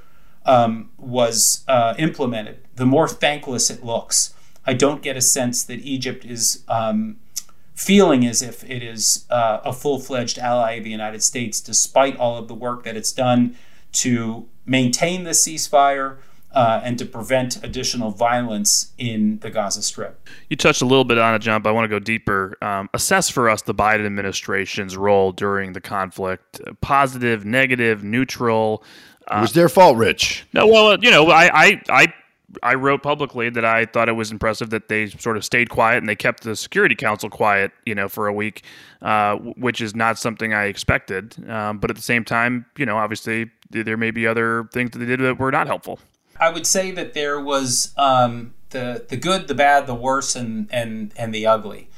um, 0.51 0.91
was 0.99 1.65
uh, 1.69 1.95
implemented, 1.97 2.59
the 2.75 2.85
more 2.85 3.07
thankless 3.07 3.71
it 3.71 3.85
looks. 3.85 4.35
I 4.67 4.75
don't 4.75 5.01
get 5.01 5.17
a 5.17 5.21
sense 5.21 5.63
that 5.65 5.79
Egypt 5.81 6.25
is 6.25 6.65
um, 6.67 7.19
feeling 7.73 8.27
as 8.27 8.43
if 8.43 8.69
it 8.69 8.83
is 8.83 9.27
uh, 9.31 9.61
a 9.65 9.73
full 9.73 10.01
fledged 10.01 10.39
ally 10.39 10.73
of 10.73 10.85
the 10.85 10.91
United 10.91 11.23
States, 11.23 11.61
despite 11.61 12.17
all 12.17 12.37
of 12.37 12.49
the 12.49 12.55
work 12.55 12.83
that 12.83 12.97
it's 12.97 13.13
done 13.13 13.57
to 13.93 14.49
maintain 14.67 15.23
the 15.25 15.31
ceasefire. 15.31 16.19
Uh, 16.53 16.81
and 16.83 16.99
to 16.99 17.07
prevent 17.07 17.63
additional 17.63 18.11
violence 18.11 18.93
in 18.99 19.39
the 19.39 19.51
Gaza 19.51 19.83
Strip. 19.83 20.29
You 20.49 20.57
touched 20.57 20.83
a 20.83 20.85
little 20.85 21.05
bit 21.05 21.17
on 21.17 21.33
it, 21.33 21.39
John, 21.39 21.63
but 21.63 21.69
I 21.69 21.73
want 21.73 21.85
to 21.85 21.89
go 21.89 22.01
deeper. 22.01 22.59
Um, 22.61 22.91
assess 22.93 23.31
for 23.31 23.49
us 23.49 23.63
the 23.63 23.73
Biden 23.73 24.05
administration's 24.05 24.97
role 24.97 25.31
during 25.31 25.75
the 25.75 25.81
conflict 25.81 26.61
positive, 26.81 27.45
negative, 27.45 28.03
neutral. 28.03 28.83
It 29.31 29.41
was 29.41 29.53
their 29.53 29.69
fault, 29.69 29.97
Rich. 29.97 30.47
No, 30.53 30.67
well, 30.67 30.99
you 30.99 31.11
know, 31.11 31.31
I, 31.31 31.51
I, 31.53 31.83
I 31.89 32.15
I 32.63 32.75
wrote 32.75 33.03
publicly 33.03 33.49
that 33.51 33.65
I 33.65 33.87
thought 33.87 34.09
it 34.09 34.13
was 34.13 34.33
impressive 34.33 34.71
that 34.71 34.89
they 34.89 35.09
sort 35.09 35.37
of 35.37 35.45
stayed 35.45 35.71
quiet 35.71 35.99
and 35.99 36.09
they 36.09 36.17
kept 36.17 36.43
the 36.43 36.57
Security 36.57 36.95
Council 36.95 37.31
quiet, 37.31 37.73
you 37.87 37.95
know, 37.95 38.09
for 38.09 38.27
a 38.27 38.33
week, 38.33 38.65
uh, 39.03 39.37
which 39.37 39.81
is 39.81 39.95
not 39.95 40.19
something 40.19 40.53
I 40.53 40.65
expected. 40.65 41.37
Um, 41.49 41.79
but 41.79 41.91
at 41.91 41.97
the 41.97 42.03
same 42.03 42.25
time, 42.25 42.67
you 42.77 42.87
know, 42.87 42.97
obviously 42.97 43.51
there 43.71 43.97
may 43.97 44.11
be 44.11 44.27
other 44.27 44.69
things 44.73 44.91
that 44.91 44.99
they 44.99 45.07
did 45.07 45.21
that 45.21 45.39
were 45.39 45.53
not 45.53 45.67
helpful. 45.67 46.01
I 46.39 46.51
would 46.51 46.67
say 46.67 46.91
that 46.93 47.15
there 47.15 47.41
was 47.41 47.93
um, 47.97 48.55
the 48.71 49.05
the 49.09 49.17
good, 49.17 49.47
the 49.47 49.55
bad, 49.55 49.87
the 49.87 49.95
worse, 49.95 50.35
and 50.35 50.69
and 50.73 51.13
and 51.17 51.35
the 51.35 51.47
ugly 51.47 51.89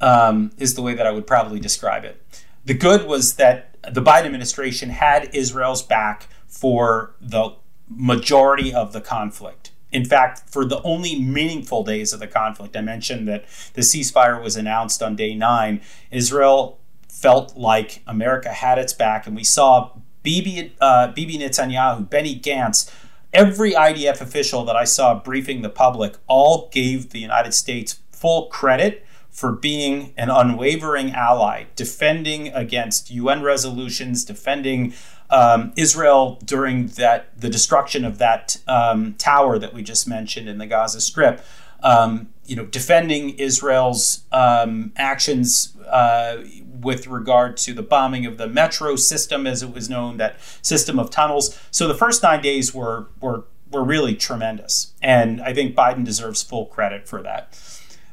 um, 0.00 0.50
is 0.58 0.74
the 0.74 0.82
way 0.82 0.94
that 0.94 1.06
I 1.06 1.12
would 1.12 1.26
probably 1.26 1.60
describe 1.60 2.04
it. 2.04 2.20
The 2.64 2.74
good 2.74 3.06
was 3.06 3.36
that 3.36 3.76
the 3.90 4.02
Biden 4.02 4.26
administration 4.26 4.90
had 4.90 5.34
Israel's 5.34 5.82
back 5.82 6.28
for 6.52 7.14
the 7.20 7.50
majority 7.88 8.72
of 8.72 8.92
the 8.92 9.00
conflict. 9.00 9.70
In 9.90 10.04
fact, 10.04 10.48
for 10.48 10.64
the 10.64 10.80
only 10.82 11.18
meaningful 11.18 11.82
days 11.82 12.12
of 12.12 12.20
the 12.20 12.26
conflict, 12.26 12.76
I 12.76 12.82
mentioned 12.82 13.26
that 13.28 13.44
the 13.74 13.80
ceasefire 13.80 14.42
was 14.42 14.56
announced 14.56 15.02
on 15.02 15.16
day 15.16 15.34
nine. 15.34 15.80
Israel 16.10 16.78
felt 17.08 17.56
like 17.56 18.02
America 18.06 18.50
had 18.50 18.78
its 18.78 18.92
back, 18.92 19.26
and 19.26 19.34
we 19.34 19.44
saw 19.44 19.90
Bibi, 20.22 20.74
uh, 20.80 21.08
Bibi 21.08 21.38
Netanyahu, 21.38 22.08
Benny 22.08 22.38
Gantz, 22.38 22.90
every 23.32 23.72
IDF 23.72 24.20
official 24.20 24.64
that 24.64 24.76
I 24.76 24.84
saw 24.84 25.18
briefing 25.18 25.62
the 25.62 25.70
public 25.70 26.16
all 26.26 26.68
gave 26.70 27.10
the 27.10 27.18
United 27.18 27.54
States 27.54 27.98
full 28.12 28.46
credit 28.46 29.04
for 29.30 29.52
being 29.52 30.12
an 30.18 30.28
unwavering 30.28 31.12
ally, 31.12 31.64
defending 31.74 32.48
against 32.48 33.10
UN 33.10 33.42
resolutions, 33.42 34.24
defending 34.24 34.92
um, 35.32 35.72
Israel 35.76 36.38
during 36.44 36.88
that 36.88 37.40
the 37.40 37.48
destruction 37.48 38.04
of 38.04 38.18
that 38.18 38.58
um, 38.68 39.14
tower 39.14 39.58
that 39.58 39.72
we 39.72 39.82
just 39.82 40.06
mentioned 40.06 40.48
in 40.48 40.58
the 40.58 40.66
Gaza 40.66 41.00
Strip. 41.00 41.42
Um, 41.82 42.28
you 42.44 42.54
know, 42.54 42.66
defending 42.66 43.30
Israel's 43.38 44.24
um, 44.30 44.92
actions 44.96 45.76
uh, 45.88 46.44
with 46.80 47.06
regard 47.06 47.56
to 47.56 47.72
the 47.72 47.82
bombing 47.82 48.26
of 48.26 48.36
the 48.36 48.46
metro 48.46 48.94
system, 48.94 49.46
as 49.46 49.62
it 49.62 49.72
was 49.72 49.88
known, 49.88 50.18
that 50.18 50.36
system 50.60 50.98
of 50.98 51.10
tunnels. 51.10 51.58
So 51.70 51.88
the 51.88 51.94
first 51.94 52.22
nine 52.22 52.42
days 52.42 52.74
were 52.74 53.08
were 53.20 53.44
were 53.70 53.82
really 53.82 54.14
tremendous, 54.14 54.92
and 55.00 55.40
I 55.40 55.54
think 55.54 55.74
Biden 55.74 56.04
deserves 56.04 56.42
full 56.42 56.66
credit 56.66 57.08
for 57.08 57.22
that. 57.22 57.58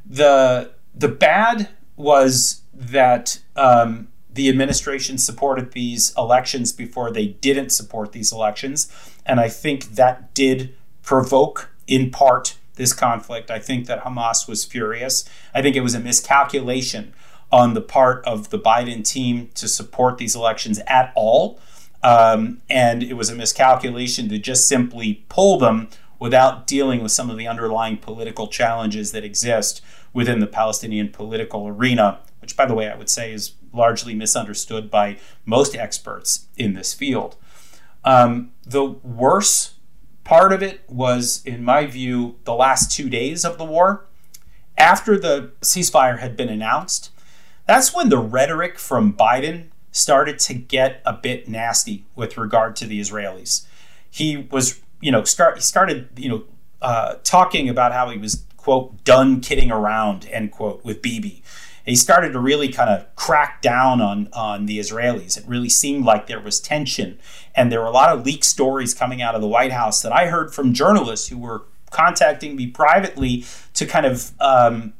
the 0.06 0.72
The 0.96 1.10
bad 1.10 1.70
was 1.96 2.62
that 2.74 3.40
um, 3.56 4.08
the 4.40 4.48
administration 4.48 5.18
supported 5.18 5.74
these 5.74 6.14
elections 6.18 6.72
before 6.72 7.12
they 7.12 7.28
didn't 7.28 7.72
support 7.72 8.14
these 8.14 8.32
elections, 8.32 8.90
and 9.26 9.38
I 9.38 9.50
think 9.50 9.96
that 9.96 10.34
did 10.34 10.74
provoke, 11.04 11.70
in 11.88 12.10
part, 12.10 12.56
this 12.76 12.94
conflict. 12.94 13.52
I 13.52 13.60
think 13.60 13.86
that 13.88 14.06
Hamas 14.06 14.48
was 14.48 14.64
furious. 14.64 15.30
I 15.54 15.62
think 15.62 15.76
it 15.76 15.82
was 15.82 15.94
a 15.94 16.00
miscalculation 16.00 17.14
on 17.52 17.74
the 17.74 17.82
part 17.82 18.24
of 18.24 18.50
the 18.50 18.58
Biden 18.58 19.06
team 19.06 19.50
to 19.56 19.68
support 19.68 20.20
these 20.20 20.38
elections 20.38 20.80
at 20.88 21.12
all. 21.16 21.60
Um, 22.02 22.62
and 22.70 23.04
it 23.04 23.16
was 23.16 23.30
a 23.30 23.36
miscalculation 23.36 24.30
to 24.30 24.40
just 24.40 24.70
simply 24.70 25.26
pull 25.28 25.60
them 25.60 25.90
without 26.18 26.66
dealing 26.66 27.04
with 27.04 27.12
some 27.12 27.30
of 27.30 27.36
the 27.36 27.46
underlying 27.46 27.98
political 27.98 28.48
challenges 28.48 29.12
that 29.12 29.26
exist 29.26 29.82
within 30.14 30.40
the 30.40 30.48
Palestinian 30.48 31.10
political 31.10 31.68
arena, 31.68 32.20
which, 32.40 32.56
by 32.56 32.66
the 32.66 32.74
way, 32.74 32.90
I 32.90 32.96
would 32.96 33.10
say 33.10 33.34
is 33.34 33.52
largely 33.74 34.14
misunderstood 34.14 34.90
by 34.90 35.18
most 35.46 35.76
experts 35.76 36.48
in 36.58 36.74
this 36.74 36.94
field. 36.94 37.36
Um, 38.04 38.52
the 38.66 38.86
worst 38.86 39.74
part 40.24 40.54
of 40.54 40.62
it 40.62 40.82
was, 40.88 41.42
in 41.46 41.64
my 41.64 41.86
view, 41.86 42.38
the 42.44 42.54
last 42.54 42.92
two 42.92 43.10
days 43.10 43.44
of 43.44 43.58
the 43.58 43.66
war. 43.66 44.06
After 44.78 45.20
the 45.20 45.52
ceasefire 45.62 46.20
had 46.20 46.38
been 46.38 46.50
announced, 46.50 47.12
that's 47.66 47.94
when 47.94 48.10
the 48.10 48.18
rhetoric 48.18 48.80
from 48.80 49.14
Biden 49.14 49.66
started 49.92 50.40
to 50.40 50.54
get 50.54 51.02
a 51.06 51.14
bit 51.14 51.48
nasty 51.48 52.06
with 52.16 52.38
regard 52.38 52.76
to 52.78 52.86
the 52.86 53.00
Israelis. 53.00 53.66
He 54.10 54.48
was, 54.52 54.80
you 55.02 55.12
know, 55.12 55.24
start 55.24 55.56
he 55.56 55.62
started, 55.62 56.10
you 56.16 56.30
know, 56.30 56.44
uh, 56.82 57.16
talking 57.24 57.68
about 57.68 57.92
how 57.92 58.10
he 58.10 58.18
was 58.18 58.46
quote 58.56 59.04
done 59.04 59.42
kidding 59.42 59.72
around 59.72 60.28
end 60.32 60.52
quote 60.52 60.84
with 60.84 61.02
Bibi. 61.02 61.44
He 61.90 61.96
started 61.96 62.34
to 62.34 62.40
really 62.40 62.70
kind 62.70 62.90
of 62.90 63.16
crack 63.16 63.62
down 63.62 64.02
on 64.02 64.30
on 64.34 64.66
the 64.66 64.80
Israelis. 64.80 65.38
It 65.38 65.46
really 65.48 65.70
seemed 65.70 66.06
like 66.06 66.28
there 66.28 66.40
was 66.40 66.60
tension, 66.60 67.20
and 67.56 67.72
there 67.72 67.82
were 67.82 67.88
a 67.88 67.92
lot 67.92 68.10
of 68.10 68.26
leaked 68.26 68.46
stories 68.46 68.94
coming 68.94 69.22
out 69.22 69.36
of 69.36 69.42
the 69.42 69.48
White 69.48 69.72
House 69.72 70.02
that 70.02 70.12
I 70.12 70.28
heard 70.28 70.54
from 70.54 70.74
journalists 70.74 71.28
who 71.30 71.38
were 71.38 71.64
contacting 71.92 72.56
me 72.56 72.68
privately 72.68 73.46
to 73.74 73.86
kind 73.86 74.06
of 74.06 74.32
um, 74.40 74.94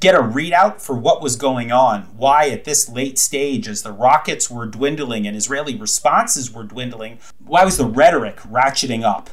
get 0.00 0.14
a 0.14 0.18
readout 0.18 0.80
for 0.80 0.96
what 0.96 1.22
was 1.22 1.36
going 1.36 1.70
on, 1.70 2.02
why 2.16 2.48
at 2.48 2.64
this 2.64 2.88
late 2.88 3.18
stage, 3.18 3.68
as 3.68 3.82
the 3.82 3.92
rockets 3.92 4.50
were 4.50 4.66
dwindling 4.66 5.26
and 5.26 5.36
Israeli 5.36 5.76
responses 5.76 6.50
were 6.50 6.64
dwindling, 6.64 7.18
why 7.44 7.64
was 7.64 7.76
the 7.76 7.84
rhetoric 7.84 8.36
ratcheting 8.38 9.02
up? 9.02 9.30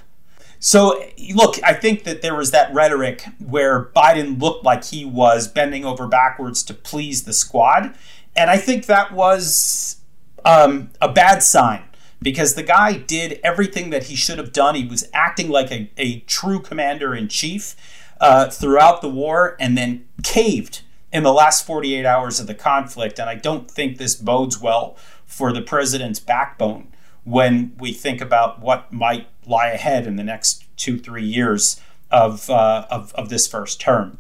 So, 0.60 1.04
look, 1.34 1.62
I 1.64 1.74
think 1.74 2.04
that 2.04 2.22
there 2.22 2.36
was 2.36 2.52
that 2.52 2.74
rhetoric 2.74 3.24
where 3.40 3.86
Biden 3.96 4.42
looked 4.42 4.66
like 4.66 4.86
he 4.86 5.06
was 5.06 5.48
bending 5.48 5.86
over 5.86 6.08
backwards 6.08 6.64
to 6.64 6.74
please 6.74 7.24
the 7.24 7.34
squad. 7.34 7.96
And 8.36 8.50
I 8.50 8.58
think 8.58 8.86
that 8.86 9.14
was 9.14 9.98
um, 10.46 10.90
a 11.02 11.10
bad 11.10 11.44
sign 11.44 11.84
because 12.22 12.56
the 12.56 12.64
guy 12.64 12.94
did 12.94 13.40
everything 13.44 13.92
that 13.92 14.04
he 14.04 14.16
should 14.16 14.38
have 14.38 14.52
done. 14.52 14.76
He 14.76 14.86
was 14.86 15.08
acting 15.14 15.50
like 15.50 15.72
a, 15.72 15.92
a 15.98 16.20
true 16.22 16.60
commander 16.60 17.14
in 17.14 17.28
chief 17.28 17.76
uh, 18.20 18.50
throughout 18.50 19.02
the 19.02 19.10
war 19.10 19.56
and 19.60 19.78
then 19.78 20.08
caved 20.24 20.82
in 21.14 21.24
the 21.24 21.34
last 21.34 21.66
48 21.66 22.06
hours 22.06 22.40
of 22.40 22.48
the 22.48 22.56
conflict. 22.56 23.20
And 23.20 23.30
I 23.30 23.36
don't 23.36 23.70
think 23.70 23.98
this 23.98 24.16
bodes 24.16 24.60
well 24.60 24.98
for 25.26 25.54
the 25.54 25.62
president's 25.62 26.20
backbone 26.20 26.88
when 27.28 27.74
we 27.78 27.92
think 27.92 28.22
about 28.22 28.62
what 28.62 28.94
might 28.94 29.28
lie 29.46 29.68
ahead 29.68 30.08
in 30.08 30.16
the 30.16 30.24
next 30.24 30.64
two, 30.78 30.98
three 30.98 31.26
years 31.26 31.82
of, 32.10 32.50
uh, 32.50 32.86
of, 32.90 33.14
of 33.16 33.28
this 33.28 33.50
first 33.50 33.82
term. 33.82 34.18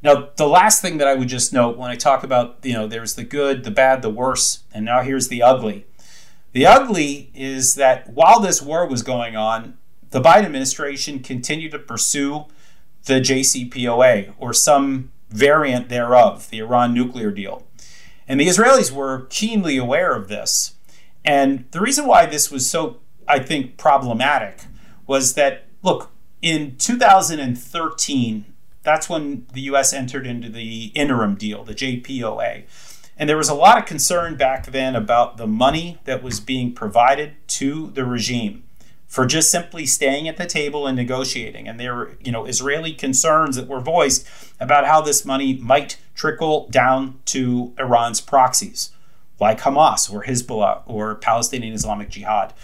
Now, 0.00 0.28
the 0.36 0.46
last 0.46 0.80
thing 0.80 0.98
that 0.98 1.08
I 1.08 1.16
would 1.16 1.26
just 1.26 1.52
note 1.52 1.76
when 1.76 1.90
I 1.90 1.96
talk 1.96 2.22
about, 2.22 2.58
you 2.62 2.72
know, 2.74 2.86
there's 2.86 3.16
the 3.16 3.24
good, 3.24 3.64
the 3.64 3.72
bad, 3.72 4.00
the 4.00 4.10
worse, 4.10 4.60
and 4.72 4.84
now 4.84 5.02
here's 5.02 5.26
the 5.26 5.42
ugly. 5.42 5.86
The 6.52 6.66
ugly 6.66 7.32
is 7.34 7.74
that 7.74 8.10
while 8.10 8.38
this 8.38 8.62
war 8.62 8.86
was 8.86 9.02
going 9.02 9.34
on, 9.34 9.76
the 10.10 10.20
Biden 10.20 10.44
administration 10.44 11.18
continued 11.18 11.72
to 11.72 11.80
pursue 11.80 12.44
the 13.06 13.14
JCPOA 13.14 14.34
or 14.38 14.52
some 14.52 15.10
variant 15.30 15.88
thereof, 15.88 16.48
the 16.50 16.60
Iran 16.60 16.94
nuclear 16.94 17.32
deal. 17.32 17.66
And 18.28 18.38
the 18.38 18.46
Israelis 18.46 18.92
were 18.92 19.26
keenly 19.30 19.76
aware 19.76 20.14
of 20.14 20.28
this. 20.28 20.75
And 21.26 21.64
the 21.72 21.80
reason 21.80 22.06
why 22.06 22.24
this 22.26 22.50
was 22.50 22.70
so, 22.70 23.00
I 23.26 23.40
think, 23.40 23.76
problematic 23.76 24.60
was 25.06 25.34
that, 25.34 25.66
look, 25.82 26.12
in 26.40 26.76
2013, 26.76 28.44
that's 28.82 29.08
when 29.08 29.46
the 29.52 29.62
US 29.62 29.92
entered 29.92 30.26
into 30.26 30.48
the 30.48 30.92
interim 30.94 31.34
deal, 31.34 31.64
the 31.64 31.74
JPOA. 31.74 32.64
And 33.18 33.28
there 33.28 33.36
was 33.36 33.48
a 33.48 33.54
lot 33.54 33.78
of 33.78 33.86
concern 33.86 34.36
back 34.36 34.66
then 34.66 34.94
about 34.94 35.38
the 35.38 35.46
money 35.46 35.98
that 36.04 36.22
was 36.22 36.38
being 36.38 36.72
provided 36.72 37.34
to 37.48 37.90
the 37.90 38.04
regime 38.04 38.62
for 39.06 39.24
just 39.24 39.50
simply 39.50 39.86
staying 39.86 40.28
at 40.28 40.36
the 40.36 40.46
table 40.46 40.86
and 40.86 40.96
negotiating. 40.96 41.66
And 41.66 41.80
there 41.80 41.94
were, 41.94 42.12
you 42.22 42.30
know, 42.30 42.44
Israeli 42.44 42.92
concerns 42.92 43.56
that 43.56 43.68
were 43.68 43.80
voiced 43.80 44.28
about 44.60 44.86
how 44.86 45.00
this 45.00 45.24
money 45.24 45.54
might 45.54 45.98
trickle 46.14 46.68
down 46.70 47.20
to 47.26 47.72
Iran's 47.78 48.20
proxies, 48.20 48.90
like 49.40 49.60
Hamas 49.60 50.12
or 50.12 50.24
Hezbollah 50.24 50.82
or 50.86 51.14
Palestinian 51.16 51.74
Islamic 51.74 52.08
Jihad. 52.08 52.54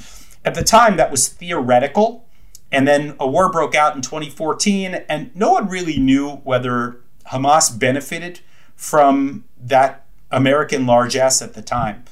At 0.44 0.54
the 0.54 0.64
time, 0.64 0.96
that 0.96 1.10
was 1.10 1.28
theoretical. 1.28 2.26
And 2.70 2.88
then 2.88 3.14
a 3.20 3.26
war 3.26 3.50
broke 3.50 3.74
out 3.74 3.94
in 3.94 4.00
2014, 4.00 5.04
and 5.08 5.34
no 5.36 5.52
one 5.52 5.68
really 5.68 5.98
knew 5.98 6.36
whether 6.36 7.00
Hamas 7.30 7.78
benefited 7.78 8.40
from 8.74 9.44
that 9.60 10.06
American 10.30 10.86
largesse 10.86 11.42
at 11.42 11.52
the 11.52 11.60
time. 11.60 12.04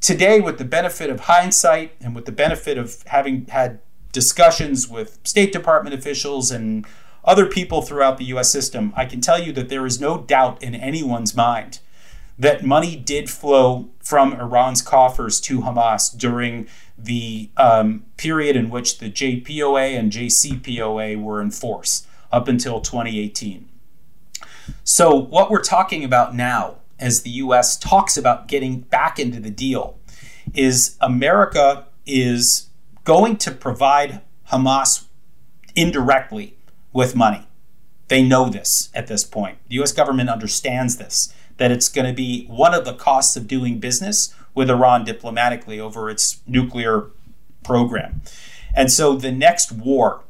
Today, 0.00 0.40
with 0.40 0.58
the 0.58 0.64
benefit 0.64 1.10
of 1.10 1.20
hindsight 1.20 1.92
and 2.00 2.14
with 2.14 2.24
the 2.24 2.32
benefit 2.32 2.76
of 2.76 3.02
having 3.06 3.46
had 3.46 3.80
discussions 4.12 4.88
with 4.88 5.18
State 5.22 5.52
Department 5.52 5.94
officials 5.94 6.50
and 6.50 6.84
other 7.24 7.46
people 7.46 7.82
throughout 7.82 8.18
the 8.18 8.24
US 8.24 8.50
system, 8.50 8.92
I 8.96 9.04
can 9.04 9.20
tell 9.20 9.40
you 9.40 9.52
that 9.52 9.68
there 9.68 9.86
is 9.86 10.00
no 10.00 10.18
doubt 10.18 10.62
in 10.62 10.74
anyone's 10.74 11.36
mind 11.36 11.78
that 12.38 12.64
money 12.64 12.96
did 12.96 13.28
flow 13.28 13.90
from 14.10 14.32
Iran's 14.32 14.82
coffers 14.82 15.40
to 15.42 15.60
Hamas 15.60 16.18
during 16.18 16.66
the 16.98 17.48
um, 17.56 18.06
period 18.16 18.56
in 18.56 18.68
which 18.68 18.98
the 18.98 19.08
JPOA 19.08 19.96
and 19.96 20.10
JCPOA 20.10 21.22
were 21.22 21.40
in 21.40 21.52
force 21.52 22.08
up 22.32 22.48
until 22.48 22.80
2018. 22.80 23.68
So, 24.82 25.14
what 25.14 25.48
we're 25.48 25.62
talking 25.62 26.02
about 26.02 26.34
now 26.34 26.78
as 26.98 27.22
the 27.22 27.30
US 27.30 27.78
talks 27.78 28.16
about 28.16 28.48
getting 28.48 28.80
back 28.80 29.20
into 29.20 29.38
the 29.38 29.48
deal 29.48 29.96
is 30.54 30.96
America 31.00 31.86
is 32.04 32.68
going 33.04 33.36
to 33.36 33.52
provide 33.52 34.22
Hamas 34.50 35.04
indirectly 35.76 36.56
with 36.92 37.14
money. 37.14 37.46
They 38.08 38.24
know 38.24 38.48
this 38.48 38.90
at 38.92 39.06
this 39.06 39.22
point. 39.22 39.58
The 39.68 39.80
US 39.80 39.92
government 39.92 40.30
understands 40.30 40.96
this, 40.96 41.32
that 41.60 41.70
it's 41.70 41.90
going 41.90 42.06
to 42.06 42.14
be 42.14 42.46
one 42.46 42.72
of 42.72 42.86
the 42.86 42.94
costs 42.94 43.36
of 43.36 43.46
doing 43.46 43.78
business 43.78 44.34
with 44.54 44.70
Iran 44.70 45.04
diplomatically 45.04 45.78
over 45.78 46.08
its 46.08 46.40
nuclear 46.46 47.10
program. 47.62 48.22
And 48.74 48.90
so 48.90 49.14
the 49.14 49.30
next 49.30 49.70
war 49.70 50.24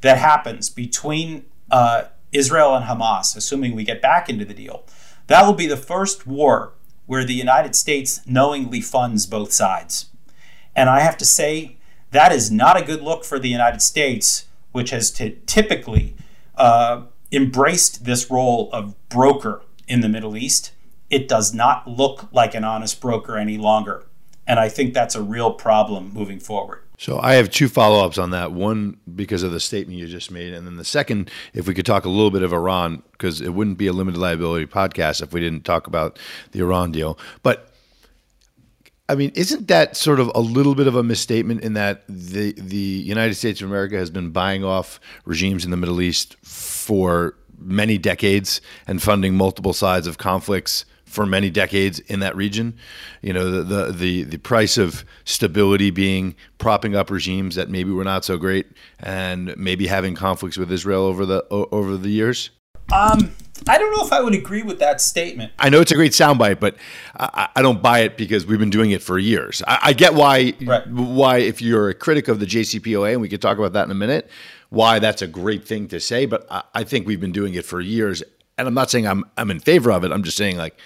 that 0.00 0.16
happens 0.16 0.70
between 0.70 1.44
uh, 1.70 2.04
Israel 2.32 2.74
and 2.74 2.86
Hamas, 2.86 3.36
assuming 3.36 3.76
we 3.76 3.84
get 3.84 4.00
back 4.00 4.30
into 4.30 4.46
the 4.46 4.54
deal, 4.54 4.86
that 5.26 5.44
will 5.44 5.52
be 5.52 5.66
the 5.66 5.76
first 5.76 6.26
war 6.26 6.72
where 7.04 7.26
the 7.26 7.34
United 7.34 7.76
States 7.76 8.22
knowingly 8.26 8.80
funds 8.80 9.26
both 9.26 9.52
sides. 9.52 10.06
And 10.74 10.88
I 10.88 11.00
have 11.00 11.18
to 11.18 11.26
say, 11.26 11.76
that 12.10 12.32
is 12.32 12.50
not 12.50 12.80
a 12.80 12.86
good 12.86 13.02
look 13.02 13.24
for 13.24 13.38
the 13.38 13.50
United 13.50 13.82
States, 13.82 14.46
which 14.72 14.88
has 14.90 15.10
t- 15.10 15.36
typically 15.44 16.14
uh, 16.56 17.02
embraced 17.30 18.06
this 18.06 18.30
role 18.30 18.70
of 18.72 18.96
broker 19.10 19.60
in 19.90 20.00
the 20.00 20.08
Middle 20.08 20.36
East. 20.36 20.72
It 21.10 21.26
does 21.28 21.52
not 21.52 21.88
look 21.88 22.32
like 22.32 22.54
an 22.54 22.64
honest 22.64 23.00
broker 23.00 23.36
any 23.36 23.58
longer. 23.58 24.06
And 24.46 24.58
I 24.60 24.68
think 24.68 24.94
that's 24.94 25.14
a 25.14 25.22
real 25.22 25.52
problem 25.52 26.12
moving 26.14 26.38
forward. 26.38 26.82
So 26.96 27.18
I 27.18 27.34
have 27.34 27.50
two 27.50 27.68
follow 27.68 28.04
ups 28.04 28.18
on 28.18 28.30
that. 28.30 28.52
One, 28.52 28.98
because 29.14 29.42
of 29.42 29.52
the 29.52 29.60
statement 29.60 29.98
you 29.98 30.06
just 30.06 30.30
made. 30.30 30.52
And 30.52 30.66
then 30.66 30.76
the 30.76 30.84
second, 30.84 31.30
if 31.54 31.66
we 31.66 31.74
could 31.74 31.86
talk 31.86 32.04
a 32.04 32.08
little 32.08 32.30
bit 32.30 32.42
of 32.42 32.52
Iran, 32.52 33.02
because 33.12 33.40
it 33.40 33.50
wouldn't 33.50 33.78
be 33.78 33.86
a 33.86 33.92
limited 33.92 34.18
liability 34.18 34.66
podcast 34.66 35.22
if 35.22 35.32
we 35.32 35.40
didn't 35.40 35.64
talk 35.64 35.86
about 35.86 36.18
the 36.52 36.60
Iran 36.60 36.92
deal. 36.92 37.18
But 37.42 37.72
I 39.08 39.16
mean, 39.16 39.32
isn't 39.34 39.66
that 39.66 39.96
sort 39.96 40.20
of 40.20 40.30
a 40.36 40.40
little 40.40 40.76
bit 40.76 40.86
of 40.86 40.94
a 40.94 41.02
misstatement 41.02 41.62
in 41.62 41.72
that 41.72 42.04
the 42.08 42.52
the 42.52 42.76
United 42.76 43.34
States 43.34 43.60
of 43.60 43.68
America 43.68 43.96
has 43.96 44.10
been 44.10 44.30
buying 44.30 44.62
off 44.62 45.00
regimes 45.24 45.64
in 45.64 45.72
the 45.72 45.76
Middle 45.76 46.00
East 46.00 46.36
for 46.44 47.34
many 47.60 47.98
decades 47.98 48.60
and 48.86 49.02
funding 49.02 49.34
multiple 49.34 49.72
sides 49.72 50.06
of 50.06 50.18
conflicts 50.18 50.84
for 51.04 51.26
many 51.26 51.50
decades 51.50 51.98
in 51.98 52.20
that 52.20 52.36
region. 52.36 52.74
You 53.20 53.32
know, 53.32 53.50
the, 53.50 53.62
the 53.62 53.92
the 53.92 54.22
the, 54.24 54.38
price 54.38 54.78
of 54.78 55.04
stability 55.24 55.90
being 55.90 56.36
propping 56.58 56.94
up 56.94 57.10
regimes 57.10 57.56
that 57.56 57.68
maybe 57.68 57.90
were 57.90 58.04
not 58.04 58.24
so 58.24 58.38
great, 58.38 58.66
and 59.00 59.54
maybe 59.56 59.88
having 59.88 60.14
conflicts 60.14 60.56
with 60.56 60.70
Israel 60.70 61.02
over 61.02 61.26
the 61.26 61.44
over 61.50 61.96
the 61.96 62.10
years. 62.10 62.50
Um, 62.92 63.32
I 63.68 63.78
don't 63.78 63.96
know 63.96 64.04
if 64.04 64.12
I 64.12 64.20
would 64.20 64.34
agree 64.34 64.62
with 64.62 64.78
that 64.78 65.00
statement. 65.00 65.52
I 65.58 65.68
know 65.68 65.80
it's 65.80 65.92
a 65.92 65.94
great 65.94 66.12
soundbite, 66.12 66.60
but 66.60 66.76
I, 67.16 67.48
I, 67.54 67.62
don't 67.62 67.82
buy 67.82 68.00
it 68.00 68.16
because 68.16 68.46
we've 68.46 68.58
been 68.58 68.70
doing 68.70 68.90
it 68.90 69.02
for 69.02 69.18
years. 69.18 69.62
I, 69.66 69.78
I 69.82 69.92
get 69.92 70.14
why 70.14 70.54
right. 70.62 70.86
why 70.88 71.38
if 71.38 71.60
you're 71.60 71.90
a 71.90 71.94
critic 71.94 72.28
of 72.28 72.40
the 72.40 72.46
JCPOA, 72.46 73.12
and 73.12 73.20
we 73.20 73.28
could 73.28 73.42
talk 73.42 73.58
about 73.58 73.74
that 73.74 73.84
in 73.84 73.90
a 73.90 73.94
minute, 73.94 74.30
why 74.70 74.98
that's 74.98 75.20
a 75.20 75.26
great 75.26 75.66
thing 75.66 75.88
to 75.88 76.00
say. 76.00 76.24
But 76.26 76.46
I, 76.50 76.62
I 76.74 76.84
think 76.84 77.06
we've 77.06 77.20
been 77.20 77.32
doing 77.32 77.54
it 77.54 77.64
for 77.64 77.80
years, 77.80 78.22
and 78.56 78.66
I'm 78.66 78.74
not 78.74 78.90
saying 78.90 79.06
I'm 79.06 79.24
I'm 79.36 79.50
in 79.50 79.60
favor 79.60 79.92
of 79.92 80.02
it. 80.04 80.10
I'm 80.10 80.22
just 80.22 80.36
saying 80.36 80.56
like, 80.56 80.78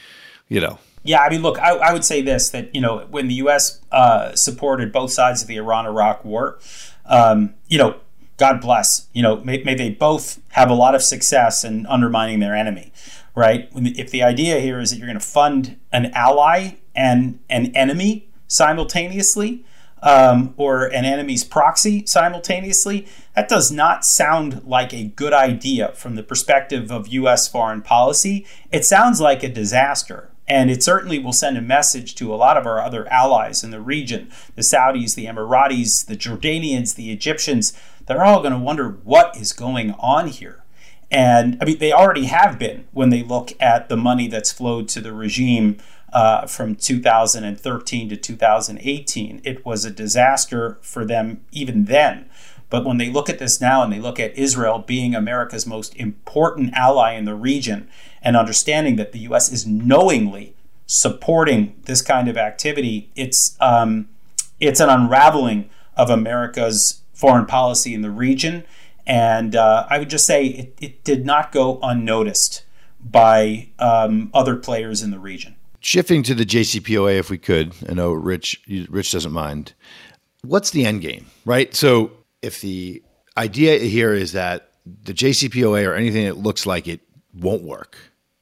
you 0.49 0.61
know. 0.61 0.79
Yeah, 1.07 1.21
I 1.21 1.29
mean, 1.29 1.43
look, 1.43 1.59
I, 1.59 1.77
I 1.77 1.93
would 1.93 2.05
say 2.05 2.23
this 2.23 2.49
that 2.51 2.75
you 2.75 2.81
know 2.81 3.07
when 3.11 3.29
the 3.29 3.35
U.S. 3.35 3.81
Uh, 3.93 4.35
supported 4.35 4.93
both 4.93 5.13
sides 5.13 5.43
of 5.43 5.49
the 5.49 5.57
Iran-Iraq 5.57 6.25
war, 6.25 6.59
um, 7.05 7.55
you 7.69 7.79
know, 7.79 7.97
God 8.37 8.61
bless. 8.61 9.07
You 9.13 9.23
know, 9.23 9.37
may, 9.45 9.63
may, 9.63 9.75
they 9.75 9.91
both 9.91 10.41
have 10.51 10.71
a 10.71 10.75
lot 10.75 10.95
of 10.95 11.03
success 11.03 11.63
in 11.63 11.87
undermining 11.87 12.41
their 12.41 12.55
enemy, 12.55 12.93
right? 13.35 13.69
If 13.75 14.11
the 14.11 14.23
idea 14.23 14.61
here 14.61 14.81
is 14.81 14.91
that 14.91 14.97
you're 14.97 15.07
going 15.07 15.19
to 15.19 15.25
fund 15.25 15.79
an 15.93 16.07
ally 16.15 16.77
and 16.95 17.41
an 17.51 17.67
enemy 17.77 18.29
simultaneously, 18.49 19.65
um, 20.05 20.55
or 20.57 20.85
an 20.85 21.05
enemy's 21.05 21.43
proxy 21.43 22.07
simultaneously, 22.07 23.09
that 23.35 23.49
does 23.49 23.73
not 23.73 24.05
sound 24.05 24.63
like 24.65 24.95
a 24.95 25.05
good 25.05 25.33
idea 25.33 25.93
from 25.95 26.15
the 26.15 26.23
perspective 26.23 26.93
of 26.93 27.09
U.S. 27.09 27.49
foreign 27.49 27.83
policy. 27.83 28.47
It 28.71 28.85
sounds 28.85 29.21
like 29.21 29.43
a 29.43 29.49
disaster. 29.49 30.31
And 30.47 30.71
it 30.71 30.83
certainly 30.83 31.19
will 31.19 31.33
send 31.33 31.57
a 31.57 31.63
message 31.63 32.15
to 32.17 32.33
a 32.33 32.37
lot 32.37 32.59
of 32.59 32.67
our 32.67 32.79
other 32.79 33.11
allies 33.11 33.65
in 33.65 33.71
the 33.71 33.81
region 33.81 34.31
the 34.57 34.63
Saudis, 34.63 35.15
the 35.15 35.25
Emiratis, 35.25 36.05
the 36.05 36.19
Jordanians, 36.19 36.97
the 36.97 37.11
Egyptians 37.11 37.73
they're 38.07 38.25
all 38.25 38.41
going 38.41 38.53
to 38.53 38.59
wonder 38.59 38.89
what 38.89 39.37
is 39.37 39.53
going 39.53 39.93
on 39.93 40.29
here. 40.29 40.63
And 41.11 41.59
I 41.61 41.65
mean, 41.65 41.79
they 41.79 41.93
already 41.93 42.27
have 42.27 42.59
been 42.59 42.87
when 42.93 43.11
they 43.11 43.23
look 43.23 43.53
at 43.61 43.89
the 43.89 43.97
money 43.97 44.27
that's 44.27 44.53
flowed 44.53 44.89
to 44.91 45.01
the 45.01 45.13
regime 45.13 45.79
uh, 46.15 46.47
from 46.47 46.77
2013 46.77 48.09
to 48.09 48.17
2018. 48.17 49.41
It 49.45 49.67
was 49.67 49.85
a 49.85 49.91
disaster 49.91 50.79
for 50.81 51.05
them 51.05 51.45
even 51.51 51.87
then. 51.87 52.31
But 52.71 52.85
when 52.85 52.99
they 52.99 53.11
look 53.11 53.29
at 53.29 53.39
this 53.39 53.61
now 53.61 53.83
and 53.83 53.93
they 53.93 54.01
look 54.01 54.19
at 54.19 54.37
Israel 54.39 54.79
being 54.79 55.15
America's 55.15 55.67
most 55.67 55.95
important 55.97 56.73
ally 56.75 57.13
in 57.13 57.25
the 57.25 57.35
region 57.35 57.89
and 58.23 58.37
understanding 58.37 58.97
that 58.97 59.13
the 59.13 59.19
U.S. 59.21 59.53
is 59.53 59.67
knowingly 59.67 60.55
supporting 60.87 61.75
this 61.85 62.01
kind 62.01 62.29
of 62.29 62.37
activity, 62.37 63.11
it's 63.15 63.57
um, 63.61 64.09
it's 64.61 64.81
an 64.81 64.89
unraveling 64.89 65.69
of 65.97 66.11
America's 66.11 67.03
foreign 67.13 67.47
policy 67.47 67.93
in 67.93 68.03
the 68.03 68.11
region. 68.11 68.65
And 69.07 69.55
uh, 69.55 69.87
I 69.91 69.99
would 69.99 70.11
just 70.11 70.27
say 70.27 70.47
it, 70.47 70.79
it, 70.81 71.05
did 71.05 71.27
not 71.27 71.53
go 71.53 71.79
unnoticed 71.83 72.65
by 73.05 73.69
um, 73.79 74.31
other 74.33 74.57
players 74.57 75.03
in 75.03 75.11
the 75.11 75.19
region. 75.19 75.57
Shifting 75.85 76.23
to 76.23 76.35
the 76.35 76.47
JCPOA, 76.47 77.19
if 77.19 77.29
we 77.29 77.37
could, 77.37 77.75
I 77.87 77.93
know 77.93 78.11
Rich 78.15 78.59
Rich 78.89 79.13
doesn't 79.13 79.33
mind. 79.33 79.75
What's 80.41 80.71
the 80.71 80.87
end 80.87 81.03
game, 81.03 81.27
right? 81.45 81.75
So 81.75 82.11
if 82.41 82.63
the 82.63 83.03
idea 83.37 83.77
here 83.81 84.15
is 84.15 84.33
that 84.33 84.71
the 84.87 85.13
JCPOA 85.13 85.87
or 85.87 85.93
anything 85.93 86.25
that 86.25 86.39
looks 86.39 86.65
like 86.65 86.89
it 86.89 87.03
won't 87.35 87.65
work, 87.65 87.99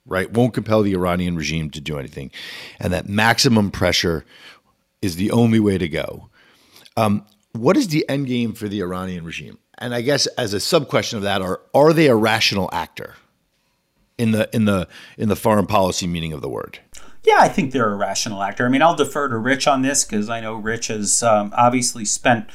right? 0.07 0.31
Won't 0.31 0.55
compel 0.55 0.83
the 0.83 0.93
Iranian 0.93 1.35
regime 1.35 1.69
to 1.71 1.81
do 1.81 1.99
anything, 1.99 2.31
and 2.79 2.93
that 2.93 3.09
maximum 3.09 3.73
pressure 3.73 4.25
is 5.01 5.17
the 5.17 5.33
only 5.33 5.59
way 5.59 5.79
to 5.79 5.89
go. 5.89 6.31
Um, 6.97 7.27
what 7.55 7.77
is 7.77 7.89
the 7.89 8.09
end 8.09 8.29
game 8.29 8.53
for 8.53 8.69
the 8.69 8.81
Iranian 8.83 9.25
regime? 9.25 9.59
And 9.79 9.97
I 9.97 10.03
guess 10.03 10.29
as 10.39 10.55
a 10.55 10.61
sub 10.61 10.87
question 10.87 11.17
of 11.17 11.25
that, 11.25 11.43
are 11.43 11.61
are 11.75 11.93
they 11.93 12.07
a 12.07 12.15
rational 12.15 12.71
actor 12.73 13.17
in 14.17 14.31
the 14.31 14.49
in 14.55 14.65
the 14.65 14.87
in 15.19 15.29
the 15.29 15.35
foreign 15.35 15.67
policy 15.67 16.07
meaning 16.07 16.33
of 16.33 16.41
the 16.41 16.49
word? 16.49 16.79
Yeah, 17.25 17.37
I 17.39 17.49
think 17.49 17.73
they're 17.73 17.93
a 17.93 17.97
rational 17.97 18.43
actor. 18.43 18.67
I 18.67 18.69
mean, 18.69 18.83
I'll 18.83 18.97
defer 18.97 19.29
to 19.29 19.37
Rich 19.37 19.67
on 19.69 19.83
this 19.83 20.05
because 20.05 20.29
I 20.29 20.41
know 20.41 20.55
Rich 20.55 20.89
has 20.89 21.23
um, 21.23 21.53
obviously 21.57 22.05
spent 22.05 22.49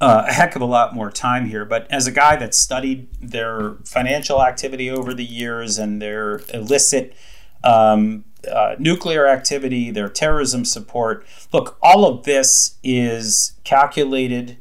uh, 0.00 0.24
a 0.26 0.32
heck 0.32 0.56
of 0.56 0.62
a 0.62 0.66
lot 0.66 0.94
more 0.94 1.10
time 1.10 1.46
here. 1.46 1.64
But 1.64 1.88
as 1.90 2.06
a 2.06 2.12
guy 2.12 2.36
that 2.36 2.54
studied 2.54 3.08
their 3.20 3.74
financial 3.84 4.42
activity 4.42 4.90
over 4.90 5.14
the 5.14 5.24
years 5.24 5.78
and 5.78 6.02
their 6.02 6.42
illicit 6.52 7.14
um, 7.62 8.24
uh, 8.50 8.76
nuclear 8.78 9.26
activity, 9.26 9.90
their 9.90 10.08
terrorism 10.08 10.64
support. 10.64 11.26
Look, 11.52 11.76
all 11.82 12.06
of 12.06 12.24
this 12.24 12.76
is 12.82 13.52
calculated 13.64 14.58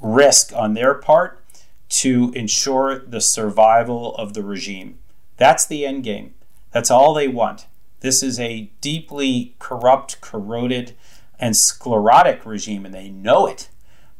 risk 0.00 0.52
on 0.54 0.74
their 0.74 0.94
part 0.94 1.44
to 1.88 2.32
ensure 2.34 2.98
the 2.98 3.20
survival 3.20 4.14
of 4.16 4.34
the 4.34 4.42
regime. 4.42 4.98
That's 5.36 5.66
the 5.66 5.86
end 5.86 6.04
game. 6.04 6.34
That's 6.72 6.90
all 6.90 7.14
they 7.14 7.28
want. 7.28 7.66
This 8.04 8.22
is 8.22 8.38
a 8.38 8.70
deeply 8.82 9.54
corrupt, 9.58 10.20
corroded, 10.20 10.94
and 11.38 11.56
sclerotic 11.56 12.44
regime, 12.44 12.84
and 12.84 12.94
they 12.94 13.08
know 13.08 13.46
it. 13.46 13.70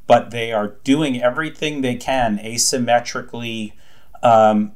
But 0.06 0.30
they 0.30 0.52
are 0.52 0.78
doing 0.84 1.22
everything 1.22 1.82
they 1.82 1.96
can 1.96 2.38
asymmetrically. 2.38 3.74
Um, 4.22 4.72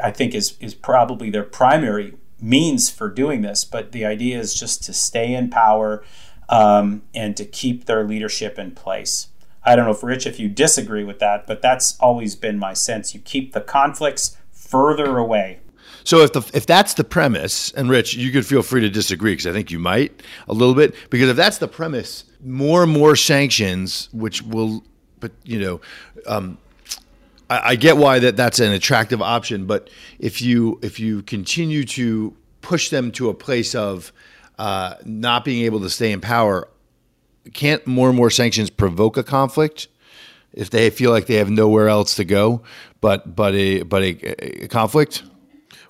I 0.00 0.12
think 0.12 0.32
is 0.32 0.56
is 0.60 0.74
probably 0.74 1.28
their 1.28 1.42
primary 1.42 2.14
means 2.40 2.88
for 2.88 3.10
doing 3.10 3.42
this, 3.42 3.64
but 3.64 3.90
the 3.90 4.04
idea 4.04 4.38
is 4.38 4.54
just 4.54 4.84
to 4.84 4.92
stay 4.92 5.34
in 5.34 5.50
power 5.50 6.04
um, 6.48 7.02
and 7.12 7.36
to 7.36 7.44
keep 7.44 7.86
their 7.86 8.04
leadership 8.04 8.60
in 8.60 8.70
place. 8.70 9.26
I 9.64 9.74
don't 9.74 9.86
know 9.86 9.90
if 9.90 10.04
Rich, 10.04 10.24
if 10.24 10.38
you 10.38 10.48
disagree 10.48 11.02
with 11.02 11.18
that, 11.18 11.48
but 11.48 11.62
that's 11.62 11.98
always 11.98 12.36
been 12.36 12.60
my 12.60 12.74
sense. 12.74 13.12
You 13.12 13.18
keep 13.18 13.54
the 13.54 13.60
conflicts 13.60 14.38
further 14.52 15.18
away. 15.18 15.58
So 16.06 16.20
if 16.20 16.32
the 16.32 16.48
if 16.54 16.66
that's 16.66 16.94
the 16.94 17.02
premise, 17.02 17.72
and 17.72 17.90
Rich, 17.90 18.14
you 18.14 18.30
could 18.30 18.46
feel 18.46 18.62
free 18.62 18.80
to 18.80 18.88
disagree 18.88 19.32
because 19.32 19.48
I 19.48 19.52
think 19.52 19.72
you 19.72 19.80
might 19.80 20.22
a 20.46 20.52
little 20.52 20.76
bit. 20.76 20.94
Because 21.10 21.28
if 21.28 21.36
that's 21.36 21.58
the 21.58 21.66
premise, 21.66 22.22
more 22.44 22.84
and 22.84 22.92
more 22.92 23.16
sanctions, 23.16 24.08
which 24.12 24.40
will, 24.40 24.84
but 25.18 25.32
you 25.42 25.58
know, 25.58 25.80
um, 26.28 26.58
I, 27.50 27.70
I 27.70 27.74
get 27.74 27.96
why 27.96 28.20
that 28.20 28.36
that's 28.36 28.60
an 28.60 28.70
attractive 28.70 29.20
option, 29.20 29.66
but 29.66 29.90
if 30.20 30.40
you 30.40 30.78
if 30.80 31.00
you 31.00 31.22
continue 31.22 31.82
to 31.84 32.36
push 32.60 32.88
them 32.90 33.10
to 33.10 33.28
a 33.28 33.34
place 33.34 33.74
of 33.74 34.12
uh, 34.60 34.94
not 35.04 35.44
being 35.44 35.64
able 35.64 35.80
to 35.80 35.90
stay 35.90 36.12
in 36.12 36.20
power, 36.20 36.68
can't 37.52 37.84
more 37.84 38.10
and 38.10 38.16
more 38.16 38.30
sanctions 38.30 38.70
provoke 38.70 39.16
a 39.16 39.24
conflict 39.24 39.88
if 40.52 40.70
they 40.70 40.88
feel 40.88 41.10
like 41.10 41.26
they 41.26 41.34
have 41.34 41.50
nowhere 41.50 41.88
else 41.88 42.14
to 42.14 42.24
go 42.24 42.62
but 43.00 43.34
but 43.34 43.54
a 43.56 43.82
but 43.82 44.02
a, 44.04 44.62
a 44.62 44.68
conflict? 44.68 45.24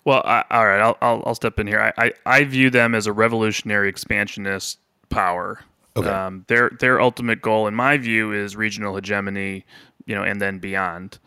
Well, 0.07 0.22
I, 0.24 0.44
all 0.52 0.64
right, 0.64 0.80
I'll, 0.80 0.96
I'll, 1.02 1.22
I'll 1.26 1.34
step 1.34 1.59
in 1.59 1.66
here. 1.66 1.92
I, 1.98 2.07
I, 2.07 2.12
I 2.24 2.44
view 2.44 2.70
them 2.70 2.94
as 2.94 3.09
a 3.09 3.12
revolutionary 3.12 3.88
expansionist 3.88 4.78
power. 5.09 5.59
Okay. 5.96 6.09
Um, 6.09 6.44
their 6.46 6.70
their 6.78 7.00
ultimate 7.00 7.42
goal, 7.42 7.66
in 7.66 7.74
my 7.74 7.98
view, 7.98 8.32
is 8.32 8.54
regional 8.54 8.94
hegemony, 8.94 9.64
you 10.07 10.14
know, 10.14 10.22
and 10.22 10.40
then 10.40 10.61
beyond. 10.61 11.18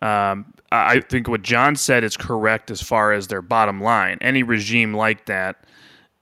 Um, 0.00 0.54
I 0.72 1.00
think 1.00 1.28
what 1.28 1.42
John 1.42 1.76
said 1.76 2.04
is 2.04 2.16
correct 2.16 2.70
as 2.70 2.80
far 2.80 3.12
as 3.12 3.28
their 3.28 3.42
bottom 3.42 3.82
line. 3.82 4.16
Any 4.22 4.42
regime 4.42 4.94
like 4.94 5.26
that, 5.26 5.64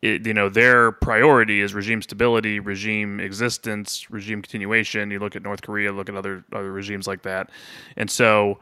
it, 0.02 0.26
you 0.26 0.34
know, 0.34 0.48
their 0.48 0.90
priority 0.90 1.60
is 1.60 1.74
regime 1.74 2.02
stability, 2.02 2.58
regime 2.58 3.20
existence, 3.20 4.10
regime 4.10 4.42
continuation. 4.42 5.12
You 5.12 5.20
look 5.20 5.36
at 5.36 5.42
North 5.42 5.62
Korea, 5.62 5.92
look 5.92 6.08
at 6.08 6.16
other 6.16 6.44
other 6.52 6.72
regimes 6.72 7.06
like 7.06 7.22
that, 7.22 7.50
and 7.96 8.10
so 8.10 8.58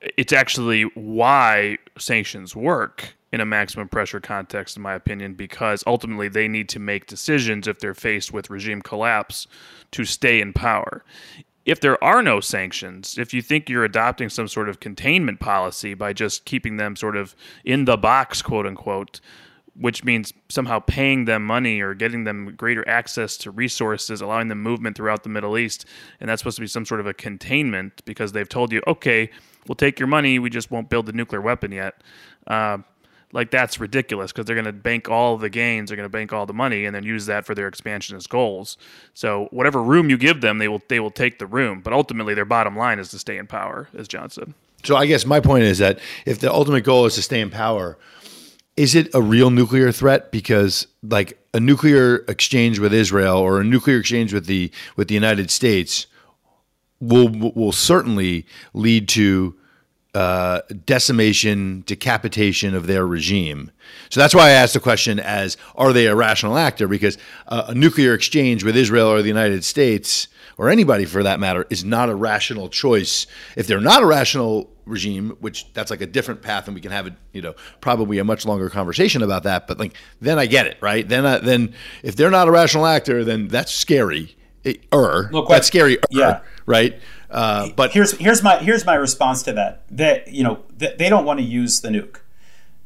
it's 0.00 0.32
actually 0.32 0.82
why 0.94 1.78
sanctions 1.98 2.54
work 2.54 3.14
in 3.32 3.40
a 3.40 3.46
maximum 3.46 3.88
pressure 3.88 4.20
context, 4.20 4.76
in 4.76 4.82
my 4.82 4.94
opinion, 4.94 5.34
because 5.34 5.84
ultimately 5.86 6.28
they 6.28 6.48
need 6.48 6.68
to 6.70 6.78
make 6.78 7.06
decisions 7.06 7.68
if 7.68 7.78
they're 7.78 7.94
faced 7.94 8.32
with 8.32 8.48
regime 8.50 8.80
collapse 8.80 9.46
to 9.90 10.04
stay 10.04 10.40
in 10.40 10.52
power. 10.52 11.04
If 11.66 11.80
there 11.80 12.02
are 12.02 12.22
no 12.22 12.40
sanctions, 12.40 13.18
if 13.18 13.34
you 13.34 13.42
think 13.42 13.68
you're 13.68 13.84
adopting 13.84 14.30
some 14.30 14.48
sort 14.48 14.70
of 14.70 14.80
containment 14.80 15.40
policy 15.40 15.92
by 15.92 16.14
just 16.14 16.46
keeping 16.46 16.78
them 16.78 16.96
sort 16.96 17.16
of 17.16 17.36
in 17.64 17.84
the 17.84 17.98
box, 17.98 18.40
quote 18.40 18.66
unquote, 18.66 19.20
which 19.80 20.04
means 20.04 20.32
somehow 20.48 20.80
paying 20.80 21.24
them 21.24 21.44
money 21.44 21.80
or 21.80 21.94
getting 21.94 22.24
them 22.24 22.54
greater 22.56 22.86
access 22.88 23.36
to 23.38 23.50
resources, 23.50 24.20
allowing 24.20 24.48
them 24.48 24.62
movement 24.62 24.96
throughout 24.96 25.22
the 25.22 25.28
Middle 25.28 25.56
East, 25.56 25.84
and 26.20 26.28
that's 26.28 26.40
supposed 26.40 26.56
to 26.56 26.62
be 26.62 26.66
some 26.66 26.84
sort 26.84 27.00
of 27.00 27.06
a 27.06 27.14
containment 27.14 28.02
because 28.04 28.32
they've 28.32 28.48
told 28.48 28.72
you, 28.72 28.82
okay, 28.86 29.30
we'll 29.66 29.76
take 29.76 29.98
your 29.98 30.08
money, 30.08 30.38
we 30.38 30.50
just 30.50 30.70
won't 30.70 30.88
build 30.88 31.06
the 31.06 31.12
nuclear 31.12 31.40
weapon 31.40 31.72
yet. 31.72 32.02
Uh, 32.46 32.78
like 33.32 33.50
that's 33.50 33.78
ridiculous 33.78 34.32
because 34.32 34.46
they're 34.46 34.56
going 34.56 34.64
to 34.64 34.72
bank 34.72 35.08
all 35.08 35.36
the 35.36 35.50
gains, 35.50 35.90
they're 35.90 35.96
going 35.96 36.06
to 36.06 36.10
bank 36.10 36.32
all 36.32 36.46
the 36.46 36.54
money, 36.54 36.86
and 36.86 36.94
then 36.94 37.04
use 37.04 37.26
that 37.26 37.44
for 37.44 37.54
their 37.54 37.68
expansionist 37.68 38.28
goals. 38.28 38.78
So 39.14 39.48
whatever 39.50 39.82
room 39.82 40.08
you 40.08 40.16
give 40.16 40.40
them, 40.40 40.58
they 40.58 40.68
will 40.68 40.82
they 40.88 41.00
will 41.00 41.10
take 41.10 41.38
the 41.38 41.46
room. 41.46 41.80
But 41.80 41.92
ultimately, 41.92 42.34
their 42.34 42.46
bottom 42.46 42.76
line 42.76 42.98
is 42.98 43.10
to 43.10 43.18
stay 43.18 43.36
in 43.36 43.46
power, 43.46 43.88
as 43.94 44.08
John 44.08 44.30
said. 44.30 44.54
So 44.84 44.96
I 44.96 45.06
guess 45.06 45.26
my 45.26 45.40
point 45.40 45.64
is 45.64 45.78
that 45.78 45.98
if 46.24 46.38
the 46.38 46.52
ultimate 46.52 46.84
goal 46.84 47.04
is 47.04 47.16
to 47.16 47.22
stay 47.22 47.40
in 47.40 47.50
power, 47.50 47.98
is 48.78 48.94
it 48.94 49.12
a 49.12 49.20
real 49.20 49.50
nuclear 49.50 49.90
threat? 49.90 50.30
Because 50.30 50.86
like 51.02 51.36
a 51.52 51.58
nuclear 51.58 52.24
exchange 52.28 52.78
with 52.78 52.94
Israel 52.94 53.36
or 53.36 53.60
a 53.60 53.64
nuclear 53.64 53.98
exchange 53.98 54.32
with 54.32 54.46
the 54.46 54.70
with 54.94 55.08
the 55.08 55.14
United 55.14 55.50
States 55.50 56.06
will 57.00 57.28
will 57.28 57.72
certainly 57.72 58.46
lead 58.74 59.08
to 59.08 59.56
uh, 60.14 60.60
decimation, 60.86 61.82
decapitation 61.86 62.74
of 62.74 62.86
their 62.86 63.04
regime. 63.04 63.72
So 64.10 64.20
that's 64.20 64.34
why 64.34 64.46
I 64.46 64.50
asked 64.50 64.74
the 64.74 64.80
question 64.80 65.18
as 65.18 65.56
are 65.74 65.92
they 65.92 66.06
a 66.06 66.14
rational 66.14 66.56
actor? 66.56 66.86
Because 66.86 67.18
uh, 67.48 67.64
a 67.68 67.74
nuclear 67.74 68.14
exchange 68.14 68.62
with 68.62 68.76
Israel 68.76 69.08
or 69.08 69.22
the 69.22 69.28
United 69.28 69.64
States 69.64 70.28
or 70.56 70.70
anybody 70.70 71.04
for 71.04 71.24
that 71.24 71.40
matter 71.40 71.66
is 71.68 71.84
not 71.84 72.08
a 72.08 72.14
rational 72.14 72.68
choice. 72.68 73.26
If 73.56 73.66
they're 73.66 73.80
not 73.80 74.02
a 74.02 74.06
rational 74.06 74.70
regime, 74.88 75.36
which 75.40 75.72
that's 75.74 75.90
like 75.90 76.00
a 76.00 76.06
different 76.06 76.42
path, 76.42 76.66
and 76.66 76.74
we 76.74 76.80
can 76.80 76.90
have 76.90 77.06
a 77.06 77.16
you 77.32 77.42
know 77.42 77.54
probably 77.80 78.18
a 78.18 78.24
much 78.24 78.46
longer 78.46 78.68
conversation 78.70 79.22
about 79.22 79.44
that. 79.44 79.66
But 79.66 79.78
like 79.78 79.94
then 80.20 80.38
I 80.38 80.46
get 80.46 80.66
it, 80.66 80.78
right? 80.80 81.08
Then 81.08 81.26
I, 81.26 81.38
then 81.38 81.74
if 82.02 82.16
they're 82.16 82.30
not 82.30 82.48
a 82.48 82.50
rational 82.50 82.86
actor, 82.86 83.24
then 83.24 83.48
that's 83.48 83.72
scary. 83.72 84.36
It, 84.64 84.84
er, 84.92 85.28
Look, 85.32 85.48
that's 85.48 85.66
scary. 85.66 85.98
Yeah. 86.10 86.40
Right. 86.66 87.00
Uh, 87.30 87.68
but 87.76 87.92
here's 87.92 88.12
here's 88.12 88.42
my 88.42 88.58
here's 88.58 88.84
my 88.84 88.94
response 88.94 89.42
to 89.44 89.52
that. 89.52 89.84
That 89.90 90.28
you 90.28 90.42
know 90.42 90.64
they 90.76 91.08
don't 91.08 91.24
want 91.24 91.40
to 91.40 91.44
use 91.44 91.80
the 91.80 91.88
nuke. 91.88 92.20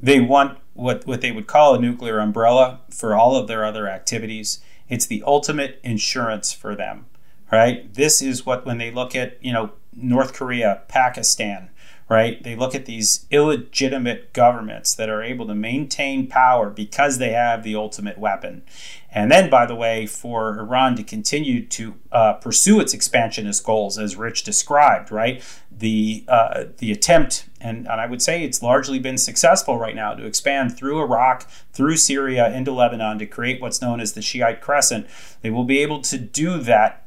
They 0.00 0.20
want 0.20 0.58
what 0.74 1.06
what 1.06 1.20
they 1.20 1.32
would 1.32 1.46
call 1.46 1.74
a 1.74 1.80
nuclear 1.80 2.18
umbrella 2.18 2.80
for 2.90 3.14
all 3.14 3.36
of 3.36 3.46
their 3.46 3.64
other 3.64 3.88
activities. 3.88 4.60
It's 4.88 5.06
the 5.06 5.22
ultimate 5.26 5.80
insurance 5.82 6.52
for 6.52 6.74
them, 6.74 7.06
right? 7.50 7.92
This 7.94 8.20
is 8.20 8.44
what 8.44 8.66
when 8.66 8.78
they 8.78 8.90
look 8.90 9.14
at 9.14 9.42
you 9.44 9.52
know 9.52 9.72
North 9.94 10.32
Korea, 10.32 10.82
Pakistan, 10.88 11.70
right? 12.12 12.42
They 12.42 12.54
look 12.54 12.74
at 12.74 12.84
these 12.84 13.26
illegitimate 13.30 14.34
governments 14.34 14.94
that 14.96 15.08
are 15.08 15.22
able 15.22 15.46
to 15.46 15.54
maintain 15.54 16.26
power 16.26 16.68
because 16.68 17.16
they 17.16 17.30
have 17.30 17.62
the 17.62 17.74
ultimate 17.74 18.18
weapon. 18.18 18.62
And 19.10 19.30
then, 19.30 19.48
by 19.48 19.64
the 19.64 19.74
way, 19.74 20.06
for 20.06 20.58
Iran 20.58 20.94
to 20.96 21.02
continue 21.02 21.64
to 21.66 21.94
uh, 22.12 22.34
pursue 22.34 22.80
its 22.80 22.92
expansionist 22.92 23.64
goals, 23.64 23.98
as 23.98 24.16
Rich 24.16 24.44
described, 24.44 25.10
right? 25.10 25.42
The 25.70 26.24
uh, 26.28 26.64
the 26.78 26.92
attempt, 26.92 27.48
and, 27.60 27.88
and 27.88 28.00
I 28.00 28.06
would 28.06 28.20
say 28.20 28.44
it's 28.44 28.62
largely 28.62 28.98
been 28.98 29.18
successful 29.18 29.78
right 29.78 29.96
now, 29.96 30.14
to 30.14 30.26
expand 30.26 30.76
through 30.76 31.00
Iraq, 31.00 31.48
through 31.72 31.96
Syria, 31.96 32.54
into 32.54 32.72
Lebanon 32.72 33.18
to 33.18 33.26
create 33.26 33.60
what's 33.60 33.80
known 33.80 34.00
as 34.00 34.12
the 34.12 34.22
Shiite 34.22 34.60
Crescent. 34.60 35.06
They 35.40 35.50
will 35.50 35.64
be 35.64 35.78
able 35.78 36.02
to 36.02 36.18
do 36.18 36.58
that 36.58 37.06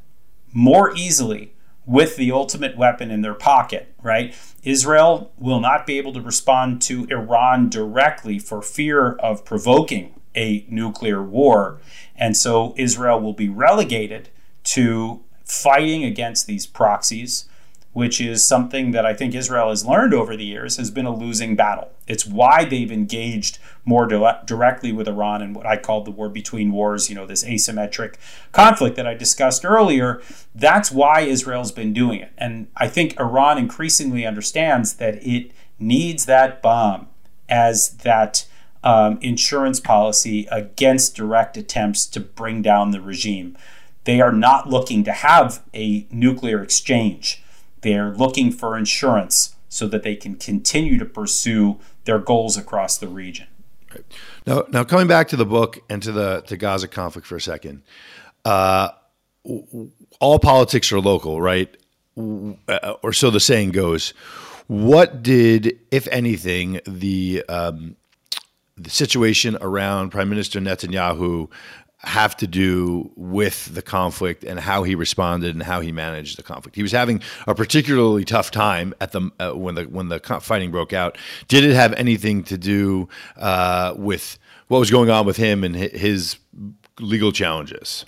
more 0.52 0.96
easily 0.96 1.55
with 1.86 2.16
the 2.16 2.32
ultimate 2.32 2.78
weapon 2.78 3.12
in 3.12 3.22
their 3.22 3.34
pocket, 3.34 3.94
right? 4.02 4.36
Israel 4.64 5.32
will 5.38 5.60
not 5.60 5.86
be 5.86 5.98
able 5.98 6.14
to 6.14 6.22
respond 6.22 6.82
to 6.84 7.06
Iran 7.12 7.70
directly 7.70 8.40
for 8.40 8.62
fear 8.62 9.14
of 9.14 9.46
provoking 9.46 10.20
a 10.36 10.66
nuclear 10.68 11.22
war. 11.22 11.80
And 12.16 12.36
so 12.36 12.74
Israel 12.78 13.22
will 13.22 13.34
be 13.34 13.50
relegated 13.50 14.30
to 14.64 15.24
fighting 15.46 16.04
against 16.04 16.48
these 16.48 16.66
proxies 16.66 17.48
which 17.96 18.20
is 18.20 18.44
something 18.44 18.92
that 18.92 19.06
I 19.06 19.14
think 19.14 19.34
Israel 19.34 19.70
has 19.70 19.86
learned 19.86 20.14
over 20.14 20.36
the 20.36 20.44
years, 20.44 20.76
has 20.76 20.92
been 20.92 21.06
a 21.06 21.16
losing 21.16 21.56
battle. 21.56 21.94
It's 22.08 22.26
why 22.26 22.66
they've 22.66 22.92
engaged 22.92 23.58
more 23.86 24.06
di- 24.06 24.42
directly 24.44 24.92
with 24.92 25.08
Iran 25.08 25.42
in 25.42 25.54
what 25.54 25.66
I 25.66 25.78
called 25.78 26.04
the 26.04 26.12
war 26.12 26.28
between 26.28 26.74
wars, 26.74 27.08
you 27.08 27.16
know, 27.16 27.26
this 27.26 27.46
asymmetric 27.46 28.16
conflict 28.52 28.98
that 28.98 29.08
I 29.08 29.14
discussed 29.14 29.64
earlier. 29.64 30.22
That's 30.54 30.92
why 30.92 31.22
Israel's 31.22 31.72
been 31.72 31.94
doing 31.94 32.20
it. 32.20 32.34
And 32.38 32.68
I 32.76 32.90
think 32.90 33.18
Iran 33.18 33.58
increasingly 33.58 34.26
understands 34.26 34.96
that 34.96 35.26
it 35.26 35.54
needs 35.80 36.26
that 36.26 36.62
bomb 36.62 37.08
as 37.48 37.92
that 38.00 38.46
um, 38.84 39.20
insurance 39.22 39.80
policy 39.80 40.50
against 40.52 41.16
direct 41.16 41.56
attempts 41.56 42.08
to 42.08 42.20
bring 42.20 42.62
down 42.62 42.92
the 42.92 43.00
regime. 43.00 43.58
They 44.04 44.20
are 44.20 44.34
not 44.34 44.68
looking 44.68 45.06
to 45.06 45.14
have 45.14 45.64
a 45.74 46.06
nuclear 46.12 46.62
exchange 46.62 47.42
they're 47.86 48.16
looking 48.16 48.52
for 48.52 48.76
insurance 48.76 49.56
so 49.70 49.88
that 49.88 50.02
they 50.02 50.16
can 50.16 50.36
continue 50.36 50.98
to 50.98 51.06
pursue 51.06 51.80
their 52.06 52.18
goals 52.18 52.58
across 52.58 52.98
the 52.98 53.08
region. 53.08 53.46
Right. 53.92 54.04
Now, 54.48 54.66
now 54.72 54.84
coming 54.84 55.08
back 55.08 55.28
to 55.30 55.36
the 55.36 55.46
book 55.46 55.80
and 55.88 56.02
to 56.02 56.12
the 56.12 56.42
to 56.48 56.58
Gaza 56.58 56.88
conflict 56.88 57.28
for 57.28 57.36
a 57.36 57.42
second, 57.42 57.84
uh, 58.44 58.90
all 60.20 60.40
politics 60.40 60.92
are 60.92 61.00
local, 61.00 61.40
right? 61.40 61.78
Or 62.16 63.14
so 63.14 63.30
the 63.30 63.40
saying 63.40 63.72
goes. 63.72 64.14
What 64.68 65.22
did, 65.22 65.78
if 65.92 66.08
anything, 66.08 66.80
the 66.88 67.44
um, 67.48 67.98
the 68.78 68.90
situation 68.90 69.58
around 69.62 70.10
Prime 70.10 70.30
Minister 70.30 70.60
Netanyahu 70.60 71.50
have 72.00 72.38
to 72.38 72.48
do 72.48 73.12
with 73.16 73.74
the 73.74 73.82
conflict 73.82 74.44
and 74.44 74.60
how 74.60 74.84
he 74.84 74.96
responded 74.96 75.56
and 75.56 75.64
how 75.64 75.82
he 75.82 75.92
managed 75.92 76.38
the 76.38 76.44
conflict. 76.44 76.76
He 76.76 76.84
was 76.84 76.92
having 76.92 77.22
a 77.48 77.56
particularly 77.56 78.24
tough 78.26 78.52
time 78.52 78.94
at 79.02 79.12
the 79.12 79.32
uh, 79.40 79.52
when 79.54 79.76
the 79.76 79.84
when 79.84 80.10
the 80.10 80.20
fighting 80.42 80.72
broke 80.72 80.94
out. 80.94 81.18
Did 81.48 81.64
it 81.64 81.74
have 81.74 81.94
anything 81.94 82.44
to 82.46 82.58
do 82.58 83.10
uh, 83.38 83.94
with 83.96 84.38
what 84.68 84.80
was 84.80 84.92
going 84.92 85.10
on 85.10 85.26
with 85.26 85.38
him 85.38 85.64
and 85.64 85.76
his 85.76 86.38
legal 87.00 87.32
challenges? 87.32 88.06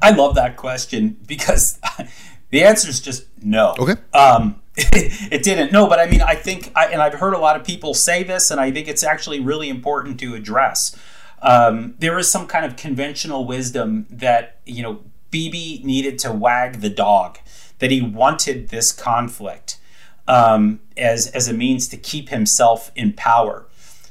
I 0.00 0.10
love 0.10 0.34
that 0.36 0.56
question 0.56 1.16
because 1.26 1.80
the 2.50 2.62
answer 2.64 2.88
is 2.88 3.00
just 3.00 3.26
no. 3.42 3.74
Okay. 3.78 4.00
Um, 4.14 4.62
it 4.76 5.42
didn't. 5.42 5.72
No, 5.72 5.88
but 5.88 5.98
I 5.98 6.06
mean, 6.06 6.22
I 6.22 6.36
think, 6.36 6.70
I, 6.76 6.86
and 6.86 7.02
I've 7.02 7.14
heard 7.14 7.34
a 7.34 7.38
lot 7.38 7.56
of 7.56 7.66
people 7.66 7.94
say 7.94 8.22
this, 8.22 8.52
and 8.52 8.60
I 8.60 8.70
think 8.70 8.86
it's 8.86 9.02
actually 9.02 9.40
really 9.40 9.68
important 9.68 10.20
to 10.20 10.34
address 10.36 10.96
um, 11.42 11.94
there 11.98 12.18
is 12.18 12.30
some 12.30 12.46
kind 12.46 12.64
of 12.64 12.76
conventional 12.76 13.44
wisdom 13.44 14.06
that 14.10 14.60
you 14.66 14.82
know 14.82 15.00
Bibi 15.30 15.80
needed 15.84 16.18
to 16.20 16.32
wag 16.32 16.80
the 16.80 16.90
dog, 16.90 17.38
that 17.78 17.90
he 17.90 18.00
wanted 18.00 18.68
this 18.68 18.92
conflict 18.92 19.78
um, 20.26 20.80
as 20.96 21.28
as 21.28 21.48
a 21.48 21.52
means 21.52 21.88
to 21.88 21.96
keep 21.96 22.28
himself 22.28 22.90
in 22.94 23.12
power. 23.12 23.66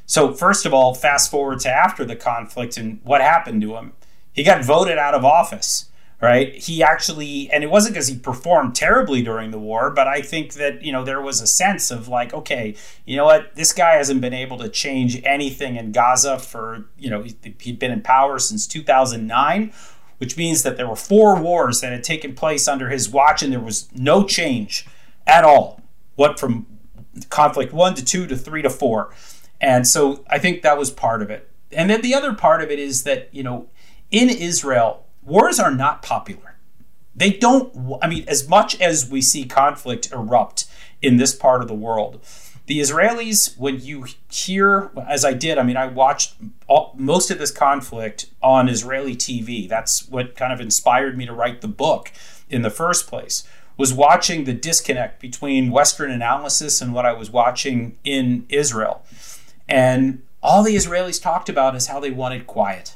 So 0.06 0.34
first 0.34 0.66
of 0.66 0.74
all, 0.74 0.94
fast 0.94 1.30
forward 1.30 1.60
to 1.62 1.70
after 1.70 2.06
the 2.06 2.16
conflict 2.16 2.78
and 2.78 3.00
what 3.04 3.22
happened 3.22 3.62
to 3.62 3.76
him. 3.76 3.94
He 4.32 4.44
got 4.44 4.64
voted 4.64 4.98
out 4.98 5.16
of 5.16 5.26
office 5.26 5.86
right? 6.20 6.56
He 6.56 6.82
actually, 6.82 7.50
and 7.52 7.64
it 7.64 7.70
wasn't 7.70 7.94
because 7.94 8.08
he 8.08 8.18
performed 8.18 8.76
terribly 8.76 9.22
during 9.22 9.52
the 9.52 9.60
war, 9.60 9.92
but 9.92 10.08
I 10.08 10.22
think 10.22 10.54
that, 10.54 10.82
you 10.84 10.92
know, 10.92 11.04
there 11.04 11.22
was 11.22 11.42
a 11.42 11.48
sense 11.48 11.92
of 11.92 12.08
like, 12.08 12.34
okay, 12.34 12.76
you 13.06 13.16
know 13.16 13.26
what, 13.26 13.56
this 13.56 13.72
guy 13.72 13.94
hasn't 13.94 14.22
been 14.22 14.34
able 14.34 14.58
to 14.58 14.70
change 14.70 15.22
anything 15.24 15.76
in 15.76 15.92
Gaza 15.92 16.40
for, 16.40 16.86
you 16.98 17.10
know, 17.10 17.24
he'd 17.60 17.78
been 17.78 17.92
in 17.92 18.02
power 18.02 18.40
since 18.40 18.66
2009, 18.66 19.72
which 20.18 20.38
means 20.38 20.64
that 20.64 20.76
there 20.76 20.88
were 20.88 20.96
four 20.96 21.40
wars 21.40 21.82
that 21.82 21.92
had 21.92 22.04
taken 22.04 22.34
place 22.34 22.68
under 22.68 22.90
his 22.90 23.10
watch 23.10 23.44
and 23.44 23.54
there 23.54 23.60
was 23.60 23.88
no 23.94 24.24
change 24.24 24.88
at 25.28 25.44
all. 25.44 25.82
What 26.16 26.40
from 26.40 26.66
conflict 27.30 27.74
one 27.74 27.94
to 27.94 28.04
two 28.04 28.26
to 28.28 28.36
three 28.36 28.64
to 28.64 28.70
four. 28.70 29.14
And 29.62 29.88
so 29.88 30.24
I 30.30 30.40
think 30.40 30.62
that 30.64 30.78
was 30.78 30.92
part 30.92 31.22
of 31.22 31.30
it. 31.30 31.52
And 31.72 31.90
then 31.90 32.02
the 32.02 32.16
other 32.16 32.34
part 32.34 32.64
of 32.64 32.72
it 32.72 32.80
is 32.80 33.04
that, 33.04 33.30
you 33.32 33.44
know, 33.44 33.68
in 34.10 34.30
Israel, 34.30 35.07
wars 35.28 35.60
are 35.60 35.72
not 35.72 36.02
popular. 36.02 36.56
They 37.16 37.32
don't, 37.32 37.98
I 38.02 38.08
mean, 38.08 38.26
as 38.28 38.48
much 38.48 38.80
as 38.80 39.10
we 39.10 39.22
see 39.22 39.46
conflict 39.46 40.12
erupt 40.12 40.66
in 41.02 41.18
this 41.18 41.36
part 41.36 41.62
of 41.62 41.68
the 41.68 41.74
world, 41.74 42.22
the 42.68 42.80
Israelis, 42.80 43.58
when 43.58 43.80
you 43.80 44.06
hear, 44.30 44.92
as 45.08 45.24
I 45.24 45.34
did, 45.34 45.58
I 45.58 45.64
mean, 45.64 45.78
I 45.78 45.88
watched 45.88 46.36
all, 46.68 46.94
most 46.98 47.32
of 47.32 47.40
this 47.40 47.50
conflict 47.50 48.28
on 48.42 48.68
Israeli 48.68 49.16
TV. 49.16 49.68
That's 49.68 50.08
what 50.10 50.36
kind 50.36 50.52
of 50.52 50.60
inspired 50.60 51.18
me 51.18 51.26
to 51.26 51.34
write 51.34 51.62
the 51.62 51.70
book 51.70 52.12
in 52.50 52.62
the 52.64 52.70
first 52.70 53.08
place. 53.08 53.44
Was 53.78 53.94
watching 53.94 54.44
the 54.44 54.54
disconnect 54.54 55.22
between 55.22 55.72
Western 55.72 56.12
analysis 56.12 56.82
and 56.82 56.94
what 56.94 57.06
I 57.06 57.14
was 57.14 57.32
watching 57.32 57.98
in 58.04 58.46
Israel. 58.50 59.06
And 59.70 60.24
all 60.44 60.62
the 60.62 60.76
Israelis 60.76 61.22
talked 61.22 61.48
about 61.48 61.76
is 61.76 61.88
how 61.88 62.00
they 62.00 62.12
wanted 62.12 62.48
quiet, 62.48 62.96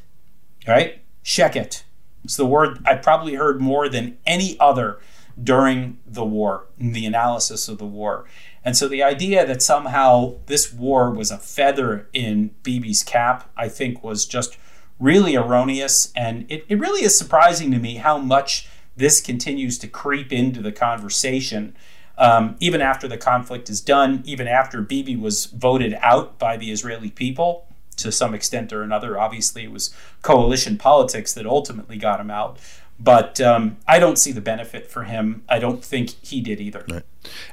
right? 0.67 1.01
Sheket. 1.23 1.83
It's 2.23 2.37
the 2.37 2.45
word 2.45 2.79
I 2.85 2.95
probably 2.95 3.35
heard 3.35 3.61
more 3.61 3.89
than 3.89 4.17
any 4.25 4.57
other 4.59 4.99
during 5.41 5.99
the 6.05 6.25
war, 6.25 6.67
in 6.77 6.93
the 6.93 7.05
analysis 7.05 7.67
of 7.67 7.77
the 7.77 7.85
war. 7.85 8.25
And 8.63 8.77
so 8.77 8.87
the 8.87 9.03
idea 9.03 9.45
that 9.45 9.61
somehow 9.61 10.35
this 10.45 10.71
war 10.71 11.09
was 11.09 11.31
a 11.31 11.37
feather 11.37 12.07
in 12.13 12.51
Bibi's 12.63 13.03
cap, 13.03 13.49
I 13.57 13.69
think 13.69 14.03
was 14.03 14.25
just 14.25 14.57
really 14.99 15.35
erroneous. 15.35 16.11
And 16.15 16.45
it, 16.49 16.65
it 16.67 16.79
really 16.79 17.03
is 17.03 17.17
surprising 17.17 17.71
to 17.71 17.79
me 17.79 17.95
how 17.95 18.17
much 18.17 18.69
this 18.95 19.19
continues 19.19 19.79
to 19.79 19.87
creep 19.87 20.31
into 20.31 20.61
the 20.61 20.71
conversation. 20.71 21.75
Um, 22.17 22.55
even 22.59 22.81
after 22.81 23.07
the 23.07 23.17
conflict 23.17 23.69
is 23.69 23.81
done, 23.81 24.21
even 24.25 24.47
after 24.47 24.81
Bibi 24.81 25.15
was 25.15 25.45
voted 25.45 25.97
out 26.01 26.37
by 26.37 26.55
the 26.55 26.71
Israeli 26.71 27.09
people 27.09 27.65
to 28.01 28.11
some 28.11 28.33
extent 28.33 28.71
or 28.73 28.83
another. 28.83 29.19
Obviously, 29.19 29.63
it 29.63 29.71
was 29.71 29.93
coalition 30.21 30.77
politics 30.77 31.33
that 31.33 31.45
ultimately 31.45 31.97
got 31.97 32.19
him 32.19 32.31
out. 32.31 32.57
But 32.99 33.41
um, 33.41 33.77
I 33.87 33.97
don't 33.97 34.17
see 34.17 34.31
the 34.31 34.41
benefit 34.41 34.85
for 34.85 35.05
him. 35.05 35.43
I 35.49 35.57
don't 35.57 35.83
think 35.83 36.11
he 36.23 36.39
did 36.39 36.61
either. 36.61 36.85
Right. 36.87 37.03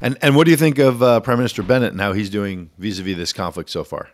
And 0.01 0.19
and 0.21 0.37
what 0.37 0.45
do 0.45 0.51
you 0.51 0.59
think 0.59 0.79
of 0.79 1.03
uh, 1.03 1.21
Prime 1.21 1.39
Minister 1.39 1.63
Bennett 1.63 1.93
and 1.93 2.01
how 2.01 2.13
he's 2.13 2.29
doing 2.29 2.71
vis-a-vis 2.79 3.17
this 3.17 3.33
conflict 3.33 3.71
so 3.71 3.83
far? 3.83 4.11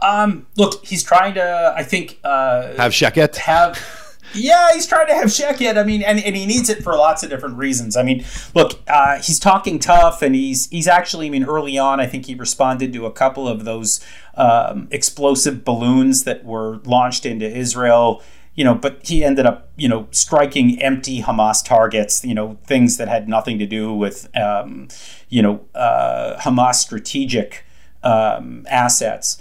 Um, 0.00 0.46
look, 0.56 0.84
he's 0.84 1.04
trying 1.04 1.34
to. 1.34 1.72
I 1.76 1.84
think 1.84 2.18
uh, 2.24 2.74
have 2.74 2.90
Sheket. 2.90 3.36
Have 3.36 4.01
yeah, 4.34 4.72
he's 4.72 4.86
trying 4.86 5.06
to 5.08 5.14
have 5.14 5.26
Sheket. 5.26 5.78
I 5.78 5.84
mean, 5.84 6.02
and, 6.02 6.22
and 6.22 6.36
he 6.36 6.46
needs 6.46 6.68
it 6.68 6.82
for 6.82 6.92
lots 6.94 7.22
of 7.22 7.30
different 7.30 7.56
reasons. 7.56 7.96
I 7.96 8.02
mean, 8.02 8.24
look, 8.54 8.80
uh, 8.88 9.18
he's 9.18 9.38
talking 9.38 9.78
tough, 9.78 10.22
and 10.22 10.34
he's 10.34 10.68
he's 10.70 10.88
actually. 10.88 11.26
I 11.26 11.30
mean, 11.30 11.44
early 11.44 11.78
on, 11.78 12.00
I 12.00 12.06
think 12.06 12.26
he 12.26 12.34
responded 12.34 12.92
to 12.92 13.06
a 13.06 13.12
couple 13.12 13.48
of 13.48 13.64
those 13.64 14.04
um, 14.34 14.88
explosive 14.90 15.64
balloons 15.64 16.24
that 16.24 16.44
were 16.44 16.78
launched 16.84 17.26
into 17.26 17.46
Israel 17.46 18.22
you 18.54 18.64
know, 18.64 18.74
but 18.74 19.06
he 19.06 19.24
ended 19.24 19.46
up, 19.46 19.70
you 19.76 19.88
know, 19.88 20.06
striking 20.10 20.80
empty 20.82 21.22
Hamas 21.22 21.64
targets, 21.64 22.24
you 22.24 22.34
know, 22.34 22.58
things 22.66 22.98
that 22.98 23.08
had 23.08 23.28
nothing 23.28 23.58
to 23.58 23.66
do 23.66 23.94
with, 23.94 24.28
um, 24.36 24.88
you 25.28 25.40
know, 25.40 25.64
uh, 25.74 26.38
Hamas 26.38 26.74
strategic 26.74 27.64
um, 28.02 28.66
assets. 28.68 29.40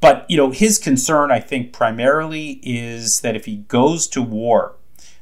But, 0.00 0.24
you 0.28 0.36
know, 0.36 0.50
his 0.50 0.78
concern, 0.78 1.30
I 1.30 1.40
think, 1.40 1.72
primarily 1.72 2.60
is 2.62 3.20
that 3.20 3.36
if 3.36 3.44
he 3.44 3.56
goes 3.56 4.06
to 4.08 4.22
war, 4.22 4.76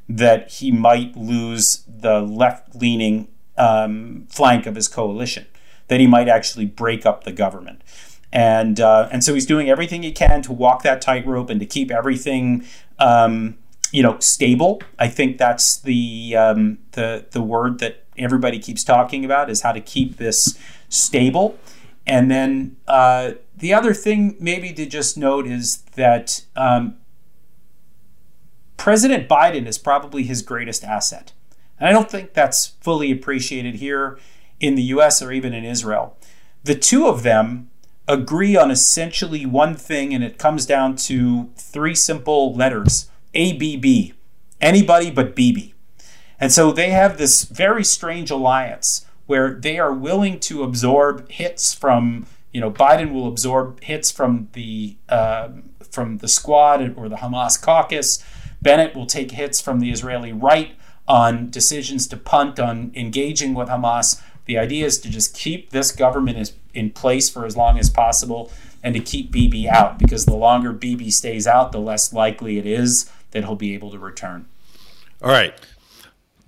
that 0.09 0.51
he 0.53 0.71
might 0.71 1.17
lose 1.17 1.85
the 1.87 2.21
left 2.21 2.75
leaning 2.75 3.29
um, 3.57 4.27
flank 4.31 4.67
of 4.67 4.77
his 4.77 4.87
coalition, 4.89 5.47
that 5.89 6.01
he 6.01 6.07
might 6.07 6.29
actually 6.29 6.67
break 6.67 7.05
up 7.05 7.25
the 7.25 7.33
government 7.33 7.83
and 8.33 8.81
uh, 8.81 9.09
and 9.11 9.25
so 9.25 9.35
he's 9.35 9.47
doing 9.47 9.71
everything 9.71 10.03
he 10.03 10.13
can 10.13 10.43
to 10.43 10.53
walk 10.53 10.83
that 10.83 11.01
tightrope 11.01 11.51
and 11.51 11.61
to 11.61 11.67
keep 11.67 11.91
everything 11.91 12.65
um, 12.99 13.57
you 13.91 14.03
know 14.03 14.19
stable. 14.19 14.83
I 14.99 15.09
think 15.09 15.39
that's 15.39 15.79
the 15.81 16.37
um, 16.37 16.79
the 16.93 17.27
the 17.31 17.43
word 17.43 17.79
that 17.79 18.05
everybody 18.19 18.59
keeps 18.59 18.85
talking 18.85 19.25
about 19.25 19.49
is 19.49 19.63
how 19.63 19.73
to 19.73 19.81
keep 19.81 20.17
this 20.17 20.59
stable. 20.89 21.59
And 22.07 22.31
then 22.31 22.77
uh, 22.87 23.33
the 23.59 23.75
other 23.75 23.95
thing 23.95 24.37
maybe 24.39 24.73
to 24.73 24.87
just 24.87 25.19
note 25.19 25.47
is 25.47 25.79
that 25.97 26.45
um, 26.57 26.97
President 28.77 29.29
Biden 29.29 29.67
is 29.67 29.79
probably 29.79 30.23
his 30.23 30.43
greatest 30.43 30.85
asset. 30.85 31.33
And 31.79 31.89
I 31.89 31.93
don't 31.93 32.11
think 32.11 32.33
that's 32.33 32.69
fully 32.81 33.11
appreciated 33.11 33.77
here 33.77 34.19
in 34.61 34.75
the 34.75 34.83
US 34.83 35.23
or 35.23 35.33
even 35.33 35.53
in 35.53 35.65
Israel. 35.65 36.17
The 36.65 36.75
two 36.75 37.07
of 37.07 37.23
them 37.23 37.71
agree 38.07 38.57
on 38.57 38.71
essentially 38.71 39.45
one 39.45 39.75
thing, 39.75 40.15
and 40.15 40.25
it 40.25 40.39
comes 40.39 40.65
down 40.65 40.97
to 40.97 41.51
three 41.57 41.95
simple 41.95 42.55
letters 42.55 43.11
ABB. 43.35 44.15
Anybody 44.61 45.11
but 45.11 45.37
BB. 45.37 45.75
And 46.41 46.53
so 46.53 46.73
they 46.73 46.91
have 46.91 47.19
this 47.19 47.45
very 47.45 47.85
strange 47.85 48.31
alliance 48.31 49.07
where 49.27 49.55
they 49.55 49.79
are 49.79 49.93
willing 49.93 50.41
to 50.41 50.63
absorb 50.63 51.31
hits 51.31 51.75
from, 51.75 52.27
you 52.59 52.61
know, 52.61 52.73
Biden 52.73 53.13
will 53.13 53.29
absorb 53.29 53.81
hits 53.85 54.11
from 54.11 54.49
the 54.55 54.97
uh, 55.09 55.51
from 55.93 56.19
the 56.19 56.27
squad 56.27 56.99
or 56.99 57.09
the 57.09 57.19
Hamas 57.19 57.63
caucus. 57.63 58.21
Bennett 58.61 58.97
will 58.97 59.07
take 59.07 59.31
hits 59.31 59.61
from 59.61 59.79
the 59.79 59.93
Israeli 59.93 60.33
right 60.33 60.73
on 61.07 61.51
decisions 61.51 62.09
to 62.09 62.17
punt 62.17 62.59
on 62.59 62.91
engaging 62.97 63.55
with 63.55 63.69
Hamas. 63.69 64.21
The 64.47 64.59
idea 64.59 64.87
is 64.87 64.99
to 65.03 65.09
just 65.09 65.37
keep 65.37 65.71
this 65.71 65.93
government 65.93 66.53
in 66.75 66.91
place 66.91 67.31
for 67.31 67.47
as 67.47 67.57
long 67.57 67.79
as 67.79 67.91
possible 67.91 68.51
and 68.83 68.93
to 68.97 69.01
keep 69.01 69.31
Bibi 69.31 69.69
out 69.69 69.97
because 69.97 70.25
the 70.25 70.35
longer 70.35 70.73
Bibi 70.73 71.13
stays 71.13 71.47
out, 71.47 71.71
the 71.71 71.79
less 71.79 72.13
likely 72.13 72.59
it 72.59 72.67
is 72.67 73.09
that 73.31 73.45
he'll 73.45 73.55
be 73.55 73.73
able 73.75 73.93
to 73.93 74.01
return. 74.01 74.47
All 75.23 75.31
right. 75.31 75.55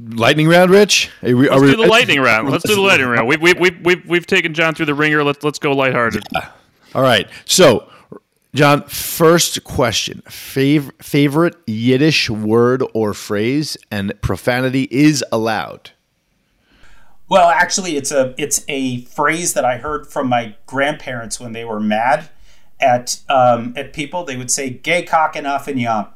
Lightning 0.08 0.48
round, 0.48 0.70
Rich. 0.70 1.10
Are 1.22 1.34
we, 1.34 1.48
let's 1.48 1.62
do 1.62 1.76
the 1.76 1.86
lightning 1.86 2.20
round. 2.20 2.48
Let's 2.48 2.64
do 2.64 2.74
the 2.74 2.80
lightning 2.80 3.08
round. 3.08 3.28
We've, 3.28 3.40
we've, 3.40 3.58
we've, 3.58 3.80
we've, 3.84 4.08
we've 4.08 4.26
taken 4.26 4.54
John 4.54 4.74
through 4.74 4.86
the 4.86 4.94
ringer. 4.94 5.22
Let's, 5.22 5.44
let's 5.44 5.58
go 5.58 5.72
lighthearted. 5.72 6.24
Yeah. 6.32 6.50
All 6.94 7.02
right. 7.02 7.28
So, 7.44 7.86
John, 8.54 8.84
first 8.84 9.62
question. 9.62 10.22
Fav- 10.26 10.90
favorite 11.02 11.56
Yiddish 11.66 12.30
word 12.30 12.82
or 12.94 13.12
phrase 13.12 13.76
and 13.90 14.12
profanity 14.22 14.88
is 14.90 15.22
allowed? 15.30 15.90
Well, 17.28 17.48
actually, 17.48 17.96
it's 17.96 18.10
a 18.10 18.34
it's 18.38 18.64
a 18.66 19.02
phrase 19.02 19.54
that 19.54 19.64
I 19.64 19.76
heard 19.76 20.08
from 20.08 20.28
my 20.28 20.56
grandparents 20.66 21.38
when 21.38 21.52
they 21.52 21.64
were 21.64 21.78
mad 21.78 22.28
at 22.80 23.20
um, 23.28 23.72
at 23.76 23.92
people. 23.92 24.24
They 24.24 24.36
would 24.36 24.50
say 24.50 24.70
"gay 24.70 25.04
cock 25.04 25.36
and 25.36 25.46
off 25.46 25.68
and 25.68 25.80
yum," 25.80 26.08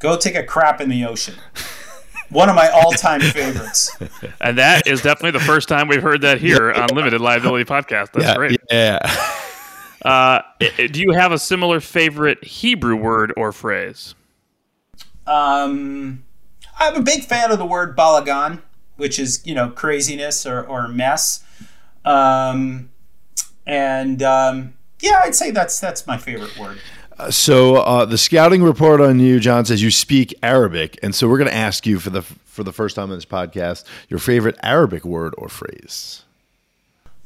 go 0.00 0.16
take 0.16 0.34
a 0.34 0.42
crap 0.42 0.80
in 0.80 0.88
the 0.88 1.04
ocean. 1.04 1.36
One 2.30 2.48
of 2.48 2.54
my 2.54 2.68
all-time 2.68 3.20
favorites. 3.20 3.96
And 4.40 4.56
that 4.58 4.86
is 4.86 5.02
definitely 5.02 5.38
the 5.38 5.44
first 5.44 5.68
time 5.68 5.88
we've 5.88 6.02
heard 6.02 6.20
that 6.22 6.40
here 6.40 6.70
on 6.70 6.88
Limited 6.94 7.20
Liability 7.20 7.64
Podcast. 7.64 8.12
That's 8.12 8.24
yeah, 8.24 8.34
great. 8.36 8.60
Yeah. 8.70 8.98
Uh, 10.04 10.42
do 10.60 11.00
you 11.00 11.12
have 11.12 11.32
a 11.32 11.38
similar 11.38 11.80
favorite 11.80 12.42
Hebrew 12.44 12.94
word 12.94 13.32
or 13.36 13.50
phrase? 13.50 14.14
Um, 15.26 16.24
I'm 16.78 16.94
a 16.94 17.02
big 17.02 17.24
fan 17.24 17.50
of 17.50 17.58
the 17.58 17.66
word 17.66 17.96
balagan 17.96 18.62
which 18.98 19.18
is 19.18 19.40
you 19.46 19.54
know 19.54 19.70
craziness 19.70 20.44
or, 20.44 20.62
or 20.62 20.86
mess. 20.86 21.42
Um, 22.04 22.90
and 23.66 24.22
um, 24.22 24.74
yeah, 25.00 25.22
I'd 25.24 25.34
say 25.34 25.50
that's 25.50 25.80
that's 25.80 26.06
my 26.06 26.18
favorite 26.18 26.58
word. 26.58 26.78
So 27.30 27.76
uh, 27.76 28.04
the 28.04 28.16
scouting 28.16 28.62
report 28.62 29.00
on 29.00 29.18
you, 29.18 29.40
John, 29.40 29.64
says 29.64 29.82
you 29.82 29.90
speak 29.90 30.34
Arabic, 30.42 30.98
and 31.02 31.14
so 31.14 31.28
we're 31.28 31.38
going 31.38 31.50
to 31.50 31.56
ask 31.56 31.86
you 31.86 31.98
for 31.98 32.10
the 32.10 32.22
for 32.22 32.62
the 32.62 32.72
first 32.72 32.96
time 32.96 33.10
in 33.10 33.16
this 33.16 33.24
podcast 33.24 33.84
your 34.08 34.18
favorite 34.18 34.56
Arabic 34.62 35.04
word 35.04 35.34
or 35.36 35.48
phrase. 35.48 36.22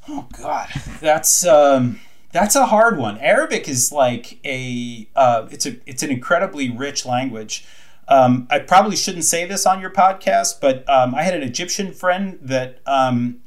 Oh 0.08 0.26
God, 0.38 0.68
that's 1.00 1.46
um, 1.46 2.00
that's 2.32 2.56
a 2.56 2.66
hard 2.66 2.96
one. 2.98 3.18
Arabic 3.18 3.68
is 3.68 3.92
like 3.92 4.38
a 4.44 5.06
uh, 5.14 5.46
it's 5.50 5.66
a 5.66 5.76
it's 5.86 6.02
an 6.02 6.10
incredibly 6.10 6.70
rich 6.70 7.04
language. 7.04 7.64
Um, 8.08 8.48
I 8.50 8.58
probably 8.58 8.96
shouldn't 8.96 9.24
say 9.24 9.46
this 9.46 9.64
on 9.64 9.80
your 9.80 9.90
podcast, 9.90 10.60
but 10.60 10.88
um, 10.88 11.14
I 11.14 11.22
had 11.22 11.34
an 11.34 11.42
Egyptian 11.42 11.92
friend 11.92 12.38
that 12.42 12.80
um, 12.86 13.40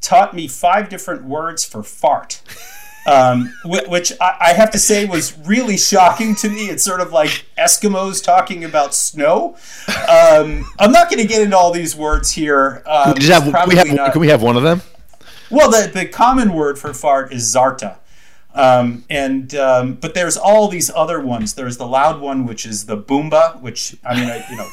taught 0.00 0.34
me 0.34 0.48
five 0.48 0.88
different 0.88 1.24
words 1.24 1.64
for 1.64 1.82
fart. 1.82 2.42
Um, 3.04 3.52
which 3.64 4.12
I 4.20 4.52
have 4.52 4.70
to 4.70 4.78
say 4.78 5.06
was 5.06 5.36
really 5.38 5.76
shocking 5.76 6.36
to 6.36 6.48
me. 6.48 6.68
It's 6.68 6.84
sort 6.84 7.00
of 7.00 7.12
like 7.12 7.46
Eskimos 7.58 8.22
talking 8.22 8.62
about 8.62 8.94
snow. 8.94 9.56
Um, 9.88 10.64
I'm 10.78 10.92
not 10.92 11.10
going 11.10 11.18
to 11.18 11.26
get 11.26 11.42
into 11.42 11.56
all 11.56 11.72
these 11.72 11.96
words 11.96 12.30
here. 12.30 12.82
Um, 12.86 13.14
can, 13.14 13.22
we 13.22 13.26
have, 13.26 13.68
we 13.68 13.74
have, 13.74 14.12
can, 14.12 14.20
we 14.20 14.28
have, 14.28 14.40
one 14.40 14.56
of 14.56 14.62
them? 14.62 14.82
Well, 15.50 15.68
the, 15.68 15.90
the 15.92 16.06
common 16.06 16.52
word 16.52 16.78
for 16.78 16.94
fart 16.94 17.32
is 17.32 17.42
zarta. 17.52 17.96
Um, 18.54 19.04
and 19.08 19.54
um, 19.54 19.94
but 19.94 20.14
there's 20.14 20.36
all 20.36 20.68
these 20.68 20.90
other 20.94 21.20
ones. 21.20 21.54
There's 21.54 21.78
the 21.78 21.86
loud 21.86 22.20
one, 22.20 22.46
which 22.46 22.66
is 22.66 22.86
the 22.86 22.96
boomba, 22.96 23.60
which 23.60 23.96
I 24.04 24.14
mean, 24.14 24.28
I, 24.28 24.46
you 24.50 24.56
know, 24.56 24.68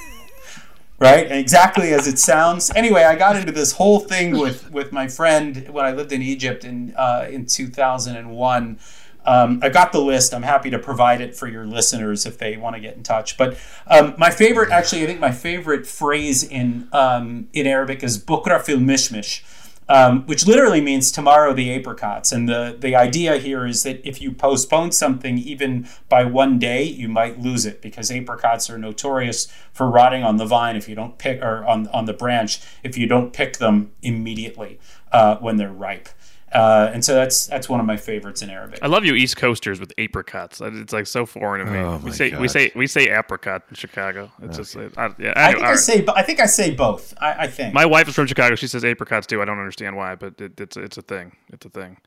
right? 1.00 1.32
exactly 1.32 1.94
as 1.94 2.08
it 2.08 2.20
sounds. 2.20 2.72
Anyway, 2.76 3.04
I 3.04 3.16
got 3.16 3.36
into 3.36 3.52
this 3.52 3.74
whole 3.74 4.00
thing 4.00 4.38
with 4.38 4.72
with 4.72 4.92
my 4.92 5.08
friend 5.08 5.70
when 5.70 5.86
I 5.86 5.92
lived 5.92 6.12
in 6.12 6.22
Egypt 6.22 6.64
in 6.64 6.94
uh, 6.96 7.28
in 7.30 7.46
2001. 7.46 8.80
Um, 9.26 9.60
I 9.62 9.70
got 9.70 9.92
the 9.92 10.00
list. 10.00 10.34
I'm 10.34 10.44
happy 10.44 10.70
to 10.70 10.80
provide 10.80 11.22
it 11.22 11.36
for 11.36 11.48
your 11.48 11.66
listeners 11.66 12.26
if 12.26 12.38
they 12.38 12.58
want 12.58 12.76
to 12.76 12.80
get 12.80 12.96
in 12.96 13.04
touch. 13.04 13.38
But 13.38 13.58
um, 13.86 14.16
my 14.18 14.32
favorite, 14.32 14.72
actually, 14.72 15.04
I 15.04 15.08
think 15.08 15.20
my 15.20 15.32
favorite 15.32 15.86
phrase 15.86 16.44
in 16.44 16.88
um, 16.94 17.48
in 17.54 17.68
Arabic 17.68 18.04
is 18.04 18.18
bukra 18.18 18.62
fil 18.62 18.80
mishmish 18.80 19.44
um, 19.90 20.26
which 20.28 20.46
literally 20.46 20.80
means 20.80 21.12
tomorrow 21.12 21.52
the 21.54 21.74
apricots. 21.74 22.32
And 22.32 22.48
the, 22.48 22.78
the 22.80 22.96
idea 22.96 23.38
here 23.38 23.66
is 23.66 23.84
that 23.84 24.08
if 24.08 24.22
you 24.22 24.32
postpone 24.32 24.92
something 24.92 25.40
even 25.40 25.90
by 26.08 26.24
one 26.24 26.60
day, 26.60 26.84
you 26.84 27.10
might 27.10 27.40
lose 27.40 27.66
it 27.66 27.82
because 27.82 28.12
apricots 28.12 28.70
are 28.70 28.78
notorious 28.78 29.48
for 29.74 29.90
rotting 29.90 30.24
on 30.24 30.38
the 30.38 30.46
vine 30.46 30.76
if 30.76 30.88
you 30.88 30.96
don't 30.96 31.18
pick, 31.18 31.42
or 31.42 31.66
on, 31.66 31.88
on 31.88 32.06
the 32.06 32.14
branch, 32.14 32.62
if 32.84 32.98
you 32.98 33.08
don't 33.08 33.34
pick 33.34 33.58
them 33.58 33.92
immediately 34.04 34.80
uh, 35.12 35.38
when 35.38 35.58
they're 35.58 35.74
ripe. 35.74 36.08
Uh, 36.52 36.90
and 36.94 37.04
so 37.04 37.14
that's 37.14 37.48
that's 37.48 37.70
one 37.70 37.80
of 37.80 37.86
my 37.86 37.98
favorites 37.98 38.42
in 38.42 38.50
Arabic. 38.50 38.80
I 38.82 38.88
love 38.88 39.06
you 39.06 39.14
East 39.14 39.38
Coasters 39.38 39.80
with 39.80 39.94
apricots. 39.98 40.62
It's 40.62 40.94
like 40.94 41.08
so 41.08 41.26
foreign 41.26 41.66
to 41.66 41.72
me. 41.72 41.80
Oh, 41.80 41.98
we 41.98 42.10
my 42.10 42.16
say 42.16 42.36
we 42.38 42.48
say 42.48 42.72
we 42.76 42.88
say 42.88 43.10
apricot 43.10 43.64
in 43.70 43.76
Chicago. 43.76 44.32
It's 44.42 44.58
just 44.58 44.76
I, 44.76 44.82
yeah. 44.82 44.88
I 44.88 44.90
anyway, 44.90 45.14
think 45.16 45.58
all 45.58 45.66
I 45.66 45.70
right. 45.70 45.80
say 45.80 46.06
I 46.16 46.24
think 46.24 46.40
I 46.40 46.46
say 46.46 46.72
both. 46.74 47.14
I, 47.20 47.44
I 47.44 47.48
think. 47.48 47.74
My 47.74 47.86
wife 47.86 48.08
is 48.08 48.16
from 48.16 48.28
Chicago. 48.28 48.56
She 48.56 48.68
says 48.68 48.84
apricots 48.84 49.28
too. 49.28 49.42
I 49.42 49.46
don't 49.46 49.60
understand 49.60 49.96
why, 49.96 50.16
but 50.16 50.40
it, 50.42 50.60
it's 50.60 50.78
it's 50.78 50.98
a 50.98 51.04
thing. 51.04 51.36
It's 51.54 51.66
a 51.66 51.70
thing. 51.70 51.98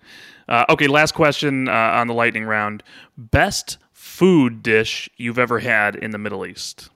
Uh, 0.48 0.64
okay, 0.70 0.88
last 0.88 1.12
question 1.12 1.68
uh, 1.68 1.72
on 1.72 2.08
the 2.08 2.14
lightning 2.14 2.44
round. 2.44 2.82
Best 3.16 3.78
food 4.02 4.62
dish 4.62 5.08
you've 5.16 5.38
ever 5.38 5.60
had 5.60 5.94
in 5.94 6.10
the 6.10 6.18
Middle 6.18 6.44
East? 6.44 6.90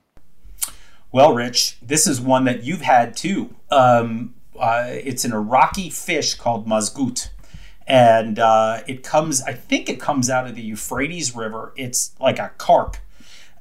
Well, 1.13 1.35
Rich, 1.35 1.79
this 1.81 2.07
is 2.07 2.21
one 2.21 2.45
that 2.45 2.65
you've 2.65 2.81
had 2.83 3.17
too. 3.17 3.55
Um, 3.71 4.35
uh, 4.59 4.87
it's 4.89 5.25
an 5.25 5.33
Iraqi 5.33 5.89
fish 5.89 6.35
called 6.35 6.67
mazgut. 6.67 7.31
And 7.87 8.39
uh, 8.39 8.83
it 8.87 9.03
comes, 9.03 9.43
I 9.43 9.53
think 9.53 9.89
it 9.89 10.01
comes 10.01 10.29
out 10.29 10.47
of 10.47 10.55
the 10.55 10.63
Euphrates 10.63 11.37
River. 11.37 11.73
It's 11.77 12.15
like 12.19 12.39
a 12.39 12.53
carp. 12.59 12.97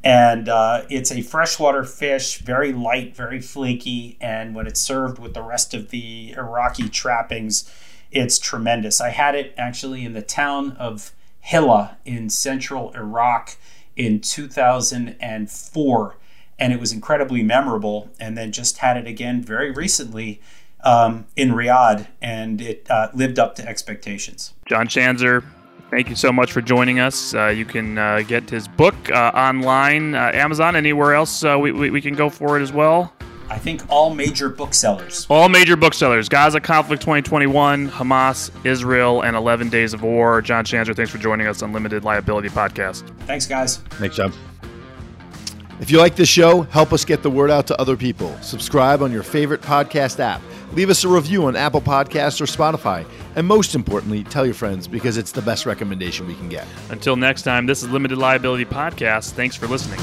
And 0.03 0.49
uh, 0.49 0.83
it's 0.89 1.11
a 1.11 1.21
freshwater 1.21 1.83
fish, 1.83 2.37
very 2.39 2.71
light, 2.71 3.15
very 3.15 3.41
flaky. 3.41 4.17
And 4.21 4.53
when 4.55 4.67
it's 4.67 4.81
served 4.81 5.19
with 5.19 5.33
the 5.33 5.41
rest 5.41 5.73
of 5.73 5.89
the 5.89 6.33
Iraqi 6.37 6.89
trappings, 6.89 7.71
it's 8.11 8.37
tremendous. 8.39 9.01
I 9.01 9.09
had 9.09 9.35
it 9.35 9.53
actually 9.57 10.05
in 10.05 10.13
the 10.13 10.21
town 10.21 10.71
of 10.77 11.11
Hilla 11.39 11.97
in 12.05 12.29
central 12.29 12.91
Iraq 12.93 13.57
in 13.95 14.19
2004 14.21 16.17
and 16.57 16.71
it 16.71 16.79
was 16.79 16.91
incredibly 16.91 17.43
memorable. 17.43 18.09
And 18.19 18.37
then 18.37 18.51
just 18.51 18.77
had 18.79 18.97
it 18.97 19.07
again 19.07 19.41
very 19.41 19.71
recently 19.71 20.41
um, 20.85 21.25
in 21.35 21.51
Riyadh, 21.51 22.07
and 22.21 22.61
it 22.61 22.89
uh, 22.89 23.09
lived 23.13 23.39
up 23.39 23.55
to 23.55 23.67
expectations. 23.67 24.53
John 24.67 24.87
Schanzer, 24.87 25.43
thank 25.89 26.09
you 26.09 26.15
so 26.15 26.31
much 26.31 26.51
for 26.51 26.61
joining 26.61 26.99
us. 26.99 27.33
Uh, 27.33 27.47
you 27.47 27.65
can 27.65 27.97
uh, 27.97 28.21
get 28.21 28.49
his 28.49 28.67
book 28.67 28.95
uh, 29.11 29.31
online, 29.35 30.15
uh, 30.15 30.31
Amazon, 30.33 30.75
anywhere 30.75 31.13
else 31.13 31.43
uh, 31.43 31.57
we, 31.59 31.71
we, 31.71 31.89
we 31.89 32.01
can 32.01 32.13
go 32.13 32.29
for 32.29 32.57
it 32.57 32.61
as 32.61 32.71
well. 32.71 33.11
I 33.47 33.59
think 33.59 33.83
all 33.89 34.13
major 34.13 34.49
booksellers. 34.49 35.27
All 35.29 35.49
major 35.49 35.75
booksellers 35.75 36.29
Gaza 36.29 36.59
Conflict 36.59 37.01
2021, 37.01 37.89
Hamas, 37.89 38.49
Israel, 38.65 39.21
and 39.23 39.35
11 39.35 39.69
Days 39.69 39.93
of 39.93 40.01
War. 40.01 40.41
John 40.41 40.65
Schanzer, 40.65 40.95
thanks 40.95 41.11
for 41.11 41.19
joining 41.19 41.45
us 41.47 41.61
on 41.61 41.71
Limited 41.71 42.03
Liability 42.03 42.49
Podcast. 42.49 43.07
Thanks, 43.21 43.45
guys. 43.45 43.77
Thanks, 43.77 44.15
John. 44.15 44.33
If 45.79 45.91
you 45.91 45.99
like 45.99 46.15
this 46.15 46.29
show, 46.29 46.61
help 46.61 46.93
us 46.93 47.03
get 47.03 47.21
the 47.21 47.29
word 47.29 47.51
out 47.51 47.67
to 47.67 47.79
other 47.79 47.97
people. 47.97 48.35
Subscribe 48.41 49.01
on 49.01 49.11
your 49.11 49.23
favorite 49.23 49.61
podcast 49.61 50.19
app. 50.19 50.41
Leave 50.75 50.89
us 50.89 51.03
a 51.05 51.07
review 51.07 51.45
on 51.45 51.55
Apple 51.55 51.81
Podcasts 51.81 52.41
or 52.41 52.45
Spotify. 52.45 53.05
And 53.35 53.47
most 53.47 53.75
importantly, 53.75 54.23
tell 54.25 54.45
your 54.45 54.55
friends 54.55 54.87
because 54.87 55.17
it's 55.17 55.31
the 55.31 55.41
best 55.41 55.65
recommendation 55.65 56.27
we 56.27 56.35
can 56.35 56.49
get. 56.49 56.67
Until 56.89 57.15
next 57.15 57.43
time, 57.43 57.65
this 57.65 57.81
is 57.81 57.89
Limited 57.89 58.17
Liability 58.17 58.65
Podcast. 58.65 59.31
Thanks 59.31 59.55
for 59.55 59.67
listening. 59.67 59.99